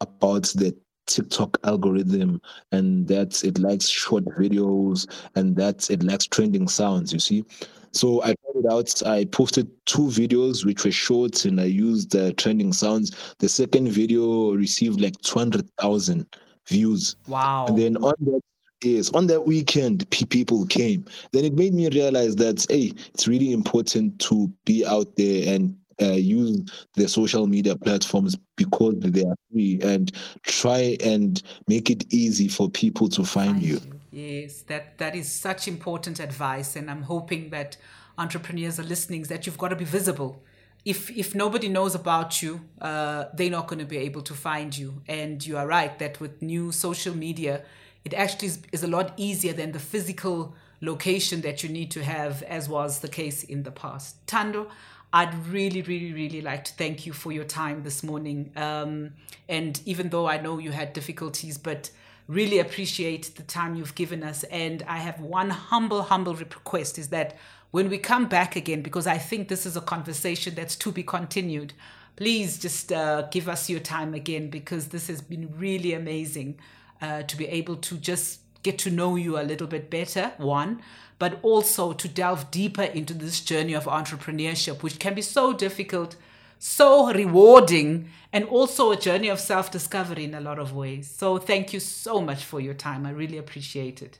about 0.00 0.44
the 0.54 0.74
TikTok 1.06 1.58
algorithm 1.64 2.40
and 2.70 3.08
that 3.08 3.42
it 3.42 3.58
likes 3.58 3.88
short 3.88 4.24
videos 4.26 5.10
and 5.34 5.56
that 5.56 5.90
it 5.90 6.04
likes 6.04 6.26
trending 6.26 6.68
sounds, 6.68 7.12
you 7.12 7.18
see. 7.18 7.44
So 7.92 8.22
I 8.22 8.26
tried 8.26 8.64
it 8.64 8.72
out. 8.72 9.02
I 9.06 9.24
posted 9.26 9.68
two 9.86 10.06
videos 10.06 10.64
which 10.64 10.84
were 10.84 10.92
short 10.92 11.44
and 11.44 11.60
I 11.60 11.64
used 11.64 12.12
the 12.12 12.32
trending 12.34 12.72
sounds. 12.72 13.34
The 13.38 13.48
second 13.48 13.88
video 13.88 14.52
received 14.52 15.00
like 15.00 15.20
200,000 15.22 16.26
views. 16.68 17.16
Wow. 17.26 17.66
And 17.68 17.78
then 17.78 17.96
on 17.96 18.14
that 18.20 18.40
Yes, 18.82 19.10
on 19.10 19.26
that 19.26 19.46
weekend, 19.46 20.08
people 20.30 20.64
came. 20.66 21.04
Then 21.32 21.44
it 21.44 21.52
made 21.52 21.74
me 21.74 21.90
realize 21.90 22.36
that 22.36 22.64
hey, 22.70 22.94
it's 23.12 23.28
really 23.28 23.52
important 23.52 24.18
to 24.20 24.50
be 24.64 24.86
out 24.86 25.16
there 25.16 25.54
and 25.54 25.76
uh, 26.00 26.12
use 26.12 26.62
the 26.94 27.06
social 27.06 27.46
media 27.46 27.76
platforms 27.76 28.38
because 28.56 28.94
they 29.00 29.22
are 29.22 29.36
free 29.52 29.80
and 29.82 30.12
try 30.44 30.96
and 31.04 31.42
make 31.68 31.90
it 31.90 32.10
easy 32.12 32.48
for 32.48 32.70
people 32.70 33.08
to 33.10 33.22
find 33.22 33.62
you. 33.62 33.78
Yes, 34.10 34.62
that 34.62 34.98
that 34.98 35.14
is 35.14 35.30
such 35.30 35.68
important 35.68 36.18
advice, 36.20 36.76
and 36.76 36.90
I'm 36.90 37.02
hoping 37.02 37.50
that 37.50 37.76
entrepreneurs 38.18 38.78
are 38.80 38.84
listening. 38.84 39.22
That 39.24 39.46
you've 39.46 39.58
got 39.58 39.68
to 39.68 39.76
be 39.76 39.84
visible. 39.84 40.42
if 40.84 41.10
if 41.10 41.34
nobody 41.34 41.68
knows 41.68 41.94
about 41.94 42.42
you, 42.42 42.60
uh, 42.80 43.26
they're 43.34 43.50
not 43.50 43.68
going 43.68 43.78
to 43.78 43.84
be 43.84 43.98
able 43.98 44.22
to 44.22 44.34
find 44.34 44.76
you. 44.76 45.02
And 45.08 45.44
you 45.46 45.56
are 45.56 45.66
right 45.66 45.98
that 45.98 46.20
with 46.20 46.40
new 46.40 46.72
social 46.72 47.14
media, 47.14 47.62
it 48.04 48.14
actually 48.14 48.48
is, 48.48 48.62
is 48.72 48.82
a 48.82 48.88
lot 48.88 49.12
easier 49.16 49.52
than 49.52 49.72
the 49.72 49.78
physical 49.78 50.54
location 50.80 51.42
that 51.42 51.62
you 51.62 51.68
need 51.68 51.90
to 51.90 52.02
have, 52.02 52.42
as 52.44 52.68
was 52.68 53.00
the 53.00 53.08
case 53.08 53.42
in 53.44 53.62
the 53.64 53.70
past. 53.70 54.24
Thando, 54.26 54.68
I'd 55.12 55.34
really, 55.46 55.82
really, 55.82 56.12
really 56.12 56.40
like 56.40 56.64
to 56.64 56.72
thank 56.74 57.04
you 57.04 57.12
for 57.12 57.32
your 57.32 57.44
time 57.44 57.82
this 57.82 58.02
morning. 58.02 58.50
Um, 58.56 59.12
and 59.48 59.80
even 59.84 60.08
though 60.08 60.26
I 60.26 60.40
know 60.40 60.58
you 60.58 60.70
had 60.70 60.94
difficulties, 60.94 61.58
but 61.58 61.90
really 62.30 62.60
appreciate 62.60 63.34
the 63.34 63.42
time 63.42 63.74
you've 63.74 63.96
given 63.96 64.22
us. 64.22 64.44
And 64.44 64.84
I 64.86 64.98
have 64.98 65.20
one 65.20 65.50
humble, 65.50 66.02
humble 66.02 66.34
request 66.34 66.96
is 66.96 67.08
that 67.08 67.36
when 67.72 67.90
we 67.90 67.98
come 67.98 68.28
back 68.28 68.54
again, 68.54 68.82
because 68.82 69.06
I 69.06 69.18
think 69.18 69.48
this 69.48 69.66
is 69.66 69.76
a 69.76 69.80
conversation 69.80 70.54
that's 70.54 70.76
to 70.76 70.92
be 70.92 71.02
continued, 71.02 71.72
please 72.14 72.58
just 72.58 72.92
uh, 72.92 73.22
give 73.32 73.48
us 73.48 73.68
your 73.68 73.80
time 73.80 74.14
again 74.14 74.48
because 74.48 74.88
this 74.88 75.08
has 75.08 75.20
been 75.20 75.52
really 75.58 75.92
amazing 75.92 76.58
uh, 77.02 77.22
to 77.24 77.36
be 77.36 77.48
able 77.48 77.76
to 77.76 77.96
just 77.96 78.40
get 78.62 78.78
to 78.78 78.90
know 78.90 79.16
you 79.16 79.36
a 79.38 79.42
little 79.42 79.66
bit 79.66 79.90
better, 79.90 80.32
one, 80.36 80.82
but 81.18 81.38
also 81.42 81.92
to 81.92 82.06
delve 82.06 82.50
deeper 82.50 82.82
into 82.82 83.14
this 83.14 83.40
journey 83.40 83.72
of 83.72 83.84
entrepreneurship, 83.86 84.82
which 84.82 85.00
can 85.00 85.14
be 85.14 85.22
so 85.22 85.52
difficult, 85.52 86.14
so 86.60 87.10
rewarding, 87.12 88.10
and 88.32 88.44
also 88.44 88.92
a 88.92 88.96
journey 88.96 89.28
of 89.28 89.40
self 89.40 89.70
discovery 89.72 90.24
in 90.24 90.34
a 90.34 90.40
lot 90.40 90.58
of 90.58 90.74
ways. 90.74 91.10
So, 91.10 91.38
thank 91.38 91.72
you 91.72 91.80
so 91.80 92.20
much 92.20 92.44
for 92.44 92.60
your 92.60 92.74
time. 92.74 93.06
I 93.06 93.10
really 93.10 93.38
appreciate 93.38 94.02
it. 94.02 94.18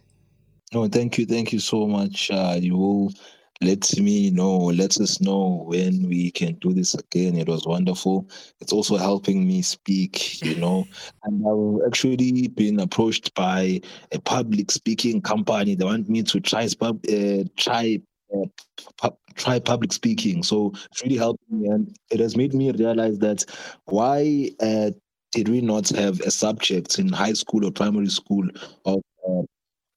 No, 0.72 0.88
thank 0.88 1.18
you. 1.18 1.26
Thank 1.26 1.53
you 1.53 1.59
so 1.59 1.86
much. 1.86 2.30
Uh, 2.30 2.57
you 2.59 2.76
will 2.76 3.12
let 3.61 3.99
me 4.01 4.30
know, 4.30 4.57
let 4.57 4.99
us 5.01 5.20
know 5.20 5.64
when 5.66 6.09
we 6.09 6.30
can 6.30 6.55
do 6.55 6.72
this 6.72 6.95
again. 6.95 7.36
It 7.36 7.47
was 7.47 7.66
wonderful. 7.66 8.26
It's 8.61 8.72
also 8.72 8.97
helping 8.97 9.47
me 9.47 9.61
speak, 9.61 10.43
you 10.43 10.55
know. 10.57 10.86
and 11.24 11.45
I've 11.47 11.86
actually 11.86 12.49
been 12.49 12.80
approached 12.80 13.34
by 13.34 13.82
a 14.12 14.20
public 14.20 14.70
speaking 14.70 15.20
company. 15.20 15.74
They 15.74 15.84
want 15.84 16.09
me 16.09 16.22
to 16.22 16.41
try 16.41 16.68
uh, 16.80 17.45
try 17.57 18.01
uh, 18.35 19.11
try 19.37 19.59
public 19.59 19.93
speaking. 19.93 20.43
So 20.43 20.72
it's 20.91 21.03
really 21.03 21.16
helped 21.16 21.43
me, 21.51 21.68
and 21.68 21.97
it 22.11 22.20
has 22.20 22.37
made 22.37 22.55
me 22.55 22.70
realize 22.70 23.18
that 23.18 23.45
why 23.87 24.51
uh, 24.61 24.91
did 25.33 25.49
we 25.49 25.61
not 25.61 25.89
have 25.91 26.20
a 26.20 26.31
subject 26.31 26.99
in 26.99 27.09
high 27.09 27.35
school 27.35 27.64
or 27.64 27.70
primary 27.70 28.09
school 28.09 28.49
of 28.85 29.01
uh, 29.28 29.43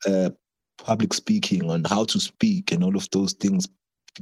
uh 0.09 0.29
public 0.77 1.13
speaking, 1.13 1.69
on 1.69 1.83
how 1.85 2.03
to 2.05 2.19
speak, 2.19 2.71
and 2.71 2.83
all 2.83 2.95
of 2.95 3.09
those 3.11 3.33
things. 3.33 3.67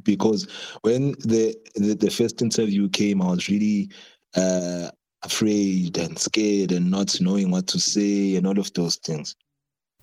Because 0.03 0.47
when 0.81 1.11
the 1.19 1.55
the, 1.75 1.95
the 1.95 2.09
first 2.09 2.41
interview 2.41 2.87
came, 2.89 3.21
I 3.21 3.31
was 3.31 3.49
really 3.49 3.89
uh, 4.35 4.89
afraid 5.23 5.97
and 5.97 6.17
scared 6.17 6.71
and 6.71 6.89
not 6.89 7.19
knowing 7.19 7.51
what 7.51 7.67
to 7.67 7.79
say 7.79 8.35
and 8.35 8.47
all 8.47 8.59
of 8.59 8.73
those 8.73 8.97
things. 8.97 9.35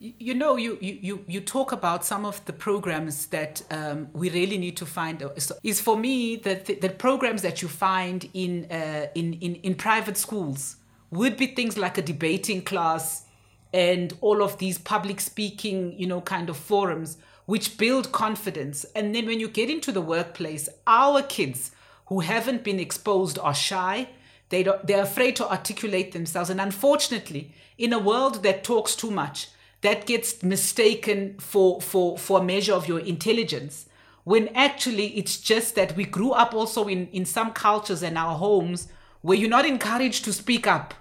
You 0.01 0.35
know, 0.35 0.57
you, 0.57 0.79
you, 0.81 1.25
you 1.27 1.41
talk 1.41 1.73
about 1.73 2.05
some 2.05 2.25
of 2.25 2.45
the 2.45 2.53
programs 2.53 3.27
that 3.27 3.63
um, 3.71 4.09
we 4.13 4.31
really 4.31 4.57
need 4.57 4.77
to 4.77 4.87
find. 4.87 5.29
Is 5.65 5.81
for 5.81 5.97
me 5.97 6.37
that 6.37 6.67
the, 6.67 6.75
the, 6.75 6.89
programs 6.89 7.43
that 7.43 7.63
you 7.63 7.69
find 7.69 8.29
in, 8.33 8.67
uh, 8.71 9.09
in, 9.17 9.35
in, 9.35 9.57
in 9.57 9.75
private 9.75 10.17
schools 10.17 10.77
would 11.11 11.37
be 11.37 11.49
things 11.49 11.77
like 11.77 11.99
a 11.99 12.03
debating 12.03 12.63
class, 12.63 13.25
and 13.73 14.15
all 14.21 14.41
of 14.41 14.59
these 14.59 14.79
public 14.79 15.21
speaking, 15.21 15.99
you 15.99 16.07
know, 16.07 16.21
kind 16.21 16.49
of 16.49 16.57
forums 16.57 17.19
which 17.49 17.79
build 17.79 18.13
confidence. 18.13 18.85
And 18.95 19.15
then 19.15 19.25
when 19.25 19.41
you 19.41 19.49
get 19.49 19.71
into 19.71 19.91
the 19.91 20.03
workplace, 20.03 20.69
our 20.87 21.23
kids 21.23 21.71
who 22.07 22.21
haven't 22.21 22.63
been 22.63 22.79
exposed 22.79 23.39
are 23.39 23.55
shy. 23.55 24.11
They 24.51 24.63
don't, 24.63 24.87
they're 24.87 25.03
afraid 25.03 25.35
to 25.37 25.51
articulate 25.51 26.13
themselves. 26.13 26.51
And 26.51 26.61
unfortunately, 26.61 27.55
in 27.79 27.95
a 27.95 27.99
world 27.99 28.43
that 28.43 28.65
talks 28.65 28.95
too 28.95 29.11
much, 29.11 29.49
that 29.83 30.07
gets 30.07 30.43
mistaken 30.43 31.37
for, 31.39 31.81
for, 31.81 32.19
for 32.19 32.41
a 32.41 32.45
measure 32.45 32.73
of 32.73 32.89
your 32.89 33.01
intelligence. 33.01 33.87
When 34.25 34.49
actually 34.49 35.17
it's 35.17 35.41
just 35.41 35.75
that 35.77 35.97
we 35.97 36.05
grew 36.05 36.33
up 36.33 36.53
also 36.53 36.87
in, 36.89 37.09
in 37.09 37.25
some 37.25 37.53
cultures 37.53 38.03
and 38.03 38.19
our 38.19 38.37
homes 38.37 38.89
where 39.23 39.39
you're 39.39 39.49
not 39.49 39.65
encouraged 39.65 40.25
to 40.25 40.33
speak 40.33 40.67
up 40.67 40.95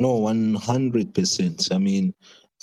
no, 0.00 0.18
100%. 0.22 1.72
I 1.72 1.78
mean, 1.78 2.14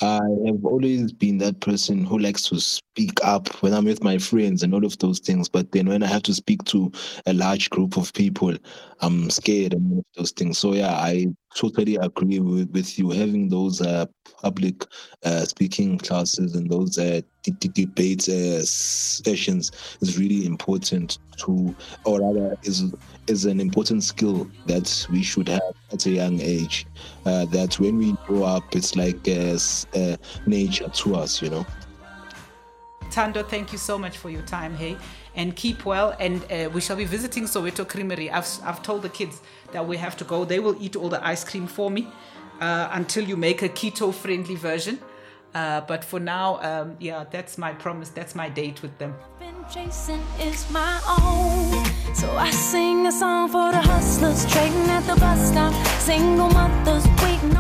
I 0.02 0.20
have 0.48 0.66
always 0.66 1.12
been 1.12 1.38
that 1.38 1.60
person 1.60 2.04
who 2.04 2.18
likes 2.18 2.44
to 2.50 2.60
speak 2.60 3.20
up 3.24 3.48
when 3.62 3.74
I'm 3.74 3.86
with 3.86 4.04
my 4.04 4.18
friends 4.18 4.64
and 4.64 4.74
all 4.74 4.84
of 4.84 4.98
those 4.98 5.20
things. 5.20 5.48
But 5.48 5.72
then 5.72 5.88
when 5.88 6.02
I 6.02 6.08
have 6.08 6.24
to 6.24 6.34
speak 6.34 6.64
to 6.66 6.92
a 7.28 7.34
large 7.34 7.70
group 7.70 7.96
of 7.96 8.12
people, 8.14 8.56
I'm 9.02 9.30
scared 9.30 9.74
and 9.74 9.92
all 9.92 10.00
of 10.00 10.06
those 10.16 10.32
things. 10.32 10.58
So 10.58 10.74
yeah, 10.74 10.94
I 10.94 11.28
totally 11.58 11.96
agree 11.96 12.40
with, 12.40 12.70
with 12.72 12.98
you. 12.98 13.10
Having 13.10 13.50
those 13.50 13.82
uh, 13.82 14.06
public 14.42 14.86
uh, 15.26 15.44
speaking 15.44 15.98
classes 15.98 16.56
and 16.56 16.70
those 16.70 16.98
uh, 16.98 17.22
debate 17.60 18.30
uh, 18.30 18.64
sessions 18.64 19.72
is 20.02 20.18
really 20.18 20.46
important 20.46 21.18
to, 21.38 21.76
or 22.06 22.22
rather, 22.22 22.56
is 22.64 22.94
is 23.28 23.46
an 23.46 23.60
important 23.60 24.04
skill 24.04 24.50
that 24.68 25.06
we 25.12 25.22
should 25.24 25.50
have 25.50 25.74
at 25.92 26.06
a 26.06 26.12
young 26.12 26.40
age. 26.40 26.86
Uh, 27.26 27.46
that 27.46 27.80
when 27.80 27.98
we 27.98 28.14
grow 28.26 28.44
up, 28.44 28.64
it's 28.76 28.96
like 28.96 29.28
uh, 29.28 30.18
nature 30.46 30.90
to 30.90 31.16
us, 31.16 31.42
you 31.42 31.50
know. 31.50 31.66
Thando, 33.10 33.48
thank 33.48 33.72
you 33.72 33.78
so 33.78 33.98
much 33.98 34.18
for 34.18 34.30
your 34.30 34.44
time, 34.44 34.76
hey, 34.76 34.98
and 35.38 35.56
keep 35.56 35.86
well. 35.86 36.14
And 36.20 36.44
uh, 36.52 36.70
we 36.74 36.82
shall 36.82 36.98
be 36.98 37.06
visiting 37.06 37.46
Soweto 37.46 37.88
Creamery. 37.88 38.30
I've, 38.30 38.48
I've 38.66 38.84
told 38.84 39.04
the 39.04 39.10
kids 39.10 39.40
that 39.72 39.88
we 39.88 39.96
have 39.98 40.18
to 40.18 40.26
go. 40.26 40.44
They 40.44 40.60
will 40.60 40.76
eat 40.82 40.98
all 40.98 41.10
the 41.10 41.26
ice 41.26 41.46
cream 41.46 41.68
for 41.68 41.90
me 41.90 42.10
uh, 42.60 42.90
until 42.92 43.24
you 43.24 43.38
make 43.38 43.62
a 43.62 43.70
keto 43.70 44.14
friendly 44.14 44.56
version. 44.56 45.00
Uh, 45.56 45.82
but 45.82 46.04
for 46.04 46.20
now, 46.20 46.60
um, 46.62 46.98
yeah, 47.00 47.24
that's 47.32 47.58
my 47.58 47.72
promise. 47.72 48.10
That's 48.10 48.36
my 48.36 48.50
date 48.50 48.82
with 48.82 48.98
them. 48.98 49.16
Is 50.40 50.70
my 50.72 51.00
own. 51.20 52.16
So 52.16 52.32
I 52.32 52.52
sing 52.52 53.08
a 53.08 53.12
song 53.12 53.50
for 53.50 53.72
the 53.72 53.82
hustlers 53.82 54.46
trading 54.52 54.90
at 54.90 55.02
the 55.02 55.16
bus 55.20 55.50
stop. 55.50 55.74
Single 56.00 56.50
mothers 56.50 57.06
waiting 57.22 57.58